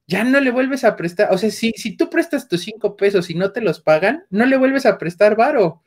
ya 0.06 0.24
no 0.24 0.40
le 0.40 0.50
vuelves 0.50 0.84
a 0.84 0.96
prestar. 0.96 1.32
O 1.32 1.38
sea, 1.38 1.50
si, 1.50 1.72
si 1.76 1.96
tú 1.96 2.08
prestas 2.08 2.48
tus 2.48 2.62
cinco 2.62 2.96
pesos 2.96 3.30
y 3.30 3.34
no 3.34 3.52
te 3.52 3.60
los 3.60 3.80
pagan, 3.80 4.24
no 4.30 4.46
le 4.46 4.56
vuelves 4.56 4.86
a 4.86 4.98
prestar 4.98 5.36
varo, 5.36 5.82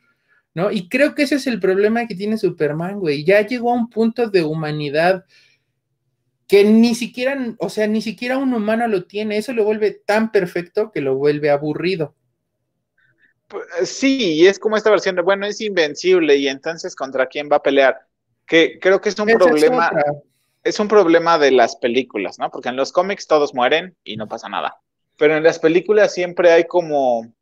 ¿no? 0.54 0.70
Y 0.70 0.88
creo 0.88 1.14
que 1.14 1.24
ese 1.24 1.36
es 1.36 1.46
el 1.46 1.60
problema 1.60 2.06
que 2.06 2.14
tiene 2.14 2.38
Superman, 2.38 3.00
güey. 3.00 3.24
Ya 3.24 3.46
llegó 3.46 3.72
a 3.72 3.76
un 3.76 3.90
punto 3.90 4.30
de 4.30 4.42
humanidad 4.42 5.24
que 6.46 6.64
ni 6.64 6.94
siquiera, 6.94 7.54
o 7.58 7.68
sea, 7.68 7.86
ni 7.86 8.00
siquiera 8.02 8.38
un 8.38 8.54
humano 8.54 8.86
lo 8.86 9.04
tiene. 9.04 9.36
Eso 9.36 9.52
lo 9.52 9.64
vuelve 9.64 9.90
tan 9.90 10.30
perfecto 10.30 10.90
que 10.92 11.00
lo 11.00 11.16
vuelve 11.16 11.50
aburrido. 11.50 12.14
Pues, 13.48 13.88
sí, 13.88 14.34
y 14.34 14.46
es 14.46 14.58
como 14.58 14.76
esta 14.76 14.90
versión 14.90 15.16
de, 15.16 15.22
bueno, 15.22 15.46
es 15.46 15.60
invencible 15.60 16.36
y 16.36 16.48
entonces 16.48 16.94
contra 16.94 17.26
quién 17.26 17.48
va 17.50 17.56
a 17.56 17.62
pelear. 17.62 18.06
Que 18.46 18.78
creo 18.80 19.00
que 19.00 19.08
es 19.08 19.18
un 19.18 19.26
problema 19.26 19.90
es 20.64 20.80
un 20.80 20.88
problema 20.88 21.38
de 21.38 21.50
las 21.50 21.76
películas, 21.76 22.38
¿no? 22.38 22.50
Porque 22.50 22.70
en 22.70 22.76
los 22.76 22.90
cómics 22.90 23.26
todos 23.26 23.54
mueren 23.54 23.96
y 24.02 24.16
no 24.16 24.26
pasa 24.26 24.48
nada. 24.48 24.80
Pero 25.18 25.36
en 25.36 25.44
las 25.44 25.58
películas 25.58 26.12
siempre 26.12 26.50
hay 26.50 26.64
como, 26.64 27.32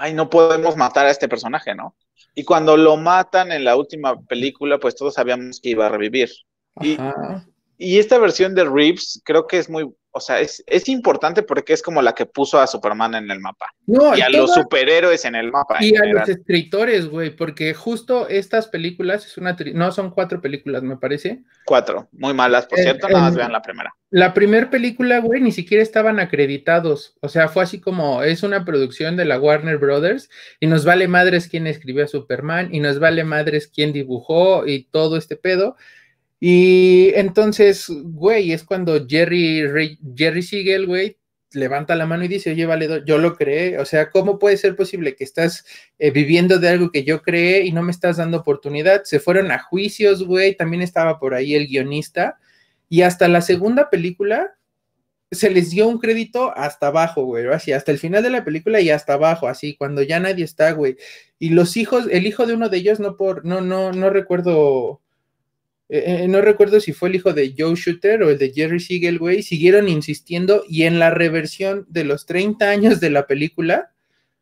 ay, 0.00 0.14
no 0.14 0.30
podemos 0.30 0.76
matar 0.76 1.06
a 1.06 1.10
este 1.10 1.28
personaje, 1.28 1.74
¿no? 1.74 1.94
Y 2.34 2.44
cuando 2.44 2.76
lo 2.76 2.96
matan 2.96 3.52
en 3.52 3.64
la 3.64 3.76
última 3.76 4.18
película, 4.22 4.78
pues 4.78 4.96
todos 4.96 5.14
sabíamos 5.14 5.60
que 5.60 5.70
iba 5.70 5.86
a 5.86 5.90
revivir. 5.90 6.30
Y, 6.80 6.96
y, 7.76 7.98
esta 7.98 8.18
versión 8.18 8.54
de 8.54 8.64
Reeves 8.64 9.20
creo 9.24 9.46
que 9.46 9.58
es 9.58 9.68
muy, 9.68 9.92
o 10.12 10.20
sea, 10.20 10.40
es, 10.40 10.62
importante 10.88 11.42
porque 11.42 11.72
es 11.72 11.82
como 11.82 12.02
la 12.02 12.14
que 12.14 12.26
puso 12.26 12.58
a 12.58 12.66
Superman 12.66 13.14
en 13.14 13.30
el 13.30 13.38
mapa. 13.38 13.66
y 13.86 14.20
a 14.20 14.28
los 14.28 14.52
superhéroes 14.54 15.24
en 15.24 15.36
el 15.36 15.52
mapa. 15.52 15.76
Y 15.80 15.96
a 15.96 16.04
los 16.04 16.28
escritores, 16.28 17.08
güey, 17.08 17.30
porque 17.30 17.74
justo 17.74 18.28
estas 18.28 18.66
películas, 18.66 19.26
es 19.26 19.36
una 19.36 19.56
no 19.74 19.92
son 19.92 20.10
cuatro 20.10 20.40
películas, 20.40 20.82
me 20.82 20.96
parece. 20.96 21.42
Cuatro, 21.64 22.08
muy 22.12 22.34
malas, 22.34 22.66
por 22.66 22.78
cierto, 22.78 23.08
nada 23.08 23.20
más 23.24 23.36
vean 23.36 23.52
la 23.52 23.62
primera. 23.62 23.94
La 24.10 24.34
primera 24.34 24.68
película, 24.70 25.20
güey, 25.20 25.40
ni 25.40 25.52
siquiera 25.52 25.82
estaban 25.82 26.18
acreditados. 26.18 27.16
O 27.20 27.28
sea, 27.28 27.48
fue 27.48 27.62
así 27.62 27.80
como, 27.80 28.24
es 28.24 28.42
una 28.42 28.64
producción 28.64 29.16
de 29.16 29.24
la 29.24 29.38
Warner 29.38 29.78
Brothers 29.78 30.28
y 30.58 30.66
nos 30.66 30.84
vale 30.84 31.06
madres 31.06 31.46
quién 31.46 31.68
escribió 31.68 32.04
a 32.04 32.08
Superman 32.08 32.74
y 32.74 32.80
nos 32.80 32.98
vale 32.98 33.22
madres 33.22 33.68
quién 33.68 33.92
dibujó 33.92 34.66
y 34.66 34.84
todo 34.84 35.16
este 35.16 35.36
pedo. 35.36 35.76
Y 36.40 37.12
entonces, 37.16 37.86
güey, 37.88 38.52
es 38.52 38.64
cuando 38.64 39.06
Jerry, 39.06 39.98
Jerry 40.16 40.42
Siegel, 40.42 40.86
güey, 40.86 41.18
levanta 41.52 41.94
la 41.94 42.06
mano 42.06 42.24
y 42.24 42.28
dice, 42.28 42.50
oye, 42.52 42.64
vale, 42.64 43.02
yo 43.04 43.18
lo 43.18 43.36
creé. 43.36 43.78
O 43.78 43.84
sea, 43.84 44.10
¿cómo 44.10 44.38
puede 44.38 44.56
ser 44.56 44.74
posible 44.74 45.14
que 45.16 45.24
estás 45.24 45.64
eh, 45.98 46.10
viviendo 46.10 46.58
de 46.58 46.68
algo 46.68 46.90
que 46.90 47.04
yo 47.04 47.22
creé 47.22 47.66
y 47.66 47.72
no 47.72 47.82
me 47.82 47.90
estás 47.90 48.16
dando 48.16 48.38
oportunidad? 48.38 49.04
Se 49.04 49.20
fueron 49.20 49.50
a 49.50 49.58
juicios, 49.58 50.24
güey, 50.24 50.56
también 50.56 50.82
estaba 50.82 51.18
por 51.18 51.34
ahí 51.34 51.54
el 51.54 51.66
guionista. 51.66 52.38
Y 52.88 53.02
hasta 53.02 53.28
la 53.28 53.42
segunda 53.42 53.90
película 53.90 54.56
se 55.30 55.50
les 55.50 55.70
dio 55.70 55.86
un 55.88 55.98
crédito 55.98 56.56
hasta 56.56 56.88
abajo, 56.88 57.24
güey, 57.24 57.46
así, 57.48 57.72
hasta 57.72 57.92
el 57.92 57.98
final 57.98 58.22
de 58.22 58.30
la 58.30 58.44
película 58.44 58.80
y 58.80 58.90
hasta 58.90 59.12
abajo, 59.12 59.46
así, 59.46 59.76
cuando 59.76 60.02
ya 60.02 60.18
nadie 60.18 60.44
está, 60.44 60.72
güey. 60.72 60.96
Y 61.38 61.50
los 61.50 61.76
hijos, 61.76 62.08
el 62.10 62.26
hijo 62.26 62.46
de 62.46 62.54
uno 62.54 62.68
de 62.68 62.78
ellos, 62.78 62.98
no 62.98 63.16
por, 63.16 63.44
no, 63.44 63.60
no, 63.60 63.92
no 63.92 64.10
recuerdo 64.10 65.00
eh, 65.92 66.22
eh, 66.22 66.28
no 66.28 66.40
recuerdo 66.40 66.78
si 66.78 66.92
fue 66.92 67.08
el 67.08 67.16
hijo 67.16 67.32
de 67.32 67.52
Joe 67.58 67.74
Shooter 67.74 68.22
o 68.22 68.30
el 68.30 68.38
de 68.38 68.52
Jerry 68.52 68.78
Siegel, 68.78 69.18
güey, 69.18 69.42
siguieron 69.42 69.88
insistiendo 69.88 70.62
y 70.68 70.84
en 70.84 71.00
la 71.00 71.10
reversión 71.10 71.84
de 71.88 72.04
los 72.04 72.26
30 72.26 72.70
años 72.70 73.00
de 73.00 73.10
la 73.10 73.26
película 73.26 73.90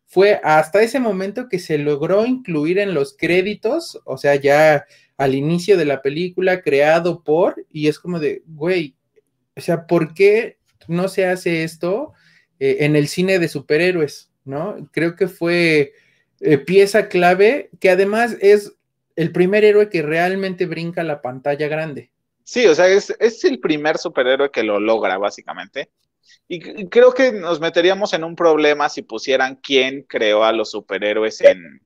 fue 0.05 0.41
hasta 0.45 0.83
ese 0.83 1.01
momento 1.01 1.49
que 1.49 1.59
se 1.59 1.79
logró 1.79 2.27
incluir 2.27 2.79
en 2.79 2.93
los 2.93 3.17
créditos, 3.17 3.99
o 4.05 4.19
sea, 4.19 4.35
ya 4.35 4.85
al 5.17 5.35
inicio 5.35 5.79
de 5.79 5.87
la 5.87 6.03
película, 6.03 6.61
creado 6.61 7.25
por, 7.25 7.65
y 7.73 7.89
es 7.89 7.99
como 7.99 8.21
de, 8.21 8.43
güey, 8.47 8.95
o 9.57 9.61
sea, 9.63 9.87
¿por 9.87 10.13
qué 10.13 10.59
no 10.87 11.09
se 11.09 11.25
hace 11.25 11.65
esto 11.65 12.13
eh, 12.61 12.79
en 12.81 12.95
el 12.95 13.09
cine 13.09 13.39
de 13.39 13.49
superhéroes? 13.49 14.31
¿No? 14.45 14.91
Creo 14.93 15.17
que 15.17 15.29
fue 15.29 15.93
pieza 16.67 17.09
clave, 17.09 17.71
que 17.81 17.91
además 17.91 18.37
es 18.41 18.78
el 19.19 19.33
primer 19.33 19.65
héroe 19.65 19.91
que 19.91 20.01
realmente 20.01 20.65
brinca 20.67 21.03
la 21.03 21.21
pantalla 21.21 21.67
grande. 21.67 22.13
Sí, 22.45 22.69
o 22.69 22.75
sea, 22.75 22.87
es, 22.87 23.11
el 23.45 23.59
primer 23.59 23.99
superhéroe 23.99 24.53
que 24.53 24.63
lo 24.63 24.79
logra, 24.79 25.19
básicamente. 25.19 25.91
Y 26.47 26.89
creo 26.89 27.13
que 27.13 27.33
nos 27.33 27.59
meteríamos 27.59 28.13
en 28.13 28.23
un 28.23 28.37
problema 28.37 28.89
si 28.89 29.03
pusieran 29.03 29.57
quién 29.57 30.05
creó 30.09 30.45
a 30.45 30.53
los 30.53 30.71
superhéroes 30.71 31.41
en, 31.41 31.83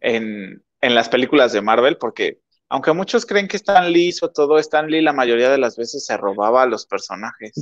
en, 0.00 0.62
las 0.80 1.08
películas 1.08 1.52
de 1.52 1.62
Marvel, 1.62 1.96
porque 1.96 2.38
aunque 2.68 2.92
muchos 2.92 3.26
creen 3.26 3.48
que 3.48 3.56
Stan 3.56 3.92
Lee 3.92 4.06
hizo 4.06 4.30
todo, 4.30 4.60
Stan 4.60 4.88
Lee 4.88 5.02
la 5.02 5.12
mayoría 5.12 5.50
de 5.50 5.58
las 5.58 5.76
veces 5.76 6.06
se 6.06 6.16
robaba 6.16 6.62
a 6.62 6.66
los 6.66 6.86
personajes. 6.86 7.54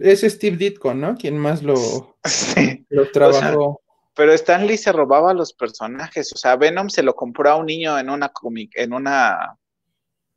es 0.00 0.20
Steve 0.22 0.56
Ditko, 0.56 0.94
¿no? 0.94 1.16
Quien 1.16 1.38
más 1.38 1.62
lo, 1.62 1.76
lo 2.88 3.10
trabajó 3.12 3.81
pero 4.14 4.32
Stan 4.32 4.66
Lee 4.66 4.76
se 4.76 4.92
robaba 4.92 5.34
los 5.34 5.52
personajes, 5.52 6.32
o 6.32 6.36
sea, 6.36 6.56
Venom 6.56 6.88
se 6.88 7.02
lo 7.02 7.14
compró 7.14 7.50
a 7.50 7.56
un 7.56 7.66
niño 7.66 7.98
en 7.98 8.10
una 8.10 8.32
en 8.74 8.92
una 8.92 9.58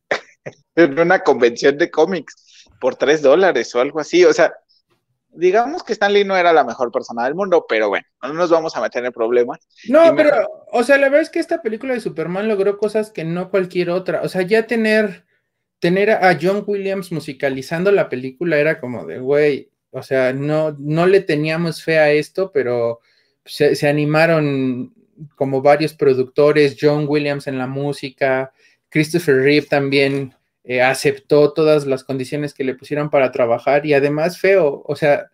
en 0.75 0.99
una 0.99 1.19
convención 1.19 1.77
de 1.77 1.91
cómics 1.91 2.67
por 2.79 2.95
tres 2.95 3.21
dólares 3.21 3.73
o 3.75 3.81
algo 3.81 3.99
así, 3.99 4.23
o 4.25 4.33
sea, 4.33 4.53
digamos 5.35 5.83
que 5.83 5.93
Stan 5.93 6.11
Lee 6.11 6.23
no 6.23 6.35
era 6.37 6.53
la 6.53 6.63
mejor 6.63 6.91
persona 6.91 7.25
del 7.25 7.35
mundo, 7.35 7.65
pero 7.67 7.89
bueno, 7.89 8.05
no 8.21 8.33
nos 8.33 8.49
vamos 8.49 8.75
a 8.75 8.81
meter 8.81 9.03
en 9.05 9.11
problemas. 9.11 9.59
No, 9.87 10.15
pero, 10.15 10.47
o 10.71 10.83
sea, 10.83 10.97
la 10.97 11.09
verdad 11.09 11.21
es 11.21 11.29
que 11.29 11.39
esta 11.39 11.61
película 11.61 11.93
de 11.93 11.99
Superman 11.99 12.47
logró 12.47 12.77
cosas 12.77 13.11
que 13.11 13.23
no 13.23 13.49
cualquier 13.49 13.89
otra, 13.89 14.21
o 14.21 14.29
sea, 14.29 14.41
ya 14.43 14.67
tener, 14.67 15.25
tener 15.79 16.11
a 16.11 16.37
John 16.41 16.63
Williams 16.65 17.11
musicalizando 17.11 17.91
la 17.91 18.09
película 18.09 18.57
era 18.57 18.79
como 18.79 19.05
de, 19.05 19.19
güey, 19.19 19.71
o 19.91 20.03
sea, 20.03 20.33
no, 20.33 20.75
no 20.79 21.07
le 21.07 21.21
teníamos 21.21 21.83
fe 21.83 21.99
a 21.99 22.11
esto, 22.11 22.51
pero 22.51 23.01
se, 23.45 23.87
animaron 23.87 24.93
como 25.35 25.61
varios 25.61 25.93
productores, 25.93 26.75
John 26.79 27.05
Williams 27.07 27.47
en 27.47 27.57
la 27.57 27.67
música, 27.67 28.51
Christopher 28.89 29.35
Reeve 29.37 29.67
también 29.67 30.33
eh, 30.63 30.81
aceptó 30.81 31.53
todas 31.53 31.85
las 31.85 32.03
condiciones 32.03 32.53
que 32.53 32.63
le 32.63 32.75
pusieron 32.75 33.09
para 33.09 33.31
trabajar 33.31 33.85
y 33.85 33.93
además 33.93 34.39
feo, 34.39 34.83
o 34.85 34.95
sea, 34.95 35.29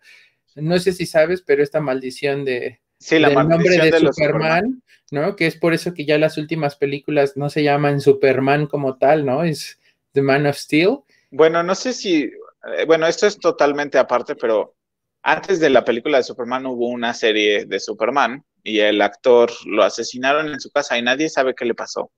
no 0.54 0.78
sé 0.78 0.92
si 0.92 1.06
sabes, 1.06 1.42
pero 1.42 1.62
esta 1.62 1.80
maldición 1.80 2.44
de 2.44 2.80
sí, 2.98 3.18
la 3.18 3.30
del 3.30 3.48
nombre 3.48 3.78
de, 3.78 3.98
Superman, 3.98 4.82
¿no? 5.10 5.34
Que 5.34 5.46
es 5.46 5.56
por 5.56 5.72
eso 5.72 5.94
que 5.94 6.04
ya 6.04 6.18
las 6.18 6.36
últimas 6.36 6.76
películas 6.76 7.36
no 7.36 7.48
se 7.48 7.62
llaman 7.62 8.00
Superman 8.00 8.66
como 8.66 8.98
tal, 8.98 9.24
¿no? 9.24 9.42
Es 9.42 9.80
The 10.12 10.22
Man 10.22 10.46
of 10.46 10.56
Steel. 10.56 10.98
Bueno, 11.30 11.62
no 11.62 11.74
sé 11.74 11.94
si, 11.94 12.24
eh, 12.24 12.84
bueno, 12.86 13.06
esto 13.06 13.26
es 13.26 13.38
totalmente 13.38 13.98
aparte, 13.98 14.36
pero 14.36 14.74
antes 15.22 15.60
de 15.60 15.70
la 15.70 15.84
película 15.84 16.18
de 16.18 16.24
Superman 16.24 16.66
hubo 16.66 16.88
una 16.88 17.14
serie 17.14 17.64
de 17.64 17.80
Superman 17.80 18.44
y 18.62 18.80
el 18.80 19.00
actor 19.00 19.50
lo 19.66 19.82
asesinaron 19.82 20.48
en 20.48 20.60
su 20.60 20.70
casa 20.70 20.98
y 20.98 21.02
nadie 21.02 21.28
sabe 21.28 21.54
qué 21.54 21.64
le 21.64 21.74
pasó. 21.74 22.10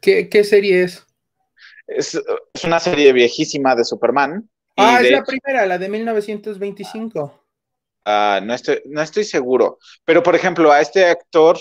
¿Qué, 0.00 0.44
serie 0.44 0.84
es? 0.84 1.04
es? 1.86 2.20
una 2.64 2.78
serie 2.78 3.12
viejísima 3.12 3.74
de 3.74 3.84
Superman 3.84 4.48
ah, 4.76 5.00
es 5.02 5.10
la 5.10 5.24
primera, 5.24 5.66
la 5.66 5.78
de 5.78 5.88
1925. 5.88 7.44
Ah, 8.04 8.40
no, 8.42 8.54
estoy, 8.54 8.80
no 8.86 9.02
estoy 9.02 9.24
seguro. 9.24 9.78
Pero, 10.04 10.22
por 10.22 10.34
ejemplo, 10.34 10.72
a 10.72 10.80
este 10.80 11.04
actor, 11.04 11.58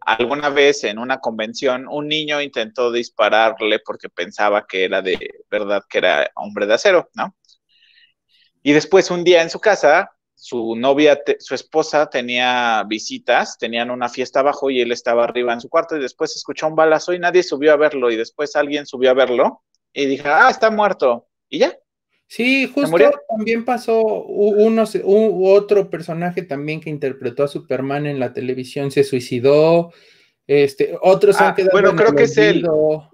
alguna 0.00 0.50
vez 0.50 0.84
en 0.84 0.98
una 0.98 1.18
convención, 1.18 1.88
un 1.88 2.06
niño 2.06 2.40
intentó 2.40 2.92
dispararle 2.92 3.80
porque 3.84 4.08
pensaba 4.08 4.66
que 4.66 4.84
era 4.84 5.02
de 5.02 5.18
verdad 5.50 5.82
que 5.88 5.98
era 5.98 6.30
hombre 6.36 6.66
de 6.66 6.74
acero, 6.74 7.10
¿no? 7.14 7.34
Y 8.66 8.72
después, 8.72 9.12
un 9.12 9.22
día 9.22 9.42
en 9.42 9.48
su 9.48 9.60
casa, 9.60 10.10
su 10.34 10.74
novia, 10.74 11.20
su 11.38 11.54
esposa 11.54 12.10
tenía 12.10 12.82
visitas, 12.88 13.58
tenían 13.58 13.92
una 13.92 14.08
fiesta 14.08 14.40
abajo 14.40 14.70
y 14.70 14.80
él 14.80 14.90
estaba 14.90 15.22
arriba 15.22 15.52
en 15.52 15.60
su 15.60 15.68
cuarto 15.68 15.96
y 15.96 16.00
después 16.00 16.34
escuchó 16.34 16.66
un 16.66 16.74
balazo 16.74 17.12
y 17.12 17.20
nadie 17.20 17.44
subió 17.44 17.72
a 17.72 17.76
verlo 17.76 18.10
y 18.10 18.16
después 18.16 18.56
alguien 18.56 18.84
subió 18.84 19.12
a 19.12 19.14
verlo 19.14 19.62
y 19.92 20.06
dije, 20.06 20.24
ah, 20.26 20.48
está 20.50 20.72
muerto. 20.72 21.28
Y 21.48 21.60
ya, 21.60 21.78
Sí, 22.26 22.66
justo 22.66 22.98
también 23.28 23.64
pasó 23.64 24.02
unos, 24.02 24.98
otro 25.04 25.88
personaje 25.88 26.42
también 26.42 26.80
que 26.80 26.90
interpretó 26.90 27.44
a 27.44 27.48
Superman 27.48 28.06
en 28.06 28.18
la 28.18 28.32
televisión 28.32 28.90
se 28.90 29.04
suicidó. 29.04 29.92
Este, 30.44 30.98
otros 31.02 31.40
han 31.40 31.52
ah, 31.52 31.54
quedado. 31.54 31.70
Bueno, 31.70 31.94
creo 31.94 32.16
que 32.16 32.24
es 32.24 32.36
él, 32.36 32.66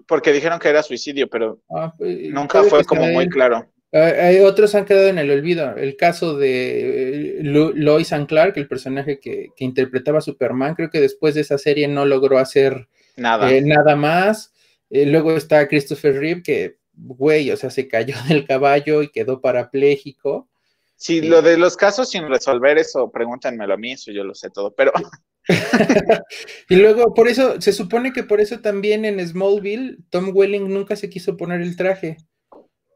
porque 0.07 0.33
dijeron 0.33 0.57
que 0.57 0.69
era 0.69 0.81
suicidio, 0.81 1.29
pero 1.29 1.59
ah, 1.69 1.93
pues, 1.95 2.31
nunca 2.31 2.63
fue 2.63 2.83
como 2.85 3.05
muy 3.05 3.29
claro. 3.29 3.67
Hay 3.93 4.39
otros 4.39 4.73
han 4.73 4.85
quedado 4.85 5.07
en 5.07 5.19
el 5.19 5.29
olvido. 5.29 5.75
El 5.77 5.95
caso 5.95 6.35
de 6.35 7.39
eh, 7.39 7.43
Lois 7.43 8.11
and 8.11 8.27
Clark, 8.27 8.53
el 8.57 8.67
personaje 8.67 9.19
que, 9.19 9.51
interpretaba 9.59 10.17
a 10.17 10.21
Superman, 10.21 10.73
creo 10.73 10.89
que 10.89 10.99
después 10.99 11.35
de 11.35 11.41
esa 11.41 11.59
serie 11.59 11.87
no 11.87 12.05
logró 12.05 12.39
hacer 12.39 12.87
nada, 13.15 13.51
eh, 13.51 13.61
nada 13.61 13.95
más. 13.95 14.51
Eh, 14.89 15.05
luego 15.05 15.37
está 15.37 15.67
Christopher 15.67 16.15
Reeve, 16.15 16.41
que 16.41 16.77
güey, 16.93 17.51
o 17.51 17.57
sea, 17.57 17.69
se 17.69 17.87
cayó 17.87 18.15
del 18.27 18.45
caballo 18.47 19.03
y 19.03 19.09
quedó 19.09 19.41
parapléjico. 19.41 20.49
Sí, 20.95 21.21
lo 21.21 21.41
de 21.41 21.57
los 21.57 21.75
casos 21.75 22.09
sin 22.09 22.27
resolver 22.27 22.77
eso, 22.77 23.11
pregúntenmelo 23.11 23.73
a 23.73 23.77
mí, 23.77 23.91
eso 23.91 24.11
yo 24.11 24.23
lo 24.23 24.33
sé 24.33 24.49
todo, 24.49 24.73
pero... 24.73 24.91
y 26.69 26.75
luego, 26.77 27.13
por 27.13 27.27
eso, 27.27 27.59
se 27.59 27.73
supone 27.73 28.13
que 28.13 28.23
por 28.23 28.39
eso 28.39 28.61
también 28.61 29.03
en 29.03 29.19
Smallville, 29.19 29.97
Tom 30.09 30.31
Welling 30.33 30.73
nunca 30.73 30.95
se 30.95 31.09
quiso 31.09 31.35
poner 31.35 31.59
el 31.59 31.75
traje, 31.75 32.15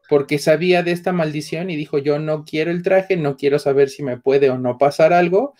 porque 0.08 0.38
sabía 0.38 0.82
de 0.82 0.92
esta 0.92 1.12
maldición 1.12 1.70
y 1.70 1.76
dijo, 1.76 1.98
yo 1.98 2.18
no 2.18 2.44
quiero 2.44 2.70
el 2.70 2.82
traje, 2.82 3.16
no 3.16 3.36
quiero 3.36 3.58
saber 3.58 3.90
si 3.90 4.02
me 4.02 4.16
puede 4.16 4.50
o 4.50 4.58
no 4.58 4.78
pasar 4.78 5.12
algo, 5.12 5.54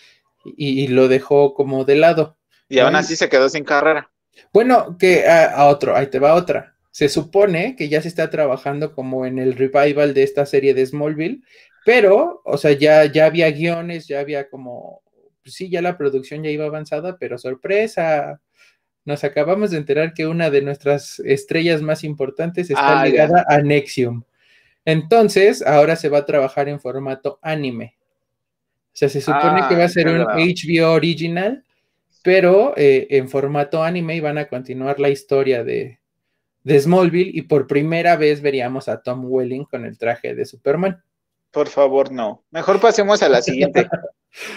y, 0.45 0.89
lo 0.89 1.09
dejó 1.09 1.53
como 1.53 1.85
de 1.85 1.97
lado. 1.97 2.39
Y 2.69 2.79
aún 2.79 2.97
así 2.97 3.17
se 3.17 3.29
quedó 3.29 3.49
sin 3.49 3.65
carrera. 3.65 4.11
Bueno, 4.53 4.97
que 4.99 5.27
a 5.29 5.67
otro, 5.67 5.95
ahí 5.95 6.07
te 6.07 6.19
va 6.19 6.35
otra 6.35 6.79
se 6.99 7.09
supone 7.09 7.77
que 7.77 7.89
ya 7.89 8.03
se 8.03 8.09
está 8.09 8.29
trabajando 8.29 8.93
como 8.93 9.25
en 9.25 9.39
el 9.39 9.55
revival 9.55 10.15
de 10.15 10.25
esta 10.25 10.45
serie 10.47 10.75
de 10.75 10.85
Smallville, 10.85 11.43
pero, 11.85 12.43
o 12.45 12.59
sea, 12.59 12.73
ya, 12.73 13.05
ya 13.05 13.27
había 13.27 13.53
guiones, 13.53 14.09
ya 14.09 14.19
había 14.19 14.49
como, 14.49 15.03
pues 15.45 15.55
sí, 15.55 15.71
ya 15.71 15.81
la 15.81 15.97
producción 15.97 16.43
ya 16.43 16.51
iba 16.51 16.65
avanzada, 16.65 17.17
pero 17.17 17.39
sorpresa, 17.39 18.41
nos 19.05 19.23
acabamos 19.23 19.71
de 19.71 19.77
enterar 19.77 20.13
que 20.13 20.27
una 20.27 20.51
de 20.51 20.61
nuestras 20.61 21.21
estrellas 21.21 21.83
más 21.83 22.03
importantes 22.03 22.69
está 22.69 23.03
ah, 23.03 23.07
ligada 23.07 23.45
a 23.49 23.59
Nexium. 23.59 24.25
Entonces, 24.89 25.61
ahora 25.61 25.97
se 25.97 26.09
va 26.09 26.19
a 26.19 26.25
trabajar 26.25 26.67
en 26.67 26.81
formato 26.81 27.39
anime. 27.43 27.99
O 28.87 28.97
sea, 28.99 29.11
se 29.11 29.21
supone 29.21 29.69
que 29.69 29.77
va 29.77 29.83
a 29.83 29.85
ah, 29.85 29.89
ser 29.91 30.09
un 30.09 30.23
HBO 30.23 30.93
original, 30.93 31.63
pero 32.23 32.73
eh, 32.75 33.07
en 33.11 33.29
formato 33.29 33.85
anime 33.85 34.17
y 34.17 34.21
van 34.21 34.39
a 34.39 34.49
continuar 34.49 34.99
la 34.99 35.11
historia 35.11 35.63
de, 35.63 35.99
de 36.65 36.81
Smallville 36.81 37.33
y 37.35 37.43
por 37.43 37.67
primera 37.67 38.17
vez 38.17 38.41
veríamos 38.41 38.89
a 38.89 39.03
Tom 39.03 39.27
Welling 39.27 39.67
con 39.67 39.85
el 39.85 39.99
traje 39.99 40.35
de 40.35 40.47
Superman. 40.47 41.03
Por 41.51 41.69
favor, 41.69 42.11
no. 42.11 42.43
Mejor 42.51 42.81
pasemos 42.81 43.23
a 43.23 43.29
la 43.29 43.43
siguiente. 43.43 43.87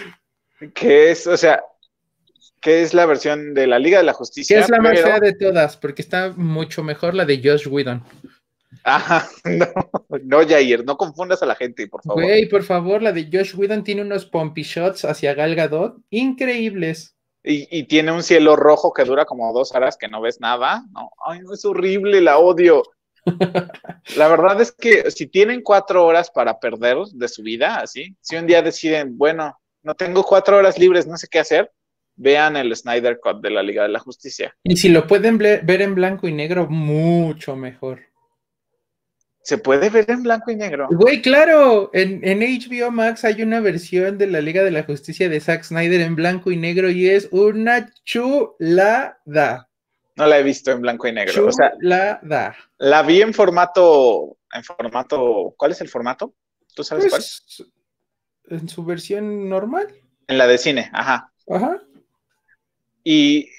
que 0.74 1.10
es, 1.10 1.26
o 1.26 1.36
sea, 1.36 1.62
que 2.62 2.80
es 2.80 2.94
la 2.94 3.04
versión 3.04 3.52
de 3.52 3.66
la 3.66 3.78
Liga 3.78 3.98
de 3.98 4.04
la 4.04 4.14
Justicia. 4.14 4.56
Que 4.56 4.62
es 4.62 4.70
la 4.70 4.80
más 4.80 4.98
fea 4.98 5.20
de 5.20 5.34
todas, 5.34 5.76
porque 5.76 6.00
está 6.00 6.32
mucho 6.34 6.82
mejor 6.82 7.12
la 7.12 7.26
de 7.26 7.38
Josh 7.44 7.68
Whedon. 7.68 8.02
Ajá, 8.84 9.28
no, 9.44 9.66
no, 10.24 10.48
Jair, 10.48 10.84
no 10.84 10.96
confundas 10.96 11.42
a 11.42 11.46
la 11.46 11.54
gente, 11.54 11.86
por 11.88 12.02
favor. 12.02 12.22
Güey, 12.22 12.48
por 12.48 12.62
favor, 12.62 13.02
la 13.02 13.12
de 13.12 13.28
Josh 13.32 13.54
Whedon 13.54 13.84
tiene 13.84 14.02
unos 14.02 14.26
pompy 14.26 14.62
shots 14.62 15.04
hacia 15.04 15.34
Gal 15.34 15.54
Gadot 15.54 15.96
increíbles. 16.10 17.16
Y, 17.44 17.82
tiene 17.84 18.12
un 18.12 18.22
cielo 18.22 18.54
rojo 18.54 18.92
que 18.92 19.04
dura 19.04 19.24
como 19.24 19.52
dos 19.52 19.74
horas 19.74 19.96
que 19.96 20.06
no 20.06 20.20
ves 20.20 20.40
nada. 20.40 20.84
No, 20.92 21.10
ay, 21.26 21.40
no 21.40 21.52
es 21.52 21.64
horrible, 21.64 22.20
la 22.20 22.38
odio. 22.38 22.84
la 24.16 24.28
verdad 24.28 24.60
es 24.60 24.70
que 24.70 25.10
si 25.10 25.26
tienen 25.26 25.60
cuatro 25.60 26.06
horas 26.06 26.30
para 26.30 26.60
perder 26.60 26.98
de 27.12 27.26
su 27.26 27.42
vida, 27.42 27.80
así, 27.80 28.16
si 28.20 28.36
un 28.36 28.46
día 28.46 28.62
deciden, 28.62 29.18
bueno, 29.18 29.58
no 29.82 29.94
tengo 29.94 30.22
cuatro 30.22 30.58
horas 30.58 30.78
libres, 30.78 31.08
no 31.08 31.16
sé 31.16 31.26
qué 31.28 31.40
hacer, 31.40 31.72
vean 32.14 32.56
el 32.56 32.74
Snyder 32.76 33.18
Cut 33.20 33.40
de 33.40 33.50
la 33.50 33.64
Liga 33.64 33.82
de 33.82 33.88
la 33.88 33.98
Justicia. 33.98 34.54
Y 34.62 34.76
si 34.76 34.88
lo 34.88 35.08
pueden 35.08 35.36
ver 35.36 35.82
en 35.82 35.96
blanco 35.96 36.28
y 36.28 36.32
negro, 36.32 36.68
mucho 36.68 37.56
mejor. 37.56 38.11
¿Se 39.42 39.58
puede 39.58 39.90
ver 39.90 40.08
en 40.08 40.22
blanco 40.22 40.52
y 40.52 40.56
negro? 40.56 40.88
Güey, 40.90 41.20
claro, 41.20 41.90
en, 41.92 42.20
HBO 42.22 42.92
Max 42.92 43.24
hay 43.24 43.42
una 43.42 43.60
versión 43.60 44.16
de 44.16 44.28
la 44.28 44.40
Liga 44.40 44.62
de 44.62 44.70
la 44.70 44.84
Justicia 44.84 45.28
de 45.28 45.40
Zack 45.40 45.64
Snyder 45.64 46.00
en 46.00 46.14
blanco 46.14 46.52
y 46.52 46.56
negro 46.56 46.88
y 46.90 47.08
es 47.08 47.28
una 47.32 47.92
chulada. 48.04 49.68
No 50.14 50.26
la 50.26 50.38
he 50.38 50.42
visto 50.44 50.70
en 50.70 50.82
blanco 50.82 51.08
y 51.08 51.12
negro. 51.12 51.32
Chulada. 51.32 52.56
la 52.78 53.02
vi 53.02 53.20
en 53.20 53.34
formato, 53.34 54.36
en 54.52 54.62
formato, 54.62 55.54
¿cuál 55.56 55.72
es 55.72 55.80
el 55.80 55.88
formato? 55.88 56.34
¿Tú 56.74 56.84
sabes 56.84 57.06
pues, 57.10 57.44
cuál? 57.56 58.60
En 58.60 58.68
su 58.68 58.84
versión 58.84 59.48
normal. 59.48 59.88
En 60.28 60.38
la 60.38 60.46
de 60.46 60.58
cine, 60.58 60.88
ajá. 60.92 61.32
Ajá. 61.50 61.82
Y, 63.02 63.50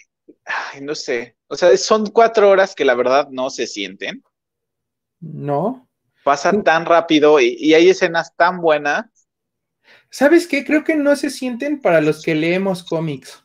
ay, 0.45 0.79
no 0.81 0.95
sé, 0.95 1.35
o 1.47 1.57
sea, 1.57 1.75
son 1.75 2.09
cuatro 2.09 2.49
horas 2.49 2.73
que 2.73 2.85
la 2.85 2.95
verdad 2.95 3.27
no 3.29 3.49
se 3.49 3.67
sienten 3.67 4.23
no. 5.23 5.87
Pasan 6.23 6.63
tan 6.63 6.85
rápido 6.85 7.39
y, 7.39 7.73
hay 7.73 7.89
escenas 7.89 8.35
tan 8.35 8.61
buenas. 8.61 9.05
¿Sabes 10.09 10.47
qué? 10.47 10.63
Creo 10.63 10.83
que 10.83 10.95
no 10.95 11.15
se 11.15 11.29
sienten 11.29 11.81
para 11.81 12.01
los 12.01 12.23
que 12.23 12.35
leemos 12.35 12.83
cómics. 12.83 13.43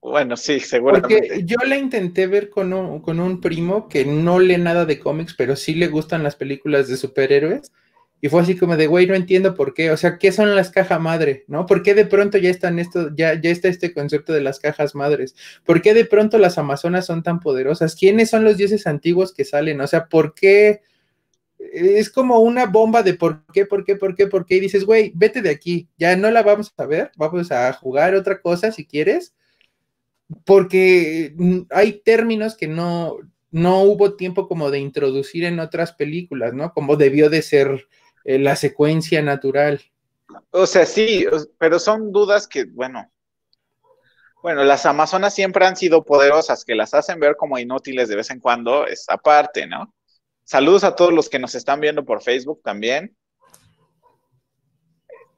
Bueno, 0.00 0.36
sí, 0.36 0.60
seguramente. 0.60 1.16
Porque 1.16 1.44
yo 1.44 1.56
la 1.66 1.76
intenté 1.76 2.26
ver 2.26 2.48
con 2.48 2.72
un, 2.72 3.00
con 3.00 3.20
un 3.20 3.40
primo 3.40 3.88
que 3.88 4.04
no 4.04 4.38
lee 4.38 4.56
nada 4.56 4.84
de 4.84 5.00
cómics, 5.00 5.34
pero 5.36 5.56
sí 5.56 5.74
le 5.74 5.88
gustan 5.88 6.22
las 6.22 6.36
películas 6.36 6.88
de 6.88 6.96
superhéroes. 6.96 7.72
Y 8.20 8.28
fue 8.28 8.40
así 8.40 8.56
como 8.56 8.76
de, 8.76 8.86
güey, 8.86 9.06
no 9.06 9.14
entiendo 9.14 9.54
por 9.54 9.74
qué. 9.74 9.90
O 9.90 9.96
sea, 9.96 10.18
¿qué 10.18 10.32
son 10.32 10.54
las 10.56 10.70
cajas 10.70 11.00
madre? 11.00 11.44
¿No? 11.48 11.66
¿Por 11.66 11.82
qué 11.82 11.94
de 11.94 12.06
pronto 12.06 12.38
ya 12.38 12.48
están 12.48 12.78
esto, 12.78 13.10
ya, 13.14 13.38
ya 13.40 13.50
está 13.50 13.68
este 13.68 13.92
concepto 13.92 14.32
de 14.32 14.40
las 14.40 14.58
cajas 14.58 14.94
madres? 14.94 15.34
¿Por 15.64 15.82
qué 15.82 15.92
de 15.92 16.06
pronto 16.06 16.38
las 16.38 16.56
amazonas 16.56 17.04
son 17.04 17.22
tan 17.22 17.40
poderosas? 17.40 17.94
¿Quiénes 17.94 18.30
son 18.30 18.44
los 18.44 18.56
dioses 18.56 18.86
antiguos 18.86 19.34
que 19.34 19.44
salen? 19.44 19.80
O 19.82 19.86
sea, 19.86 20.06
¿por 20.06 20.34
qué? 20.34 20.80
Es 21.58 22.08
como 22.08 22.38
una 22.40 22.64
bomba 22.66 23.02
de 23.02 23.14
por 23.14 23.44
qué, 23.52 23.66
por 23.66 23.84
qué, 23.84 23.96
por 23.96 24.14
qué, 24.14 24.26
por 24.28 24.46
qué. 24.46 24.56
Y 24.56 24.60
dices, 24.60 24.84
güey, 24.84 25.12
vete 25.14 25.42
de 25.42 25.50
aquí. 25.50 25.88
Ya 25.98 26.16
no 26.16 26.30
la 26.30 26.42
vamos 26.42 26.72
a 26.78 26.86
ver. 26.86 27.12
Vamos 27.16 27.52
a 27.52 27.70
jugar 27.74 28.14
otra 28.14 28.40
cosa 28.40 28.72
si 28.72 28.86
quieres. 28.86 29.34
Porque 30.44 31.34
hay 31.70 32.00
términos 32.00 32.56
que 32.56 32.66
no, 32.66 33.18
no 33.50 33.82
hubo 33.82 34.14
tiempo 34.14 34.48
como 34.48 34.70
de 34.70 34.80
introducir 34.80 35.44
en 35.44 35.60
otras 35.60 35.92
películas, 35.92 36.54
¿no? 36.54 36.72
Como 36.72 36.96
debió 36.96 37.30
de 37.30 37.42
ser 37.42 37.86
eh, 38.26 38.40
la 38.40 38.56
secuencia 38.56 39.22
natural. 39.22 39.80
O 40.50 40.66
sea, 40.66 40.84
sí, 40.84 41.24
pero 41.58 41.78
son 41.78 42.10
dudas 42.10 42.48
que, 42.48 42.64
bueno, 42.64 43.08
bueno, 44.42 44.64
las 44.64 44.84
Amazonas 44.84 45.32
siempre 45.32 45.64
han 45.64 45.76
sido 45.76 46.04
poderosas, 46.04 46.64
que 46.64 46.74
las 46.74 46.92
hacen 46.92 47.20
ver 47.20 47.36
como 47.36 47.56
inútiles 47.56 48.08
de 48.08 48.16
vez 48.16 48.30
en 48.30 48.40
cuando, 48.40 48.84
es 48.84 49.04
aparte, 49.08 49.68
¿no? 49.68 49.94
Saludos 50.42 50.82
a 50.82 50.96
todos 50.96 51.12
los 51.12 51.28
que 51.28 51.38
nos 51.38 51.54
están 51.54 51.80
viendo 51.80 52.04
por 52.04 52.20
Facebook 52.20 52.60
también. 52.64 53.16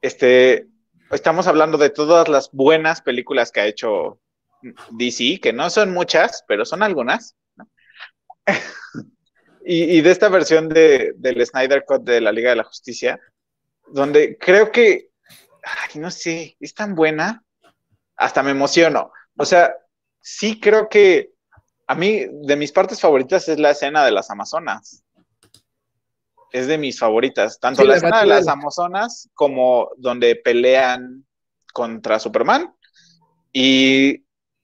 Este, 0.01 0.67
estamos 1.11 1.45
hablando 1.45 1.77
de 1.77 1.91
todas 1.91 2.27
las 2.27 2.49
buenas 2.51 3.01
películas 3.01 3.51
que 3.51 3.59
ha 3.61 3.67
hecho 3.67 4.19
DC, 4.91 5.39
que 5.39 5.53
no 5.53 5.69
son 5.69 5.93
muchas, 5.93 6.43
pero 6.47 6.65
son 6.65 6.81
algunas. 6.81 7.35
¿no? 7.55 7.69
y, 9.65 10.01
de 10.01 10.11
esta 10.11 10.29
versión 10.29 10.69
de, 10.69 11.13
del 11.17 11.45
Snyder 11.45 11.83
Cut 11.85 12.03
de 12.03 12.21
la 12.21 12.31
Liga 12.31 12.49
de 12.49 12.55
la 12.55 12.63
Justicia, 12.63 13.19
donde 13.87 14.37
creo 14.37 14.71
que, 14.71 15.09
ay, 15.63 15.99
no 15.99 16.11
sé, 16.11 16.55
es 16.59 16.73
tan 16.73 16.95
buena, 16.95 17.43
hasta 18.15 18.43
me 18.43 18.51
emociono. 18.51 19.11
O 19.37 19.45
sea, 19.45 19.73
sí 20.21 20.59
creo 20.59 20.89
que 20.89 21.31
a 21.87 21.95
mí, 21.95 22.25
de 22.29 22.55
mis 22.55 22.71
partes 22.71 23.01
favoritas 23.01 23.49
es 23.49 23.59
la 23.59 23.71
escena 23.71 24.05
de 24.05 24.11
las 24.11 24.29
Amazonas. 24.29 25.03
Es 26.51 26.67
de 26.67 26.77
mis 26.77 26.99
favoritas, 26.99 27.59
tanto 27.59 27.83
la, 27.83 27.95
escena 27.95 28.21
de 28.21 28.27
las 28.27 28.47
Amazonas 28.47 29.29
como 29.33 29.89
donde 29.97 30.35
pelean 30.35 31.25
contra 31.73 32.19
Superman 32.19 32.73
y 33.51 34.23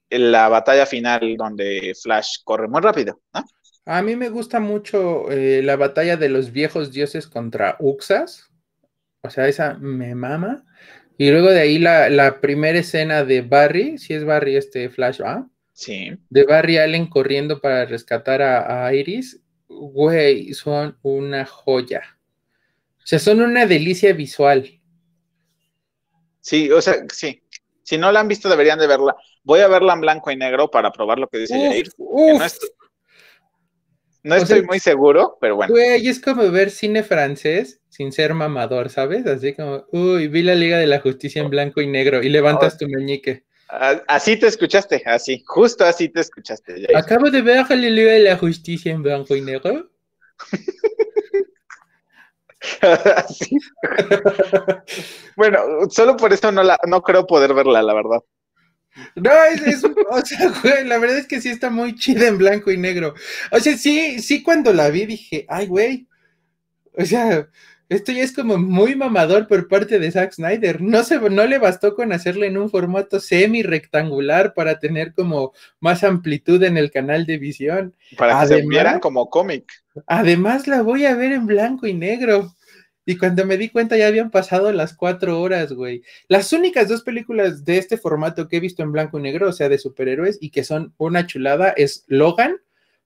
la 0.09 0.49
batalla 0.49 0.85
final 0.85 1.35
donde 1.37 1.93
Flash 2.01 2.37
corre 2.43 2.67
muy 2.67 2.81
rápido, 2.81 3.19
¿no? 3.33 3.43
A 3.85 4.01
mí 4.01 4.15
me 4.15 4.29
gusta 4.29 4.59
mucho 4.59 5.31
eh, 5.31 5.61
la 5.63 5.75
batalla 5.75 6.17
de 6.17 6.29
los 6.29 6.51
viejos 6.51 6.91
dioses 6.91 7.27
contra 7.27 7.77
Uxas. 7.79 8.51
O 9.21 9.29
sea, 9.29 9.47
esa 9.47 9.75
me 9.75 10.15
mama. 10.15 10.65
Y 11.17 11.29
luego 11.29 11.49
de 11.51 11.61
ahí 11.61 11.77
la, 11.77 12.39
primera 12.41 12.79
escena 12.79 13.23
de 13.23 13.41
Barry, 13.41 13.97
si 13.97 14.13
es 14.13 14.25
Barry 14.25 14.57
este 14.57 14.89
Flash, 14.89 15.21
¿ah? 15.23 15.47
Sí. 15.73 16.17
De 16.29 16.43
Barry 16.43 16.77
Allen 16.77 17.07
corriendo 17.07 17.61
para 17.61 17.85
rescatar 17.85 18.41
a, 18.41 18.85
a 18.85 18.93
Iris. 18.93 19.39
Güey, 19.67 20.53
son 20.53 20.97
una 21.03 21.45
joya. 21.45 22.01
O 22.97 23.07
sea, 23.07 23.19
son 23.19 23.41
una 23.41 23.65
delicia 23.67 24.13
visual. 24.13 24.81
Sí, 26.41 26.71
o 26.71 26.81
sea, 26.81 27.05
sí. 27.13 27.41
Si 27.83 27.97
no 27.99 28.11
la 28.11 28.19
han 28.19 28.27
visto, 28.27 28.49
deberían 28.49 28.79
de 28.79 28.87
verla. 28.87 29.15
Voy 29.43 29.59
a 29.59 29.67
verla 29.67 29.93
en 29.93 30.01
blanco 30.01 30.31
y 30.31 30.35
negro 30.35 30.71
para 30.71 30.91
probar 30.91 31.19
lo 31.19 31.27
que 31.27 31.37
dice 31.37 31.53
Jair. 31.53 31.89
No, 31.99 32.43
estoy 34.33 34.63
muy 34.63 34.79
seguro, 34.79 35.37
pero 35.39 35.55
bueno. 35.55 35.73
Güey, 35.73 36.07
es 36.07 36.19
como 36.19 36.49
ver 36.51 36.71
cine 36.71 37.03
francés 37.03 37.81
sin 37.89 38.11
ser 38.11 38.33
mamador, 38.33 38.89
¿sabes? 38.89 39.25
Así 39.27 39.53
como, 39.53 39.85
uy, 39.91 40.27
vi 40.27 40.41
la 40.41 40.55
Liga 40.55 40.77
de 40.77 40.87
la 40.87 40.99
Justicia 40.99 41.41
en 41.41 41.49
blanco 41.49 41.81
y 41.81 41.87
negro 41.87 42.21
y 42.21 42.29
levantas 42.29 42.75
oh. 42.75 42.77
tu 42.79 42.89
meñique. 42.89 43.45
Así 44.07 44.37
te 44.37 44.47
escuchaste, 44.47 45.01
así, 45.05 45.43
justo 45.45 45.85
así 45.85 46.09
te 46.09 46.21
escuchaste. 46.21 46.87
Acabo 46.95 47.31
de 47.31 47.41
ver 47.41 47.65
la 47.69 47.75
Liga 47.75 48.11
de 48.11 48.19
la 48.19 48.37
Justicia 48.37 48.91
en 48.91 49.01
blanco 49.01 49.35
y 49.35 49.41
negro. 49.41 49.89
bueno, 55.35 55.59
solo 55.89 56.15
por 56.17 56.33
eso 56.33 56.51
no, 56.51 56.63
la, 56.63 56.79
no 56.87 57.01
creo 57.01 57.27
poder 57.27 57.53
verla, 57.53 57.81
la 57.81 57.93
verdad. 57.93 58.19
No, 59.15 59.31
es, 59.45 59.83
o 59.83 60.25
sea, 60.25 60.49
güey, 60.63 60.85
la 60.85 60.97
verdad 60.97 61.17
es 61.17 61.27
que 61.27 61.41
sí 61.41 61.49
está 61.49 61.69
muy 61.69 61.95
chida 61.95 62.27
en 62.27 62.37
blanco 62.37 62.71
y 62.71 62.77
negro. 62.77 63.13
O 63.51 63.59
sea, 63.59 63.77
sí, 63.77 64.19
sí, 64.19 64.41
cuando 64.41 64.73
la 64.73 64.89
vi 64.89 65.05
dije, 65.05 65.45
ay, 65.49 65.67
güey. 65.67 66.07
O 66.97 67.03
sea, 67.03 67.49
esto 67.87 68.11
ya 68.11 68.23
es 68.23 68.33
como 68.33 68.57
muy 68.57 68.95
mamador 68.95 69.47
por 69.47 69.67
parte 69.67 69.99
de 69.99 70.11
Zack 70.11 70.33
Snyder. 70.33 70.81
No, 70.81 71.03
se, 71.03 71.19
no 71.19 71.45
le 71.45 71.59
bastó 71.59 71.93
con 71.93 72.13
hacerla 72.13 72.47
en 72.47 72.57
un 72.57 72.69
formato 72.69 73.19
semi-rectangular 73.19 74.53
para 74.53 74.79
tener 74.79 75.13
como 75.13 75.53
más 75.79 76.03
amplitud 76.03 76.63
en 76.63 76.77
el 76.77 76.89
canal 76.89 77.25
de 77.25 77.37
visión. 77.37 77.95
Para 78.17 78.41
que 78.41 78.47
se 78.47 78.61
vieran 78.65 78.99
como 78.99 79.29
cómic. 79.29 79.71
Además, 80.07 80.67
la 80.67 80.81
voy 80.81 81.05
a 81.05 81.15
ver 81.15 81.33
en 81.33 81.45
blanco 81.45 81.85
y 81.85 81.93
negro. 81.93 82.55
Y 83.05 83.17
cuando 83.17 83.45
me 83.45 83.57
di 83.57 83.69
cuenta 83.69 83.97
ya 83.97 84.07
habían 84.07 84.31
pasado 84.31 84.71
las 84.71 84.95
cuatro 84.95 85.39
horas, 85.39 85.73
güey. 85.73 86.01
Las 86.27 86.51
únicas 86.53 86.89
dos 86.89 87.03
películas 87.03 87.63
de 87.63 87.77
este 87.77 87.97
formato 87.97 88.47
que 88.47 88.57
he 88.57 88.59
visto 88.59 88.81
en 88.81 88.91
blanco 88.91 89.19
y 89.19 89.21
negro, 89.21 89.49
o 89.49 89.53
sea, 89.53 89.69
de 89.69 89.77
superhéroes, 89.77 90.39
y 90.41 90.49
que 90.49 90.63
son 90.63 90.93
una 90.97 91.27
chulada, 91.27 91.69
es 91.69 92.03
Logan, 92.07 92.57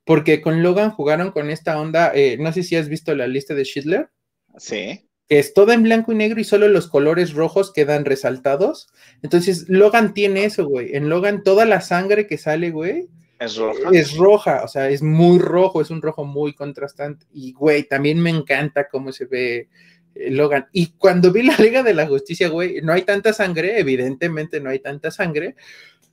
porque 0.05 0.41
con 0.41 0.63
Logan 0.63 0.91
jugaron 0.91 1.31
con 1.31 1.49
esta 1.49 1.79
onda, 1.79 2.11
eh, 2.15 2.37
no 2.39 2.53
sé 2.53 2.63
si 2.63 2.75
has 2.77 2.87
visto 2.87 3.13
la 3.13 3.27
lista 3.27 3.53
de 3.53 3.65
Schindler. 3.65 4.09
Sí. 4.57 5.05
Que 5.27 5.39
es 5.39 5.53
toda 5.53 5.73
en 5.73 5.83
blanco 5.83 6.13
y 6.13 6.15
negro 6.15 6.39
y 6.39 6.45
solo 6.45 6.67
los 6.69 6.87
colores 6.87 7.33
rojos 7.33 7.73
quedan 7.73 8.05
resaltados. 8.05 8.87
Entonces, 9.21 9.67
Logan 9.67 10.13
tiene 10.13 10.45
eso, 10.45 10.65
güey. 10.65 10.95
En 10.95 11.09
Logan 11.09 11.43
toda 11.43 11.65
la 11.65 11.81
sangre 11.81 12.25
que 12.25 12.37
sale, 12.37 12.71
güey, 12.71 13.09
es 13.39 13.55
roja. 13.55 13.89
Es 13.93 14.17
roja, 14.17 14.63
o 14.63 14.67
sea, 14.67 14.89
es 14.89 15.01
muy 15.01 15.39
rojo, 15.39 15.81
es 15.81 15.89
un 15.89 16.01
rojo 16.01 16.25
muy 16.25 16.53
contrastante. 16.53 17.25
Y, 17.33 17.53
güey, 17.53 17.83
también 17.83 18.19
me 18.19 18.29
encanta 18.29 18.89
cómo 18.89 19.13
se 19.13 19.25
ve 19.25 19.69
eh, 20.15 20.31
Logan. 20.31 20.67
Y 20.73 20.87
cuando 20.97 21.31
vi 21.31 21.43
la 21.43 21.55
Liga 21.57 21.81
de 21.81 21.93
la 21.93 22.05
Justicia, 22.05 22.49
güey, 22.49 22.81
no 22.81 22.91
hay 22.91 23.03
tanta 23.03 23.31
sangre, 23.31 23.79
evidentemente 23.79 24.59
no 24.59 24.69
hay 24.69 24.79
tanta 24.79 25.09
sangre, 25.09 25.55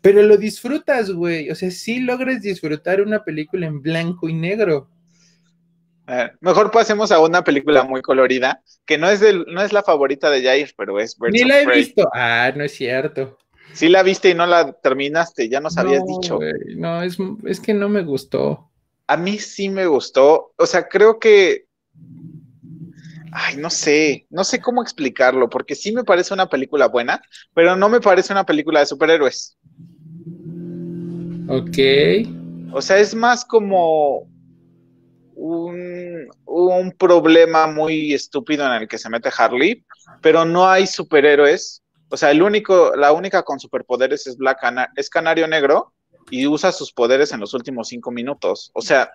pero 0.01 0.22
lo 0.22 0.37
disfrutas, 0.37 1.11
güey. 1.11 1.51
O 1.51 1.57
sea, 1.57 1.70
sí 1.72 1.99
logras 1.99 2.43
disfrutar 2.43 3.01
una 3.01 3.24
película 3.24 3.66
en 3.66 3.83
blanco 3.83 4.29
y 4.29 4.35
negro. 4.35 4.89
mejor 6.41 6.70
pasemos 6.70 7.11
a 7.11 7.18
una 7.18 7.43
película 7.43 7.83
muy 7.83 8.03
colorida, 8.03 8.62
que 8.85 8.99
no 8.99 9.11
es, 9.11 9.20
no 9.49 9.62
es 9.62 9.72
la 9.72 9.83
favorita 9.83 10.31
de 10.31 10.45
Jair, 10.45 10.72
pero 10.77 11.01
es 11.01 11.16
Ni 11.33 11.43
la 11.43 11.61
he 11.61 11.66
visto. 11.66 12.09
Ah, 12.14 12.53
no 12.55 12.62
es 12.62 12.72
cierto. 12.72 13.37
Sí 13.77 13.91
la 13.91 14.03
viste 14.03 14.31
y 14.31 14.35
no 14.35 14.47
la 14.47 14.72
terminaste, 14.72 15.51
ya 15.51 15.61
nos 15.61 15.77
habías 15.77 16.03
dicho. 16.07 16.39
no, 16.77 17.03
es, 17.03 17.18
es 17.45 17.61
que 17.61 17.74
no 17.74 17.91
me 17.91 18.03
gustó. 18.03 18.70
A 19.07 19.18
mí 19.18 19.39
sí 19.39 19.68
me 19.68 19.87
gustó. 19.87 20.55
O 20.57 20.64
sea, 20.64 20.89
creo 20.89 21.18
que. 21.18 21.66
Ay, 23.33 23.59
no 23.59 23.68
sé, 23.68 24.27
no 24.31 24.45
sé 24.45 24.62
cómo 24.62 24.81
explicarlo, 24.81 25.51
porque 25.51 25.74
sí 25.74 25.93
me 25.93 26.05
parece 26.05 26.33
una 26.33 26.49
película 26.49 26.89
buena, 26.89 27.20
pero 27.53 27.77
no 27.77 27.91
me 27.91 28.01
parece 28.01 28.33
una 28.33 28.47
película 28.47 28.81
de 28.81 28.87
superhéroes. 28.87 29.59
Ok. 31.47 31.77
O 32.72 32.81
sea, 32.81 32.97
es 32.97 33.14
más 33.14 33.45
como 33.45 34.27
un, 35.35 36.29
un 36.47 36.93
problema 36.93 37.66
muy 37.66 38.14
estúpido 38.14 38.64
en 38.64 38.72
el 38.72 38.89
que 38.89 38.97
se 38.97 39.11
mete 39.11 39.29
Harley, 39.37 39.85
pero 40.22 40.47
no 40.47 40.66
hay 40.66 40.87
superhéroes 40.87 41.83
o 42.09 42.17
sea, 42.17 42.31
el 42.31 42.43
único, 42.43 42.95
la 42.97 43.13
única 43.13 43.43
con 43.43 43.59
superpoderes 43.59 44.27
es 44.27 44.37
Black 44.37 44.61
es 44.97 45.11
Canario 45.11 45.47
Negro 45.49 45.93
y 46.31 46.47
usa 46.47 46.73
sus 46.73 46.93
poderes 46.93 47.33
en 47.33 47.41
los 47.41 47.55
últimos 47.55 47.89
cinco 47.89 48.11
minutos. 48.11 48.71
O 48.75 48.83
sea, 48.83 49.11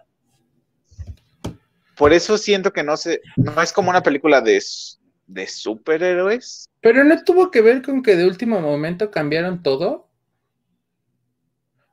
por 1.96 2.14
eso 2.14 2.38
siento 2.38 2.74
que 2.74 2.84
no 2.84 2.98
se, 2.98 3.22
no 3.38 3.62
es 3.62 3.72
como 3.72 3.90
una 3.90 4.04
película 4.04 4.42
de, 4.42 4.62
de 5.28 5.48
superhéroes. 5.48 6.70
Pero 6.82 7.04
no 7.04 7.24
tuvo 7.24 7.52
que 7.52 7.62
ver 7.62 7.82
con 7.82 8.02
que 8.04 8.16
de 8.16 8.26
último 8.26 8.60
momento 8.60 9.12
cambiaron 9.12 9.64
todo. 9.64 10.10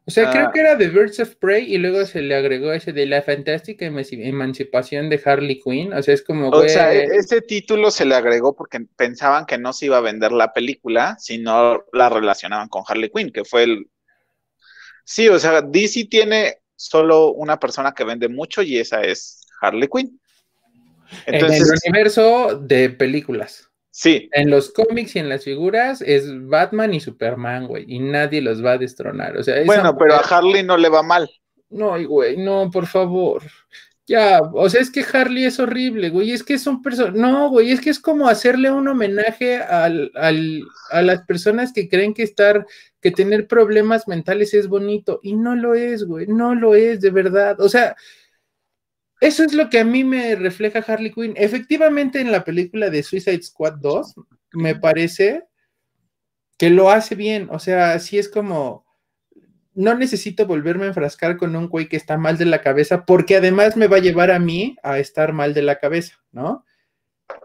O 0.09 0.11
sea, 0.11 0.31
creo 0.31 0.47
ah. 0.47 0.53
que 0.55 0.61
era 0.61 0.79
The 0.79 0.89
Birds 0.89 1.21
of 1.21 1.35
Prey 1.35 1.71
y 1.71 1.77
luego 1.77 2.07
se 2.07 2.23
le 2.23 2.35
agregó 2.35 2.73
ese 2.73 2.95
de 2.95 3.05
la 3.05 3.21
fantástica 3.21 3.85
emancipación 3.85 5.11
de 5.11 5.21
Harley 5.23 5.61
Quinn. 5.61 5.93
O 5.93 6.03
sea, 6.03 6.15
es 6.15 6.23
como. 6.23 6.49
O 6.49 6.67
sea, 6.67 6.95
e-, 6.95 7.05
ese 7.15 7.43
título 7.43 7.91
se 7.91 8.07
le 8.07 8.15
agregó 8.15 8.57
porque 8.57 8.81
pensaban 8.97 9.45
que 9.45 9.59
no 9.59 9.75
se 9.75 9.85
iba 9.85 9.99
a 9.99 10.01
vender 10.01 10.33
la 10.33 10.55
película 10.55 11.17
si 11.19 11.37
no 11.37 11.85
la 11.93 12.09
relacionaban 12.09 12.69
con 12.69 12.85
Harley 12.89 13.11
Quinn, 13.15 13.31
que 13.31 13.45
fue 13.45 13.65
el. 13.65 13.91
Sí, 15.05 15.29
o 15.29 15.39
sea, 15.39 15.61
DC 15.61 16.07
tiene 16.07 16.57
solo 16.75 17.33
una 17.33 17.61
persona 17.61 17.93
que 17.93 18.05
vende 18.05 18.31
mucho 18.31 18.63
y 18.63 18.79
esa 18.79 19.03
es 19.03 19.47
Harley 19.61 19.91
Quinn. 19.95 20.19
Entonces, 21.27 21.61
en 21.61 21.67
el 21.67 21.81
universo 21.85 22.59
de 22.59 22.89
películas. 22.89 23.68
Sí. 23.99 24.31
En 24.31 24.49
los 24.49 24.71
cómics 24.71 25.17
y 25.17 25.19
en 25.19 25.29
las 25.29 25.43
figuras 25.43 26.03
es 26.03 26.25
Batman 26.47 26.95
y 26.95 27.01
Superman, 27.01 27.67
güey, 27.67 27.85
y 27.89 27.99
nadie 27.99 28.41
los 28.41 28.65
va 28.65 28.75
a 28.75 28.79
destronar. 28.79 29.37
O 29.37 29.43
sea, 29.43 29.61
bueno, 29.65 29.99
pero 29.99 30.15
a 30.15 30.19
Harley 30.21 30.63
no 30.63 30.77
le 30.77 30.89
va 30.89 31.03
mal. 31.03 31.29
No, 31.69 32.01
güey, 32.07 32.37
no, 32.37 32.71
por 32.71 32.87
favor. 32.87 33.43
Ya, 34.07 34.41
o 34.53 34.69
sea, 34.69 34.83
es 34.83 34.93
que 34.93 35.05
Harley 35.13 35.47
es 35.47 35.59
horrible, 35.59 36.11
güey, 36.11 36.31
es 36.31 36.45
que 36.45 36.55
es 36.55 36.69
un 36.69 36.81
personaje, 36.81 37.19
no, 37.19 37.51
güey, 37.51 37.73
es 37.73 37.81
que 37.81 37.91
es 37.91 37.99
como 37.99 38.29
hacerle 38.29 38.71
un 38.71 38.87
homenaje 38.87 39.57
al, 39.57 40.13
al, 40.15 40.63
a 40.93 41.03
las 41.03 41.23
personas 41.23 41.73
que 41.73 41.89
creen 41.89 42.15
que 42.15 42.23
estar, 42.23 42.65
que 43.01 43.11
tener 43.11 43.49
problemas 43.49 44.07
mentales 44.07 44.55
es 44.55 44.69
bonito, 44.69 45.19
y 45.25 45.35
no 45.35 45.57
lo 45.57 45.75
es, 45.75 46.05
güey, 46.05 46.29
no 46.29 46.55
lo 46.55 46.77
es, 46.77 47.01
de 47.01 47.11
verdad. 47.11 47.61
O 47.61 47.69
sea, 47.69 47.97
eso 49.21 49.43
es 49.43 49.53
lo 49.53 49.69
que 49.69 49.81
a 49.81 49.85
mí 49.85 50.05
me 50.05 50.37
refleja 50.37 50.85
Harley 50.87 51.13
Quinn. 51.13 51.35
Efectivamente, 51.37 52.21
en 52.21 52.31
la 52.31 52.45
película 52.45 52.91
de 52.91 53.03
Suicide 53.03 53.43
Squad 53.43 53.75
2, 53.81 54.15
me 54.53 54.77
parece 54.77 55.45
que 56.57 56.71
lo 56.71 56.91
hace 56.91 57.15
bien. 57.15 57.49
O 57.51 57.59
sea, 57.59 57.93
así 57.93 58.19
es 58.19 58.29
como. 58.29 58.87
No 59.75 59.95
necesito 59.95 60.45
volverme 60.47 60.85
a 60.85 60.89
enfrascar 60.89 61.37
con 61.37 61.55
un 61.55 61.69
güey 61.69 61.89
que 61.89 61.97
está 61.97 62.19
mal 62.19 62.37
de 62.37 62.47
la 62.47 62.63
cabeza, 62.63 63.07
porque 63.07 63.37
además 63.37 63.77
me 63.77 63.87
va 63.87 63.99
a 63.99 64.01
llevar 64.01 64.33
a 64.33 64.41
mí 64.41 64.77
a 64.83 64.99
estar 64.99 65.33
mal 65.33 65.55
de 65.55 65.63
la 65.63 65.79
cabeza, 65.79 66.17
¿no? 66.33 66.65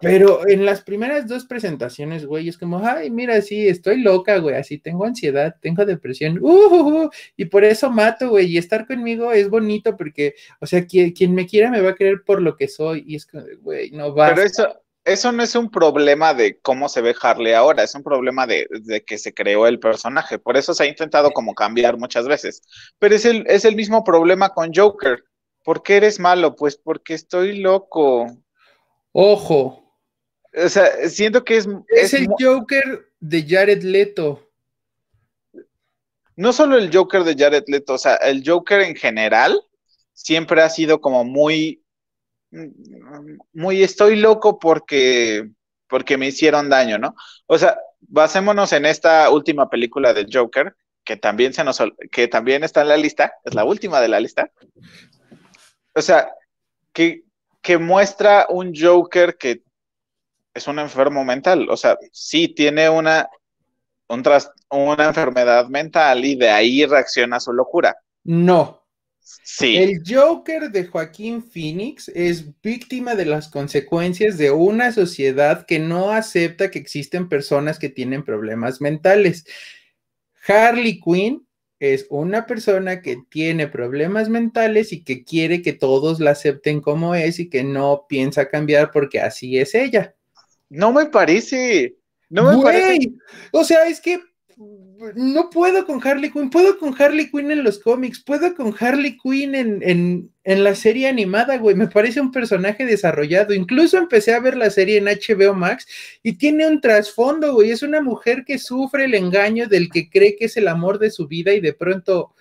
Pero 0.01 0.47
en 0.47 0.65
las 0.65 0.81
primeras 0.81 1.27
dos 1.27 1.45
presentaciones, 1.45 2.25
güey, 2.25 2.49
es 2.49 2.57
como, 2.57 2.86
ay, 2.86 3.09
mira, 3.09 3.41
sí, 3.41 3.67
estoy 3.67 4.01
loca, 4.01 4.38
güey, 4.38 4.55
así 4.55 4.77
tengo 4.77 5.05
ansiedad, 5.05 5.55
tengo 5.61 5.86
depresión, 5.86 6.39
uh, 6.41 6.47
uh, 6.47 7.03
uh 7.05 7.09
y 7.38 7.45
por 7.45 7.63
eso 7.63 7.89
mato, 7.89 8.29
güey, 8.29 8.47
y 8.47 8.57
estar 8.57 8.86
conmigo 8.86 9.31
es 9.31 9.49
bonito 9.49 9.95
porque, 9.95 10.36
o 10.59 10.65
sea, 10.65 10.86
quien, 10.86 11.11
quien 11.11 11.34
me 11.34 11.45
quiera 11.45 11.69
me 11.69 11.81
va 11.81 11.91
a 11.91 11.95
querer 11.95 12.23
por 12.25 12.41
lo 12.41 12.55
que 12.55 12.67
soy, 12.67 13.03
y 13.07 13.15
es 13.15 13.25
que, 13.25 13.39
güey, 13.61 13.91
no 13.91 14.13
va. 14.13 14.29
Pero 14.29 14.41
eso, 14.43 14.81
eso 15.05 15.31
no 15.31 15.43
es 15.43 15.55
un 15.55 15.69
problema 15.69 16.34
de 16.34 16.59
cómo 16.59 16.89
se 16.89 17.01
ve 17.01 17.15
Harley 17.21 17.53
ahora, 17.53 17.84
es 17.84 17.95
un 17.95 18.03
problema 18.03 18.47
de, 18.47 18.67
de, 18.69 19.03
que 19.03 19.17
se 19.17 19.34
creó 19.34 19.67
el 19.67 19.79
personaje, 19.79 20.39
por 20.39 20.57
eso 20.57 20.73
se 20.73 20.84
ha 20.84 20.88
intentado 20.88 21.31
como 21.31 21.55
cambiar 21.55 21.97
muchas 21.97 22.27
veces, 22.27 22.61
pero 22.99 23.15
es 23.15 23.25
el, 23.25 23.45
es 23.47 23.65
el 23.65 23.75
mismo 23.75 24.03
problema 24.03 24.49
con 24.49 24.73
Joker. 24.73 25.23
¿Por 25.63 25.81
qué 25.81 25.95
eres 25.95 26.19
malo? 26.19 26.57
Pues 26.57 26.75
porque 26.75 27.13
estoy 27.13 27.59
loco. 27.59 28.27
Ojo. 29.14 29.97
O 30.55 30.70
sea, 30.70 31.07
siento 31.09 31.45
que 31.45 31.57
es. 31.57 31.68
Es, 31.88 32.14
el 32.14 32.28
Joker 32.38 33.07
de 33.20 33.45
Jared 33.47 33.84
Leto. 33.84 34.51
No 36.36 36.51
solo 36.51 36.78
el 36.78 36.93
Joker 36.93 37.24
de 37.24 37.36
Jared 37.36 37.64
Leto, 37.68 37.93
o 37.93 37.97
sea, 37.97 38.16
el 38.16 38.43
Joker 38.45 38.82
en 38.82 38.95
general 38.95 39.61
siempre 40.14 40.61
ha 40.61 40.70
sido 40.70 40.99
como 40.99 41.24
muy. 41.24 41.84
Muy 43.53 43.82
estoy 43.82 44.18
loco 44.18 44.59
porque. 44.59 45.49
Porque 45.88 46.18
me 46.18 46.28
hicieron 46.28 46.70
daño, 46.70 46.97
¿no? 46.97 47.16
O 47.45 47.57
sea, 47.57 47.78
basémonos 48.01 48.74
en 48.74 48.86
esta 48.86 49.30
última 49.30 49.70
película 49.70 50.14
de 50.14 50.26
Joker, 50.32 50.76
que 51.03 51.18
también 51.18 51.53
se 51.53 51.64
nos 51.64 51.82
que 52.11 52.28
también 52.28 52.64
está 52.64 52.82
en 52.82 52.88
la 52.89 52.97
lista, 52.97 53.34
es 53.43 53.53
la 53.53 53.64
última 53.64 54.01
de 54.01 54.07
la 54.07 54.20
lista. 54.20 54.51
o 55.93 56.01
sea, 56.01 56.32
que, 56.93 57.24
que 57.64 57.78
muestra 57.78 58.45
un 58.49 58.74
Joker 58.76 59.38
que 59.38 59.64
es 60.53 60.68
un 60.68 60.78
enfermo 60.78 61.24
mental. 61.24 61.68
O 61.70 61.78
sea, 61.78 61.97
sí 62.11 62.49
tiene 62.49 62.89
una, 62.89 63.28
un 64.09 64.24
una 64.70 65.05
enfermedad 65.05 65.68
mental 65.70 66.24
y 66.26 66.36
de 66.36 66.49
ahí 66.49 66.86
reacciona 66.86 67.38
a 67.38 67.39
su 67.39 67.53
locura. 67.53 67.95
No. 68.24 68.84
Sí. 69.22 69.78
El 69.78 70.01
Joker 70.05 70.70
de 70.70 70.86
Joaquín 70.86 71.41
Phoenix 71.41 72.09
es 72.09 72.61
víctima 72.61 73.16
de 73.16 73.26
las 73.26 73.47
consecuencias 73.47 74.38
de 74.38 74.51
una 74.51 74.91
sociedad 74.91 75.66
que 75.66 75.80
no 75.80 76.11
acepta 76.11 76.70
que 76.70 76.80
existen 76.80 77.30
personas 77.30 77.80
que 77.80 77.89
tienen 77.89 78.24
problemas 78.24 78.82
mentales. 78.82 79.45
Harley 80.45 80.99
Quinn 80.99 81.47
es 81.84 82.07
una 82.09 82.45
persona 82.45 83.01
que 83.01 83.17
tiene 83.29 83.67
problemas 83.67 84.29
mentales 84.29 84.93
y 84.93 85.03
que 85.03 85.25
quiere 85.25 85.61
que 85.61 85.73
todos 85.73 86.21
la 86.21 86.31
acepten 86.31 86.79
como 86.79 87.13
es 87.13 87.39
y 87.39 87.49
que 87.49 87.65
no 87.65 88.05
piensa 88.07 88.47
cambiar 88.47 88.91
porque 88.91 89.19
así 89.19 89.57
es 89.57 89.75
ella. 89.75 90.15
No 90.69 90.93
me 90.93 91.07
parece. 91.07 91.97
No 92.29 92.55
me 92.55 92.63
parece. 92.63 93.11
O 93.51 93.65
sea, 93.65 93.86
es 93.88 93.99
que 93.99 94.21
no 94.58 95.49
puedo 95.49 95.86
con 95.86 96.06
Harley 96.06 96.32
Quinn, 96.32 96.49
puedo 96.49 96.78
con 96.78 96.95
Harley 96.99 97.30
Quinn 97.30 97.51
en 97.51 97.64
los 97.64 97.80
cómics, 97.80 98.22
puedo 98.24 98.56
con 98.56 98.76
Harley 98.80 99.18
Quinn 99.18 99.56
en, 99.56 100.32
en, 100.43 100.64
la 100.64 100.76
serie 100.76 101.08
animada, 101.08 101.58
güey, 101.58 101.76
me 101.76 101.88
parece 101.88 102.22
un 102.22 102.32
personaje 102.32 102.86
desarrollado, 102.86 103.54
incluso 103.54 103.97
empecé 103.97 104.34
a 104.34 104.39
ver 104.39 104.56
la 104.56 104.70
serie 104.70 104.97
en 104.97 105.06
HBO 105.06 105.54
Max 105.54 105.88
y 106.22 106.34
tiene 106.34 106.68
un 106.68 106.82
trasfondo, 106.82 107.54
güey, 107.54 107.72
es 107.72 107.84
una 107.84 108.01
mujer 108.01 108.43
que 108.45 108.58
sufre 108.60 109.06
el 109.06 109.16
engaño 109.16 109.68
del 109.68 109.89
que 109.89 110.10
cree 110.10 110.36
que 110.36 110.45
es 110.45 110.58
el 110.58 110.68
amor 110.68 110.99
de 110.99 111.12
su 111.12 111.28
vida 111.28 111.54
y 111.54 111.60
de 111.60 111.74
pronto 111.74 112.34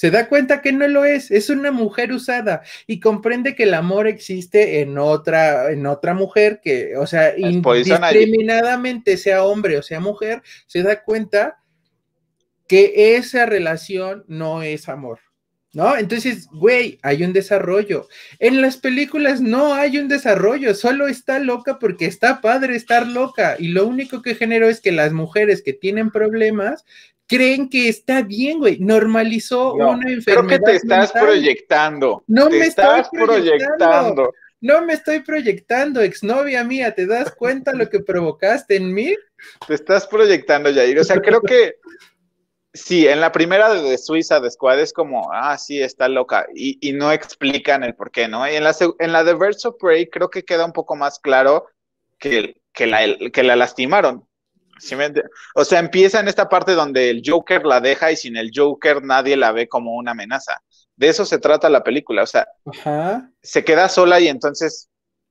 se 0.00 0.10
da 0.10 0.30
cuenta 0.30 0.62
que 0.62 0.72
no 0.72 0.88
lo 0.88 1.04
es, 1.04 1.30
es 1.30 1.50
una 1.50 1.70
mujer 1.70 2.10
usada 2.10 2.62
y 2.86 3.00
comprende 3.00 3.54
que 3.54 3.64
el 3.64 3.74
amor 3.74 4.06
existe 4.06 4.80
en 4.80 4.96
otra, 4.96 5.70
en 5.72 5.86
otra 5.86 6.14
mujer 6.14 6.60
que, 6.64 6.96
o 6.96 7.06
sea, 7.06 7.36
indiscriminadamente 7.36 9.18
sea 9.18 9.44
hombre 9.44 9.76
o 9.76 9.82
sea 9.82 10.00
mujer, 10.00 10.42
se 10.66 10.82
da 10.82 11.02
cuenta 11.02 11.59
que 12.70 13.16
esa 13.16 13.46
relación 13.46 14.22
no 14.28 14.62
es 14.62 14.88
amor. 14.88 15.18
¿No? 15.72 15.96
Entonces, 15.96 16.46
güey, 16.52 17.00
hay 17.02 17.24
un 17.24 17.32
desarrollo. 17.32 18.06
En 18.38 18.60
las 18.60 18.76
películas 18.76 19.40
no 19.40 19.74
hay 19.74 19.98
un 19.98 20.06
desarrollo, 20.06 20.74
solo 20.74 21.08
está 21.08 21.40
loca 21.40 21.80
porque 21.80 22.06
está 22.06 22.40
padre 22.40 22.76
estar 22.76 23.08
loca. 23.08 23.56
Y 23.58 23.68
lo 23.68 23.88
único 23.88 24.22
que 24.22 24.36
generó 24.36 24.68
es 24.68 24.80
que 24.80 24.92
las 24.92 25.12
mujeres 25.12 25.62
que 25.62 25.72
tienen 25.72 26.12
problemas 26.12 26.84
creen 27.26 27.68
que 27.68 27.88
está 27.88 28.22
bien, 28.22 28.58
güey. 28.58 28.78
Normalizó 28.78 29.74
una 29.74 30.12
enfermedad. 30.12 30.46
Creo 30.46 30.46
que 30.46 30.58
te 30.64 30.76
estás 30.76 31.10
proyectando. 31.10 32.22
No 32.28 32.50
me 32.50 32.66
estás 32.66 33.08
proyectando. 33.10 34.32
No 34.60 34.82
me 34.82 34.92
estoy 34.92 35.20
proyectando, 35.20 36.02
exnovia 36.02 36.62
mía. 36.62 36.94
¿Te 36.94 37.06
das 37.06 37.34
cuenta 37.34 37.72
lo 37.72 37.88
que 37.88 37.98
provocaste 37.98 38.76
en 38.76 38.92
mí? 38.92 39.16
Te 39.66 39.74
estás 39.74 40.06
proyectando, 40.06 40.72
Jair. 40.72 40.98
O 40.98 41.04
sea, 41.04 41.16
creo 41.16 41.40
que 41.40 41.76
sí, 42.72 43.06
en 43.06 43.20
la 43.20 43.32
primera 43.32 43.72
de, 43.72 43.98
Suiza 43.98 44.40
de 44.40 44.50
Squad 44.50 44.80
es 44.80 44.92
como, 44.92 45.32
ah, 45.32 45.56
sí, 45.58 45.80
está 45.80 46.08
loca. 46.08 46.46
Y, 46.54 46.92
no 46.92 47.12
explican 47.12 47.84
el 47.84 47.94
por 47.94 48.10
qué, 48.10 48.28
¿no? 48.28 48.50
Y 48.50 48.56
en 48.56 48.64
la, 48.64 48.74
en 48.98 49.12
la 49.12 49.24
de 49.24 49.34
Birds 49.34 49.64
of 49.66 49.76
Prey 49.78 50.08
creo 50.08 50.30
que 50.30 50.44
queda 50.44 50.64
un 50.64 50.72
poco 50.72 50.96
más 50.96 51.18
claro 51.18 51.66
que, 52.18 52.60
que, 52.72 52.86
la, 52.86 53.00
que 53.32 53.42
la 53.42 53.56
lastimaron 53.56 54.26
o 55.54 55.64
sea, 55.64 55.78
empieza 55.78 56.20
en 56.20 56.28
esta 56.28 56.48
parte 56.48 56.72
donde 56.72 57.10
el 57.10 57.22
Joker 57.24 57.64
la 57.64 57.80
deja 57.80 58.12
y 58.12 58.16
sin 58.16 58.36
el 58.36 58.50
Joker 58.54 59.02
nadie 59.02 59.36
la 59.36 59.52
ve 59.52 59.68
como 59.68 59.94
una 59.96 60.12
amenaza. 60.12 60.62
De 60.96 61.08
eso 61.08 61.24
se 61.24 61.38
trata 61.38 61.68
la 61.68 61.82
película, 61.82 62.22
o 62.22 62.26
sea, 62.26 62.46
se 63.42 63.64
queda 63.64 63.88
sola 63.88 64.20
y 64.20 64.28
entonces 64.28 64.88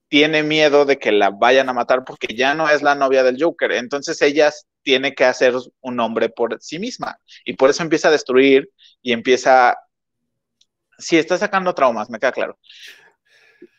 tiene 0.08 0.42
miedo 0.42 0.86
de 0.86 0.98
que 0.98 1.12
la 1.12 1.30
vayan 1.30 1.70
a 1.70 1.74
matar 1.74 2.04
porque 2.04 2.34
ya 2.36 2.56
no 2.56 2.70
es 2.70 2.82
la 2.82 2.96
novia 2.96 3.24
del 3.24 3.42
Joker. 3.42 3.72
Entonces 3.74 4.22
ella 4.22 4.52
tiene 4.90 5.14
que 5.14 5.24
hacer 5.24 5.54
un 5.82 6.00
hombre 6.00 6.30
por 6.30 6.58
sí 6.62 6.80
misma 6.80 7.20
y 7.46 7.54
por 7.54 7.70
eso 7.70 7.84
empieza 7.84 8.08
a 8.08 8.12
destruir 8.12 8.72
y 9.04 9.12
empieza... 9.12 9.78
Sí, 10.98 11.16
está 11.16 11.38
sacando 11.38 11.76
traumas, 11.76 12.10
me 12.10 12.18
queda 12.18 12.32
claro. 12.32 12.58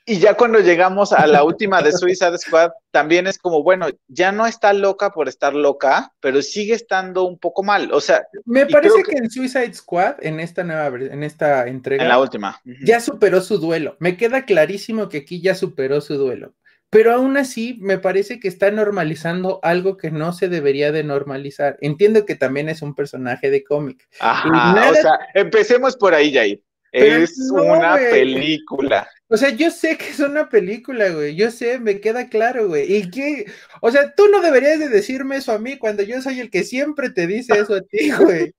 Y 0.06 0.20
ya 0.20 0.34
cuando 0.34 0.60
llegamos 0.60 1.12
a 1.12 1.26
la 1.26 1.42
última 1.42 1.82
de 1.82 1.90
Suicide 1.90 2.38
Squad, 2.38 2.70
también 2.92 3.26
es 3.26 3.38
como, 3.38 3.64
bueno, 3.64 3.88
ya 4.06 4.30
no 4.30 4.46
está 4.46 4.72
loca 4.72 5.10
por 5.10 5.28
estar 5.28 5.52
loca, 5.52 6.12
pero 6.20 6.42
sigue 6.42 6.74
estando 6.74 7.24
un 7.24 7.40
poco 7.40 7.64
mal. 7.64 7.92
O 7.92 8.00
sea, 8.00 8.24
me 8.44 8.66
parece 8.66 9.02
que, 9.02 9.16
en 9.16 9.28
Suicide 9.28 9.74
Squad, 9.74 10.14
en 10.20 10.38
esta 10.38 10.62
nueva, 10.62 10.96
en 10.96 11.24
esta 11.24 11.66
entrega, 11.66 12.04
en 12.04 12.08
la 12.08 12.20
última, 12.20 12.62
ya 12.84 13.00
superó 13.00 13.40
su 13.40 13.58
duelo. 13.58 13.96
Me 13.98 14.16
queda 14.16 14.44
clarísimo 14.44 15.08
que 15.08 15.18
aquí 15.18 15.40
ya 15.40 15.56
superó 15.56 16.00
su 16.00 16.16
duelo. 16.16 16.54
Pero 16.90 17.12
aún 17.12 17.36
así, 17.36 17.78
me 17.80 17.98
parece 17.98 18.40
que 18.40 18.48
está 18.48 18.72
normalizando 18.72 19.60
algo 19.62 19.96
que 19.96 20.10
no 20.10 20.32
se 20.32 20.48
debería 20.48 20.90
de 20.90 21.04
normalizar. 21.04 21.78
Entiendo 21.80 22.26
que 22.26 22.34
también 22.34 22.68
es 22.68 22.82
un 22.82 22.96
personaje 22.96 23.48
de 23.48 23.62
cómic. 23.62 24.08
Ajá, 24.18 24.90
o 24.90 24.94
sea, 24.94 25.18
empecemos 25.34 25.96
por 25.96 26.14
ahí, 26.14 26.34
Jair. 26.34 26.60
Es 26.92 27.38
una 27.52 27.96
película. 27.96 29.08
O 29.28 29.36
sea, 29.36 29.50
yo 29.50 29.70
sé 29.70 29.96
que 29.96 30.08
es 30.08 30.18
una 30.18 30.48
película, 30.48 31.08
güey. 31.10 31.36
Yo 31.36 31.52
sé, 31.52 31.78
me 31.78 32.00
queda 32.00 32.28
claro, 32.28 32.66
güey. 32.66 32.96
Y 32.96 33.10
que, 33.10 33.46
o 33.80 33.92
sea, 33.92 34.12
tú 34.16 34.26
no 34.26 34.40
deberías 34.40 34.80
de 34.80 34.88
decirme 34.88 35.36
eso 35.36 35.52
a 35.52 35.58
mí 35.60 35.78
cuando 35.78 36.02
yo 36.02 36.20
soy 36.20 36.40
el 36.40 36.50
que 36.50 36.64
siempre 36.64 37.10
te 37.10 37.28
dice 37.28 37.60
eso 37.60 37.74
a 37.74 37.82
ti, 37.82 38.10
güey. 38.18 38.52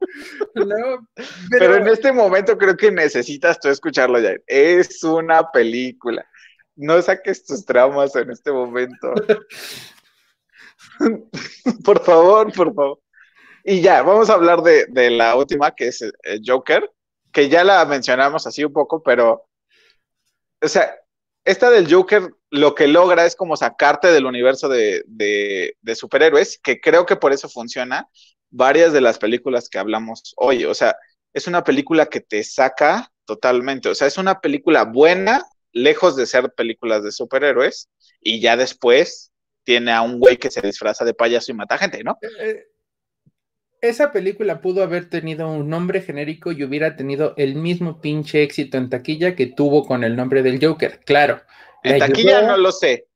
No, 0.55 1.05
pero... 1.49 1.75
en 1.75 1.88
este 1.88 2.13
momento 2.13 2.57
creo 2.57 2.77
que 2.77 2.89
necesitas 2.89 3.59
tú 3.59 3.67
escucharlo 3.67 4.17
ya. 4.19 4.36
Es 4.47 5.03
una 5.03 5.51
película. 5.51 6.25
No 6.82 7.01
saques 7.01 7.45
tus 7.45 7.65
traumas 7.65 8.15
en 8.15 8.32
este 8.32 8.51
momento. 8.51 9.13
por 11.84 12.03
favor, 12.03 12.51
por 12.53 12.73
favor. 12.73 12.99
Y 13.63 13.82
ya, 13.82 14.01
vamos 14.01 14.29
a 14.29 14.34
hablar 14.34 14.61
de, 14.61 14.86
de 14.88 15.11
la 15.11 15.36
última, 15.36 15.71
que 15.71 15.88
es 15.88 16.01
eh, 16.01 16.11
Joker 16.45 16.89
que 17.32 17.49
ya 17.49 17.63
la 17.63 17.86
mencionamos 17.86 18.45
así 18.47 18.63
un 18.63 18.73
poco, 18.73 19.01
pero, 19.01 19.47
o 20.61 20.67
sea, 20.67 20.95
esta 21.45 21.69
del 21.69 21.91
Joker 21.91 22.29
lo 22.49 22.75
que 22.75 22.88
logra 22.88 23.25
es 23.25 23.36
como 23.36 23.57
sacarte 23.57 24.11
del 24.11 24.25
universo 24.25 24.67
de, 24.69 25.75
superhéroes, 25.95 26.59
que 26.61 26.79
creo 26.79 27.05
que 27.05 27.15
por 27.15 27.32
eso 27.34 27.49
funciona 27.49 28.09
varias 28.49 28.93
de 28.93 29.01
las 29.01 29.17
películas 29.17 29.69
que 29.69 29.79
hablamos 29.79 30.34
hoy. 30.38 30.65
O 30.65 30.73
sea, 30.73 30.95
es 31.34 31.47
una 31.47 31.63
película 31.63 32.07
que 32.07 32.19
te 32.19 32.43
saca 32.43 33.11
totalmente. 33.25 33.89
O 33.89 33.95
sea, 33.95 34.07
es 34.07 34.17
una 34.17 34.41
película 34.41 34.84
buena, 34.84 35.43
lejos 35.74 36.15
de 36.15 36.26
ser 36.26 36.51
películas 36.53 37.03
de 37.03 37.11
superhéroes, 37.11 37.89
y 38.19 38.39
ya 38.39 38.57
después 38.57 39.32
tiene 39.63 39.91
a 39.91 40.01
un 40.01 40.19
güey 40.19 40.38
que 40.38 40.51
se 40.51 40.61
disfraza 40.61 41.05
de 41.05 41.13
payaso 41.13 41.51
y 41.51 41.55
mata 41.55 41.78
gente, 41.78 42.03
¿no? 42.03 42.17
Eh, 42.22 42.28
eh, 42.39 42.63
esa 43.82 44.11
película 44.11 44.61
pudo 44.61 44.84
haber 44.84 45.09
tenido 45.09 45.51
un 45.51 45.69
nombre 45.69 46.01
genérico 46.01 46.51
y 46.51 46.63
hubiera 46.63 46.95
tenido 46.95 47.34
el 47.38 47.55
mismo 47.55 47.99
pinche 47.99 48.43
éxito 48.43 48.78
en 48.78 48.89
taquilla 48.89 49.36
que 49.36 49.47
tuvo 49.47 49.86
con 49.86 50.03
el 50.03 50.15
nombre 50.15 50.43
del 50.43 50.63
Joker, 50.63 50.99
claro. 51.05 51.41
En 51.84 51.97
taquilla 51.97 52.43
no 52.43 52.57
lo 52.57 52.72
sé, 52.72 53.07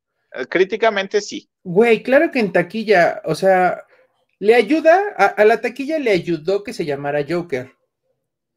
críticamente 0.50 1.22
sí. 1.22 1.50
Güey, 1.64 2.02
claro 2.02 2.32
que 2.32 2.40
en 2.40 2.52
taquilla, 2.52 3.22
o 3.26 3.36
sea, 3.36 3.86
le 4.40 4.56
ayuda, 4.56 5.14
a, 5.18 5.46
la 5.46 5.62
taquilla 5.62 6.00
le 6.00 6.12
ayudó 6.12 6.64
que 6.64 6.74
se 6.74 6.86
llamara 6.86 7.26
Joker, 7.28 7.72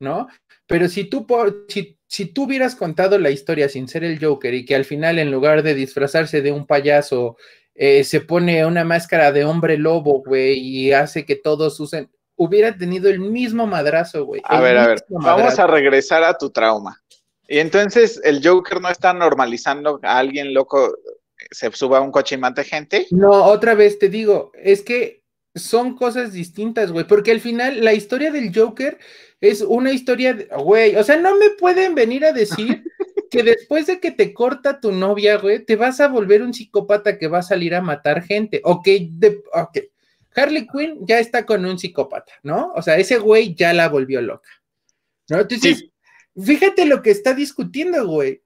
¿no? 0.00 0.28
Pero 0.66 0.88
si 0.88 1.04
tú, 1.04 1.26
si, 1.68 1.97
si 2.08 2.26
tú 2.26 2.44
hubieras 2.44 2.74
contado 2.74 3.18
la 3.18 3.30
historia 3.30 3.68
sin 3.68 3.86
ser 3.86 4.02
el 4.02 4.18
Joker 4.22 4.54
y 4.54 4.64
que 4.64 4.74
al 4.74 4.84
final 4.84 5.18
en 5.18 5.30
lugar 5.30 5.62
de 5.62 5.74
disfrazarse 5.74 6.40
de 6.40 6.50
un 6.50 6.66
payaso 6.66 7.36
eh, 7.74 8.02
se 8.02 8.20
pone 8.20 8.64
una 8.66 8.82
máscara 8.84 9.30
de 9.30 9.44
hombre 9.44 9.76
lobo, 9.76 10.22
güey, 10.24 10.58
y 10.58 10.92
hace 10.92 11.24
que 11.24 11.36
todos 11.36 11.78
usen, 11.78 12.10
hubiera 12.34 12.76
tenido 12.76 13.08
el 13.08 13.20
mismo 13.20 13.66
madrazo, 13.66 14.24
güey. 14.24 14.40
A 14.44 14.60
ver, 14.60 14.78
a 14.78 14.86
ver, 14.88 15.04
vamos 15.08 15.58
a 15.58 15.66
regresar 15.66 16.24
a 16.24 16.36
tu 16.36 16.50
trauma. 16.50 17.00
Y 17.46 17.58
entonces 17.58 18.20
el 18.24 18.46
Joker 18.46 18.80
no 18.80 18.88
está 18.88 19.12
normalizando 19.12 20.00
a 20.02 20.18
alguien 20.18 20.52
loco 20.52 20.92
se 21.50 21.70
suba 21.72 21.98
a 21.98 22.00
un 22.00 22.10
coche 22.10 22.34
y 22.34 22.38
mate 22.38 22.64
gente. 22.64 23.06
No, 23.10 23.30
otra 23.30 23.74
vez 23.74 23.98
te 23.98 24.08
digo, 24.08 24.50
es 24.54 24.82
que 24.82 25.17
son 25.58 25.96
cosas 25.96 26.32
distintas, 26.32 26.92
güey, 26.92 27.06
porque 27.06 27.30
al 27.30 27.40
final 27.40 27.84
la 27.84 27.94
historia 27.94 28.30
del 28.30 28.54
Joker 28.54 28.98
es 29.40 29.60
una 29.60 29.92
historia, 29.92 30.36
güey, 30.58 30.96
o 30.96 31.04
sea, 31.04 31.16
no 31.16 31.36
me 31.36 31.50
pueden 31.50 31.94
venir 31.94 32.24
a 32.24 32.32
decir 32.32 32.84
que 33.30 33.42
después 33.42 33.86
de 33.86 34.00
que 34.00 34.10
te 34.10 34.32
corta 34.32 34.80
tu 34.80 34.92
novia, 34.92 35.36
güey, 35.36 35.64
te 35.64 35.76
vas 35.76 36.00
a 36.00 36.08
volver 36.08 36.42
un 36.42 36.54
psicópata 36.54 37.18
que 37.18 37.28
va 37.28 37.38
a 37.38 37.42
salir 37.42 37.74
a 37.74 37.82
matar 37.82 38.22
gente. 38.22 38.60
Ok, 38.64 38.88
de, 39.10 39.42
ok. 39.52 39.78
Harley 40.34 40.66
Quinn 40.66 40.98
ya 41.06 41.18
está 41.18 41.44
con 41.44 41.64
un 41.64 41.78
psicópata, 41.78 42.32
¿no? 42.42 42.72
O 42.74 42.82
sea, 42.82 42.96
ese 42.96 43.18
güey 43.18 43.54
ya 43.54 43.72
la 43.72 43.88
volvió 43.88 44.20
loca. 44.20 44.48
¿No? 45.28 45.40
Entonces, 45.40 45.86
fíjate 46.40 46.86
lo 46.86 47.02
que 47.02 47.10
está 47.10 47.34
discutiendo, 47.34 48.06
güey. 48.06 48.42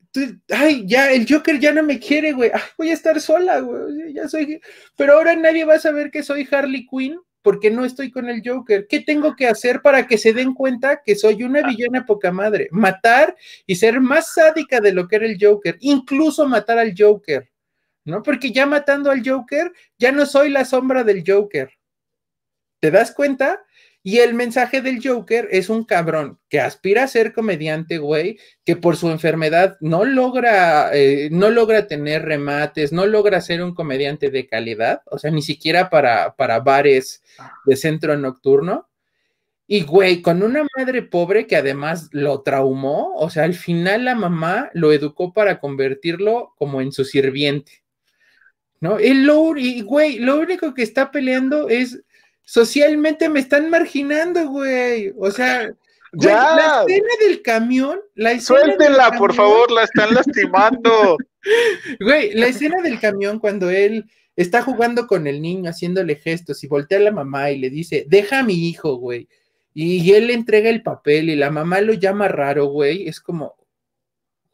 Ay, 0.51 0.85
ya, 0.87 1.11
el 1.13 1.27
Joker 1.29 1.59
ya 1.59 1.73
no 1.73 1.83
me 1.83 1.99
quiere, 1.99 2.33
güey. 2.33 2.51
voy 2.79 2.91
a 2.91 2.95
estar 2.95 3.21
sola, 3.21 3.61
güey. 3.61 4.13
Ya 4.13 4.29
soy. 4.29 4.61
Pero 4.97 5.15
ahora 5.15 5.35
nadie 5.37 5.65
va 5.65 5.75
a 5.75 5.79
saber 5.81 6.11
que 6.11 6.23
soy 6.23 6.47
Harley 6.51 6.87
Quinn 6.87 7.19
porque 7.43 7.71
no 7.71 7.85
estoy 7.85 8.11
con 8.13 8.29
el 8.29 8.41
Joker. 8.45 8.87
¿Qué 8.89 9.01
tengo 9.01 9.35
que 9.35 9.49
hacer 9.49 9.83
para 9.83 10.07
que 10.07 10.17
se 10.19 10.33
den 10.33 10.55
cuenta 10.55 11.03
que 11.05 11.17
soy 11.17 11.43
una 11.43 11.61
Ah. 11.61 11.69
villana 11.69 12.07
poca 12.07 12.31
madre? 12.31 12.69
Matar 12.71 13.35
y 13.67 13.75
ser 13.77 14.01
más 14.01 14.33
sádica 14.35 14.81
de 14.81 14.93
lo 14.93 15.09
que 15.09 15.17
era 15.17 15.27
el 15.27 15.39
Joker, 15.41 15.77
incluso 15.81 16.47
matar 16.47 16.79
al 16.79 16.95
Joker, 16.97 17.51
¿no? 18.05 18.23
Porque 18.23 18.53
ya 18.53 18.65
matando 18.67 19.11
al 19.11 19.29
Joker, 19.29 19.73
ya 19.99 20.13
no 20.13 20.25
soy 20.27 20.51
la 20.51 20.65
sombra 20.65 21.03
del 21.03 21.25
Joker. 21.27 21.71
¿Te 22.79 22.91
das 22.91 23.13
cuenta? 23.13 23.65
Y 24.05 24.19
el 24.19 24.35
mensaje 24.35 24.83
del 24.83 25.01
Joker 25.07 25.49
es 25.53 25.69
un 25.69 25.85
cabrón 25.85 26.41
que 26.49 26.61
aspira 26.61 27.05
a 27.05 27.09
ser 27.09 27.33
comediante, 27.33 27.99
güey, 27.99 28.39
que 28.65 28.75
por 28.75 28.97
su 28.97 29.11
enfermedad 29.11 29.77
no 29.81 30.05
logra, 30.05 30.91
eh, 30.93 31.29
no 31.31 31.51
logra 31.51 31.87
tener 31.87 32.23
remates, 32.23 32.93
no 32.93 33.07
logra 33.07 33.41
ser 33.41 33.63
un 33.63 33.75
comediante 33.75 34.31
de 34.31 34.49
calidad, 34.49 35.03
o 35.07 35.19
sea, 35.19 35.31
ni 35.31 35.41
siquiera 35.41 35.89
para, 35.89 36.35
para 36.35 36.59
bares 36.59 37.23
de 37.65 37.77
centro 37.77 38.17
nocturno. 38.17 38.89
Y, 39.69 39.85
güey, 39.85 40.21
con 40.21 40.43
una 40.43 40.67
madre 40.77 41.03
pobre 41.03 41.47
que 41.47 41.57
además 41.57 42.09
lo 42.11 42.43
traumó, 42.43 43.15
o 43.15 43.31
sea, 43.31 43.45
al 43.45 43.55
final 43.55 44.05
la 44.05 44.17
mamá 44.17 44.69
lo 44.75 44.93
educó 44.93 45.33
para 45.33 45.61
convertirlo 45.61 46.55
como 46.59 46.81
en 46.81 46.91
su 46.91 47.05
sirviente. 47.05 47.85
¿No? 48.81 48.99
Él 48.99 49.25
lo, 49.25 49.57
y, 49.57 49.81
güey, 49.83 50.19
lo 50.19 50.41
único 50.41 50.75
que 50.75 50.83
está 50.83 51.13
peleando 51.13 51.69
es 51.69 52.03
socialmente 52.53 53.31
me 53.31 53.41
están 53.41 53.71
marginando, 53.71 54.47
güey. 54.51 55.15
O 55.17 55.31
sea, 55.31 55.73
güey, 56.13 56.29
Ya. 56.29 56.55
la 56.55 56.85
escena 56.87 57.09
del 57.27 57.41
camión, 57.41 57.99
la 58.15 58.33
escena 58.33 58.61
Suéltenla, 58.61 59.13
por 59.13 59.33
favor, 59.33 59.71
la 59.71 59.85
están 59.85 60.13
lastimando. 60.15 61.17
Güey, 61.99 62.35
la 62.35 62.47
escena 62.47 62.81
del 62.83 63.01
camión 63.01 63.41
cuando 63.41 63.69
él 63.69 64.05
está 64.37 64.63
jugando 64.63 65.09
con 65.09 65.27
el 65.27 65.43
niño, 65.43 65.71
haciéndole 65.71 66.15
gestos 66.15 66.63
y 66.63 66.69
voltea 66.69 66.99
a 66.99 67.01
la 67.01 67.11
mamá 67.11 67.51
y 67.51 67.59
le 67.59 67.69
dice, 67.69 68.05
deja 68.07 68.41
a 68.41 68.43
mi 68.45 68.69
hijo, 68.69 68.95
güey. 68.95 69.29
Y, 69.75 70.13
él 70.13 70.29
le 70.29 70.35
entrega 70.35 70.71
el 70.71 70.85
papel 70.85 71.31
y 71.31 71.37
la 71.37 71.51
mamá 71.51 71.81
lo 71.81 71.95
llama 71.95 72.29
raro, 72.29 72.67
güey. 72.67 73.09
Es 73.09 73.19
como, 73.19 73.57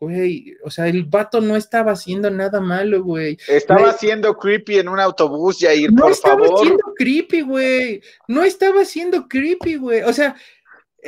güey, 0.00 0.54
o 0.64 0.70
sea, 0.70 0.86
el 0.88 1.04
vato 1.04 1.40
no 1.40 1.56
estaba 1.56 1.92
haciendo 1.92 2.30
nada 2.30 2.60
malo, 2.60 3.02
güey. 3.02 3.36
Estaba 3.48 3.80
Güey. 3.80 3.92
siendo 3.98 4.36
creepy 4.36 4.78
en 4.78 4.88
un 4.88 5.00
autobús, 5.00 5.58
Yair, 5.58 5.92
No 5.92 6.02
por 6.02 6.12
estaba 6.12 6.44
favor. 6.44 6.60
siendo 6.66 6.94
creepy, 6.96 7.40
güey. 7.42 8.00
No 8.28 8.44
estaba 8.44 8.84
siendo 8.84 9.26
creepy, 9.28 9.76
güey. 9.76 10.02
O 10.02 10.12
sea, 10.12 10.36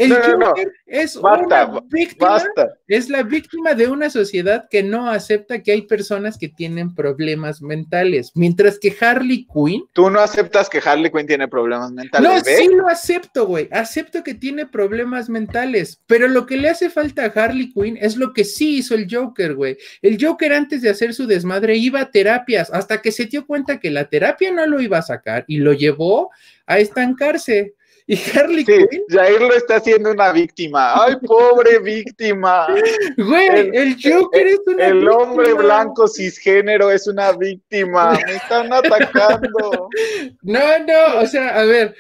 el 0.01 0.09
No, 0.11 0.18
no, 0.18 0.36
no. 0.38 0.46
Joker 0.46 0.72
es 0.86 1.20
Basta, 1.20 1.66
una 1.66 1.80
víctima 1.88 2.28
Basta. 2.30 2.68
es 2.88 3.09
la 3.09 3.22
víctima 3.22 3.74
de 3.74 3.88
una 3.88 4.11
sociedad 4.11 4.66
que 4.70 4.82
no 4.82 5.11
acepta 5.11 5.62
que 5.62 5.72
hay 5.72 5.82
personas 5.82 6.38
que 6.38 6.48
tienen 6.48 6.94
problemas 6.94 7.62
mentales, 7.62 8.32
mientras 8.34 8.78
que 8.78 8.96
Harley 9.01 9.46
Quinn, 9.53 9.84
Tú 9.92 10.11
no 10.11 10.20
aceptas 10.20 10.68
que 10.68 10.80
Harley 10.84 11.11
Quinn 11.11 11.26
tiene 11.26 11.48
problemas 11.48 11.92
mentales, 11.92 12.28
no, 12.28 12.40
sí 12.44 12.68
lo 12.68 12.88
acepto, 12.88 13.46
güey, 13.46 13.68
acepto 13.70 14.22
que 14.24 14.34
tiene 14.34 14.66
problemas 14.66 15.28
mentales, 15.28 16.01
pero 16.07 16.28
lo 16.28 16.46
que 16.46 16.57
le 16.57 16.70
hace 16.70 16.90
falta 16.90 17.24
a 17.24 17.44
Harley 17.44 17.72
Quinn 17.72 17.98
es 18.01 18.16
lo 18.16 18.32
que 18.32 18.44
sí 18.44 18.78
hizo 18.78 18.94
el 18.94 19.07
Joker, 19.11 19.55
güey. 19.55 19.76
El 20.03 20.18
Joker 20.20 20.53
antes 20.53 20.82
de 20.82 20.90
hacer 20.90 21.14
su 21.14 21.26
desmadre 21.26 21.76
iba 21.76 22.01
a 22.01 22.11
terapias 22.11 22.70
hasta 22.72 23.01
que 23.01 23.12
se 23.12 23.26
dio 23.26 23.46
cuenta 23.46 23.78
que 23.78 23.90
la 23.90 24.07
terapia 24.07 24.51
no 24.51 24.66
lo 24.66 24.80
iba 24.80 24.98
a 24.98 25.03
sacar 25.03 25.44
y 25.46 25.59
lo 25.59 25.72
llevó 25.72 26.30
a 26.66 26.78
estancarse. 26.78 27.74
Y 28.12 28.18
Harley 28.36 28.64
Sí, 28.64 28.72
Quinn, 28.90 29.04
Jair 29.08 29.40
lo 29.40 29.54
está 29.54 29.76
haciendo 29.76 30.11
una 30.11 30.32
víctima. 30.32 31.04
¡Ay, 31.04 31.14
pobre 31.24 31.78
víctima! 31.78 32.66
güey, 33.16 33.46
el, 33.48 33.74
el- 33.74 33.96
Joker 34.02 34.46
es 34.48 34.58
una 34.66 34.86
El 34.86 35.08
hombre 35.08 35.46
víctima. 35.50 35.62
blanco 35.62 36.08
cisgénero 36.08 36.90
es 36.90 37.06
una 37.06 37.30
víctima. 37.32 38.18
Me 38.26 38.34
están 38.34 38.72
atacando. 38.72 39.88
No, 40.42 40.78
no, 40.80 41.20
o 41.20 41.26
sea, 41.26 41.61
a 41.61 41.64
ver, 41.64 41.94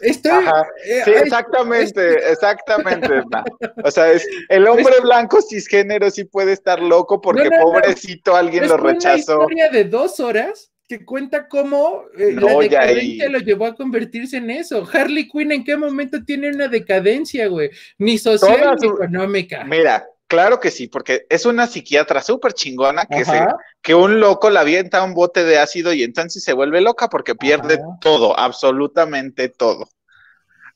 estoy. 0.00 0.32
Ajá. 0.32 0.66
eh, 0.86 1.02
Sí, 1.04 1.10
exactamente, 1.12 2.30
exactamente. 2.32 3.22
O 3.84 3.90
sea, 3.90 4.10
es 4.10 4.26
el 4.48 4.66
hombre 4.66 4.94
blanco 5.02 5.40
cisgénero 5.40 6.10
sí 6.10 6.24
puede 6.24 6.52
estar 6.52 6.80
loco 6.80 7.20
porque 7.20 7.44
No, 7.44 7.50
no, 7.50 7.56
no. 7.58 7.62
pobrecito 7.64 8.34
alguien 8.34 8.64
es 8.64 8.70
lo 8.70 8.76
una 8.76 8.92
rechazó. 8.92 9.16
historia 9.42 9.68
de 9.68 9.84
dos 9.84 10.18
horas 10.20 10.72
cuenta 11.04 11.48
cómo 11.48 12.04
eh, 12.18 12.32
No, 12.32 12.48
la 12.48 12.58
decadencia 12.58 13.28
lo 13.30 13.38
llevó 13.38 13.66
a 13.66 13.74
convertirse 13.74 14.36
en 14.36 14.50
eso. 14.50 14.86
Harley 14.92 15.28
Quinn, 15.28 15.52
¿en 15.52 15.64
qué 15.64 15.76
momento 15.76 16.22
tiene 16.24 16.50
una 16.50 16.68
decadencia, 16.68 17.46
güey? 17.48 17.70
Ni 17.98 18.18
social 18.18 18.60
Toda 18.60 18.74
ni 18.74 18.86
su- 18.88 18.94
económica. 18.94 19.64
Mira, 19.64 20.06
claro 20.26 20.60
que 20.60 20.70
sí, 20.70 20.88
porque 20.88 21.26
es 21.28 21.46
una 21.46 21.66
psiquiatra 21.66 22.20
súper 22.22 22.52
chingona 22.52 23.06
que, 23.06 23.24
se, 23.24 23.44
que 23.82 23.94
un 23.94 24.20
loco 24.20 24.50
la 24.50 24.60
avienta 24.60 24.98
a 24.98 25.04
un 25.04 25.14
bote 25.14 25.44
de 25.44 25.58
ácido 25.58 25.92
y 25.92 26.02
entonces 26.02 26.44
se 26.44 26.52
vuelve 26.52 26.80
loca 26.80 27.08
porque 27.08 27.34
pierde 27.34 27.74
Ajá. 27.74 27.84
todo, 28.00 28.38
absolutamente 28.38 29.48
todo. 29.48 29.88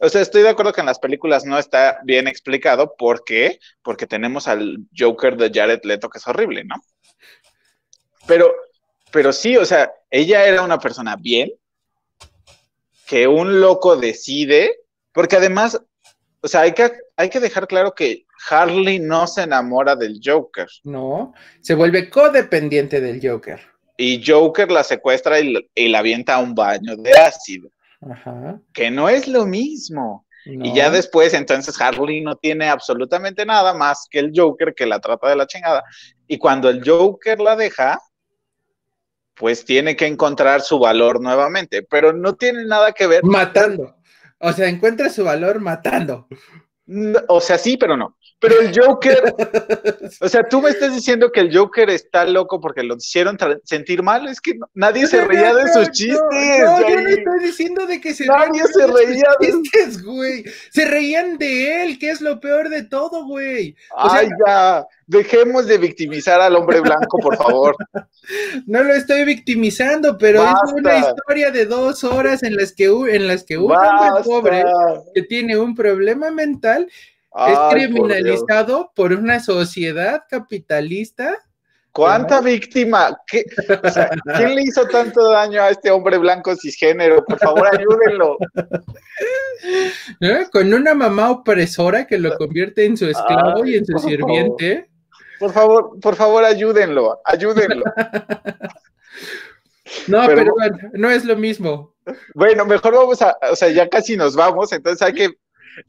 O 0.01 0.09
sea, 0.09 0.21
estoy 0.21 0.43
de 0.43 0.51
acuerdo 0.51 0.73
que 0.73 0.81
en 0.81 0.87
las 0.87 1.01
películas 1.01 1.45
no 1.45 1.59
está 1.59 1.99
bien 2.05 2.29
explicado. 2.29 2.95
¿Por 2.97 3.25
qué? 3.25 3.59
Porque 3.83 4.07
tenemos 4.07 4.47
al 4.47 4.79
Joker 4.97 5.37
de 5.37 5.51
Jared 5.53 5.81
Leto, 5.83 6.09
que 6.09 6.19
es 6.19 6.27
horrible, 6.29 6.63
¿no? 6.65 6.77
Pero, 8.27 8.55
pero 9.11 9.33
sí, 9.33 9.57
o 9.57 9.65
sea, 9.65 9.93
ella 10.11 10.47
era 10.47 10.63
una 10.63 10.79
persona 10.79 11.17
bien, 11.17 11.51
que 13.07 13.27
un 13.27 13.61
loco 13.61 13.97
decide, 13.97 14.77
porque 15.13 15.37
además, 15.37 15.81
o 16.43 16.49
sea, 16.49 16.63
hay 16.63 16.73
que, 16.73 16.93
hay 17.17 17.31
que 17.31 17.41
dejar 17.41 17.67
claro 17.67 17.95
que 17.95 18.27
Harley 18.51 18.99
no 18.99 19.27
se 19.27 19.43
enamora 19.43 19.97
del 19.97 20.21
Joker. 20.23 20.69
No, 20.85 21.33
se 21.61 21.75
vuelve 21.75 22.11
codependiente 22.11 23.01
del 23.01 23.21
Joker. 23.27 23.61
Y 23.97 24.23
Joker 24.25 24.71
la 24.71 24.85
secuestra 24.85 25.41
y, 25.41 25.57
y 25.75 25.89
la 25.89 25.99
avienta 26.01 26.35
a 26.35 26.39
un 26.39 26.55
baño 26.55 26.97
de 26.97 27.13
ácido, 27.13 27.71
Ajá. 28.01 28.61
que 28.73 28.91
no 28.91 29.09
es 29.09 29.27
lo 29.27 29.45
mismo. 29.47 30.27
no. 30.47 30.67
Y 30.67 30.75
ya 30.75 30.91
después, 30.91 31.35
entonces 31.35 31.81
Harley 31.81 32.21
no 32.21 32.37
tiene 32.37 32.69
absolutamente 32.69 33.45
nada 33.45 33.75
más 33.75 34.07
que 34.09 34.21
el 34.21 34.33
Joker 34.35 34.75
que 34.75 34.87
la 34.87 35.01
trata 35.01 35.31
de 35.31 35.37
la 35.37 35.47
chingada. 35.47 35.83
Y 36.29 36.39
cuando 36.39 36.69
el 36.69 36.89
Joker 36.89 37.41
la 37.41 37.57
deja, 37.57 37.99
pues 39.39 39.65
tiene 39.65 39.97
que 39.97 40.07
encontrar 40.07 40.61
su 40.61 40.79
valor 40.79 41.21
nuevamente, 41.21 41.83
pero 41.83 42.13
no 42.13 42.35
tiene 42.35 42.65
nada 42.67 42.93
que 42.93 43.07
ver. 43.07 43.25
Matando. 43.25 43.97
O 44.39 44.53
sea, 44.53 44.69
encuentra 44.69 45.09
su 45.09 45.25
valor 45.25 45.61
matando. 45.61 46.27
O 47.29 47.41
sea, 47.41 47.59
sí, 47.59 47.77
pero 47.77 47.97
no. 47.97 48.18
Pero 48.41 48.61
el 48.61 48.73
Joker, 48.73 49.35
o 50.21 50.29
sea, 50.29 50.45
tú 50.49 50.63
me 50.63 50.71
estás 50.71 50.95
diciendo 50.95 51.33
que 51.33 51.41
el 51.41 51.57
Joker 51.57 51.91
está 51.91 52.25
loco 52.25 52.61
porque 52.61 52.85
lo 52.85 52.95
hicieron 52.97 53.37
sentir 53.65 54.03
mal, 54.03 54.29
es 54.29 54.41
que 54.41 54.55
no- 54.55 54.71
nadie 54.75 55.09
se 55.09 55.17
No, 55.19 55.27
reía 55.27 55.53
de 55.55 55.73
sus 55.73 55.91
chistes. 55.91 56.21
No, 56.21 56.89
yo 56.89 57.01
no 57.01 57.09
estoy 57.09 57.41
diciendo 57.43 57.87
de 57.87 58.01
que 58.01 58.15
se 58.15 58.27
Nadie 58.27 58.63
se 58.73 58.81
de 58.81 58.87
sus 58.89 58.95
reía 59.01 59.29
de- 59.41 59.47
chistes, 59.49 60.05
güey. 60.05 60.45
Se 60.71 60.85
reían 60.85 61.37
de 61.39 61.83
él, 61.83 61.99
que 61.99 62.11
es 62.11 62.21
lo 62.21 62.39
peor 62.39 62.69
de 62.69 62.85
todo, 62.85 63.25
güey. 63.27 63.75
O 63.97 64.09
sea- 64.09 64.21
Ay, 64.21 64.29
ya, 64.47 64.87
dejemos 65.09 65.67
de 65.67 65.79
victimizar 65.79 66.41
al 66.41 66.55
hombre 66.55 66.81
blanco, 66.81 67.19
por 67.19 67.37
favor. 67.37 67.75
No 68.67 68.83
lo 68.83 68.93
estoy 68.93 69.25
victimizando, 69.25 70.19
pero 70.19 70.45
es 70.45 70.73
una 70.75 70.99
historia 70.99 71.51
de 71.51 71.65
dos 71.65 72.05
horas 72.05 72.43
en 72.43 72.57
las 72.57 72.73
que, 72.75 72.85
en 72.85 73.27
las 73.27 73.43
que 73.43 73.57
un 73.57 73.73
hombre 73.73 74.23
pobre 74.23 74.65
que 75.15 75.23
tiene 75.23 75.57
un 75.57 75.75
problema 75.75 76.31
mental 76.31 76.91
Ay, 77.33 77.53
es 77.53 77.59
criminalizado 77.71 78.91
por, 78.95 79.13
una 79.13 79.41
sociedad 79.41 80.23
capitalista. 80.29 81.37
¿Cuánta 81.93 82.41
víctima? 82.41 83.19
¿Qué- 83.27 83.45
o 83.83 83.91
sea, 83.91 84.11
¿Quién 84.37 84.55
le 84.55 84.63
hizo 84.63 84.87
tanto 84.87 85.31
daño 85.31 85.63
a 85.63 85.71
este 85.71 85.91
hombre 85.91 86.19
blanco 86.19 86.55
cisgénero? 86.57 87.25
Por 87.25 87.39
favor, 87.39 87.67
ayúdenlo. 87.67 88.37
Con 90.53 90.73
una 90.73 90.95
mamá 90.95 91.31
opresora 91.31 92.07
que 92.07 92.19
lo 92.19 92.37
convierte 92.37 92.85
en 92.85 92.97
su 92.97 93.07
esclavo 93.07 93.63
Ay, 93.65 93.73
y 93.73 93.77
en 93.77 93.87
su 93.87 93.99
sirviente. 93.99 94.89
Por 95.41 95.53
favor, 95.53 95.99
por 96.01 96.15
favor, 96.17 96.45
ayúdenlo, 96.45 97.21
ayúdenlo. 97.25 97.85
No, 100.07 100.27
Pero- 100.27 100.37
pero 100.37 100.53
bueno, 100.55 100.79
no 100.93 101.11
es 101.11 101.25
lo 101.25 101.35
mismo. 101.35 101.95
Bueno, 102.35 102.67
mejor 102.67 102.95
vamos 102.95 103.23
a, 103.23 103.35
o 103.51 103.57
sea, 103.57 103.69
ya 103.71 103.89
casi 103.89 104.19
nos 104.19 104.37
vamos, 104.37 104.71
entonces 104.73 105.01
hay 105.01 105.15
que 105.15 105.29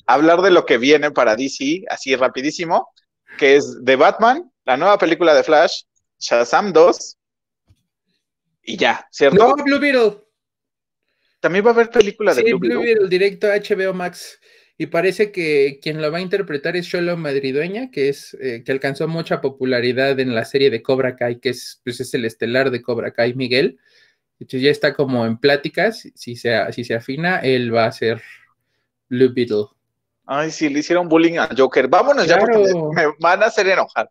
hablar 0.05 0.41
de 0.41 0.51
lo 0.51 0.65
que 0.65 0.77
viene 0.77 1.11
para 1.11 1.35
DC, 1.35 1.83
así 1.89 2.15
rapidísimo, 2.15 2.89
que 3.37 3.55
es 3.55 3.83
de 3.83 3.95
Batman, 3.95 4.51
la 4.65 4.77
nueva 4.77 4.97
película 4.97 5.33
de 5.33 5.43
Flash, 5.43 5.83
Shazam 6.19 6.73
2, 6.73 7.17
y 8.69 8.77
ya, 8.77 9.07
¿cierto? 9.11 9.55
No, 9.55 9.63
Blue 9.63 9.79
Beetle. 9.79 10.21
También 11.39 11.65
va 11.65 11.71
a 11.71 11.73
haber 11.73 11.89
película 11.89 12.35
de 12.35 12.43
Sí, 12.43 12.53
Blue 12.53 12.59
Blue 12.59 12.69
Beetle. 12.81 12.85
Beetle, 12.85 13.09
directo 13.09 13.47
a 13.47 13.55
HBO 13.55 13.93
Max. 13.93 14.39
Y 14.77 14.85
parece 14.85 15.31
que 15.31 15.79
quien 15.81 16.01
lo 16.01 16.11
va 16.11 16.19
a 16.19 16.21
interpretar 16.21 16.77
es 16.77 16.85
Sholo 16.85 17.17
Madridueña, 17.17 17.91
que 17.91 18.09
es 18.09 18.37
eh, 18.39 18.63
que 18.63 18.71
alcanzó 18.71 19.07
mucha 19.07 19.41
popularidad 19.41 20.19
en 20.19 20.35
la 20.35 20.45
serie 20.45 20.69
de 20.69 20.81
Cobra 20.81 21.15
Kai, 21.15 21.39
que 21.39 21.49
es, 21.49 21.81
pues, 21.83 21.99
es 21.99 22.13
el 22.13 22.25
estelar 22.25 22.69
de 22.71 22.81
Cobra 22.81 23.11
Kai, 23.11 23.33
Miguel. 23.33 23.79
De 24.37 24.45
hecho, 24.45 24.57
ya 24.57 24.69
está 24.69 24.93
como 24.93 25.25
en 25.25 25.37
pláticas. 25.37 26.07
Si 26.15 26.35
se, 26.35 26.71
si 26.71 26.83
se 26.83 26.93
afina, 26.93 27.39
él 27.39 27.73
va 27.73 27.85
a 27.85 27.91
ser 27.91 28.21
Blue 29.09 29.33
Beetle. 29.33 29.65
Ay, 30.31 30.51
sí, 30.51 30.69
le 30.69 30.79
hicieron 30.79 31.09
bullying 31.09 31.39
al 31.39 31.55
Joker. 31.57 31.87
Vámonos 31.87 32.27
ya 32.27 32.37
Claro. 32.37 32.53
porque 32.61 32.73
me, 32.95 33.07
me 33.07 33.13
van 33.19 33.41
a 33.41 33.47
hacer 33.47 33.67
enojar. 33.67 34.09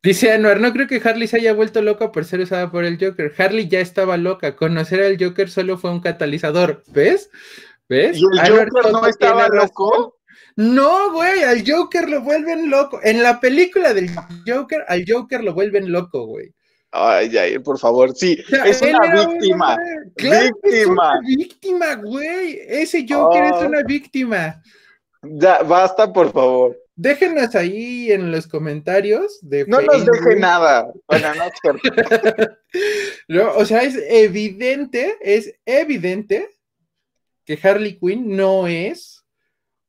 Dice 0.00 0.32
Anuar, 0.32 0.60
no 0.60 0.72
creo 0.72 0.86
que 0.86 1.00
Harley 1.04 1.26
se 1.28 1.36
haya 1.38 1.52
vuelto 1.54 1.82
loca 1.82 2.12
por 2.12 2.24
ser 2.24 2.40
usada 2.40 2.70
por 2.70 2.84
el 2.84 2.98
Joker. 3.04 3.32
Harley 3.36 3.68
ya 3.68 3.80
estaba 3.80 4.16
loca. 4.16 4.54
Conocer 4.56 5.00
al 5.02 5.16
Joker 5.18 5.50
solo 5.50 5.76
fue 5.78 5.90
un 5.90 6.00
catalizador. 6.00 6.82
¿Ves? 6.88 7.30
¿Ves? 7.88 8.16
¿Y 8.18 8.24
el 8.24 8.48
Joker 8.48 8.92
no 8.92 9.06
estaba 9.06 9.48
loco? 9.48 10.18
No, 10.56 11.12
güey, 11.12 11.42
al 11.44 11.64
Joker 11.68 12.08
lo 12.08 12.20
vuelven 12.20 12.70
loco. 12.70 13.00
En 13.02 13.22
la 13.22 13.40
película 13.40 13.94
del 13.94 14.10
Joker, 14.46 14.84
al 14.86 15.04
Joker 15.08 15.42
lo 15.42 15.54
vuelven 15.54 15.90
loco, 15.90 16.26
güey. 16.26 16.52
Ay, 16.90 17.36
ay, 17.38 17.58
por 17.58 17.78
favor, 17.78 18.14
sí, 18.14 18.38
es 18.66 18.82
una 18.82 19.24
víctima. 19.24 19.76
víctima. 20.16 21.14
Es 21.22 21.36
víctima, 21.36 21.94
güey. 21.94 22.60
Ese 22.68 23.06
Joker 23.08 23.44
es 23.44 23.66
una 23.66 23.82
víctima. 23.82 24.62
Ya, 25.22 25.62
basta, 25.62 26.12
por 26.12 26.32
favor. 26.32 26.76
Déjenos 26.94 27.54
ahí 27.54 28.12
en 28.12 28.30
los 28.32 28.46
comentarios 28.46 29.38
de 29.40 29.64
No 29.66 29.80
nos 29.80 30.04
deje 30.04 30.36
nada. 30.36 30.92
Bueno, 31.08 31.28
no, 33.28 33.52
o 33.56 33.64
sea, 33.64 33.82
es 33.82 33.96
evidente, 34.08 35.16
es 35.20 35.54
evidente 35.64 36.48
que 37.44 37.58
Harley 37.62 37.98
Quinn 37.98 38.36
no 38.36 38.66
es 38.66 39.24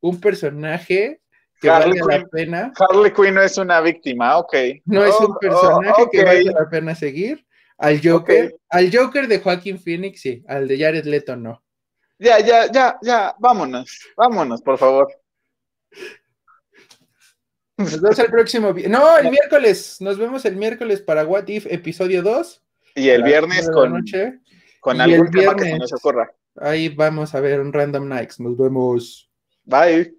un 0.01 0.19
personaje 0.19 1.19
que 1.59 1.69
Harley 1.69 1.99
la 1.99 2.25
pena. 2.25 2.73
Harley 2.77 3.11
Quinn 3.11 3.33
no 3.33 3.41
es 3.41 3.57
una 3.57 3.81
víctima, 3.81 4.37
ok. 4.37 4.53
No 4.85 5.03
es 5.03 5.15
un 5.19 5.31
oh, 5.31 5.37
personaje 5.39 6.03
oh, 6.03 6.09
que 6.09 6.23
vale 6.23 6.43
la 6.43 6.69
pena 6.69 6.95
seguir. 6.95 7.45
Al 7.77 7.99
Joker, 8.01 8.55
al 8.69 8.95
Joker 8.95 9.27
de 9.27 9.39
Joaquín 9.39 9.79
Phoenix, 9.79 10.21
sí, 10.21 10.43
al 10.47 10.67
de 10.67 10.77
Jared 10.77 11.05
Leto 11.05 11.35
no. 11.35 11.63
Ya, 12.19 12.39
ya, 12.39 12.71
ya, 12.71 12.97
ya, 13.01 13.35
vámonos, 13.39 13.99
vámonos, 14.15 14.61
por 14.61 14.77
favor. 14.77 15.22
Nos 17.77 17.99
vemos 17.99 18.19
el 18.19 18.27
próximo. 18.27 18.73
No, 18.87 19.17
el 19.17 19.31
miércoles. 19.31 19.97
Nos 19.99 20.17
vemos 20.17 20.45
el 20.45 20.55
miércoles 20.55 21.01
para 21.01 21.25
What 21.25 21.47
If, 21.47 21.65
episodio 21.67 22.21
2. 22.21 22.61
Y 22.95 23.09
el 23.09 23.23
viernes 23.23 23.69
con, 23.71 24.03
con 24.79 25.01
algún 25.01 25.31
tema 25.31 25.55
que 25.55 25.63
se 25.63 25.79
nos 25.79 25.93
ocurra. 25.93 26.31
Ahí 26.55 26.89
vamos 26.89 27.33
a 27.33 27.39
ver 27.39 27.59
un 27.59 27.73
Random 27.73 28.07
Nights. 28.07 28.39
Nos 28.39 28.57
vemos. 28.57 29.29
Bye. 29.63 30.13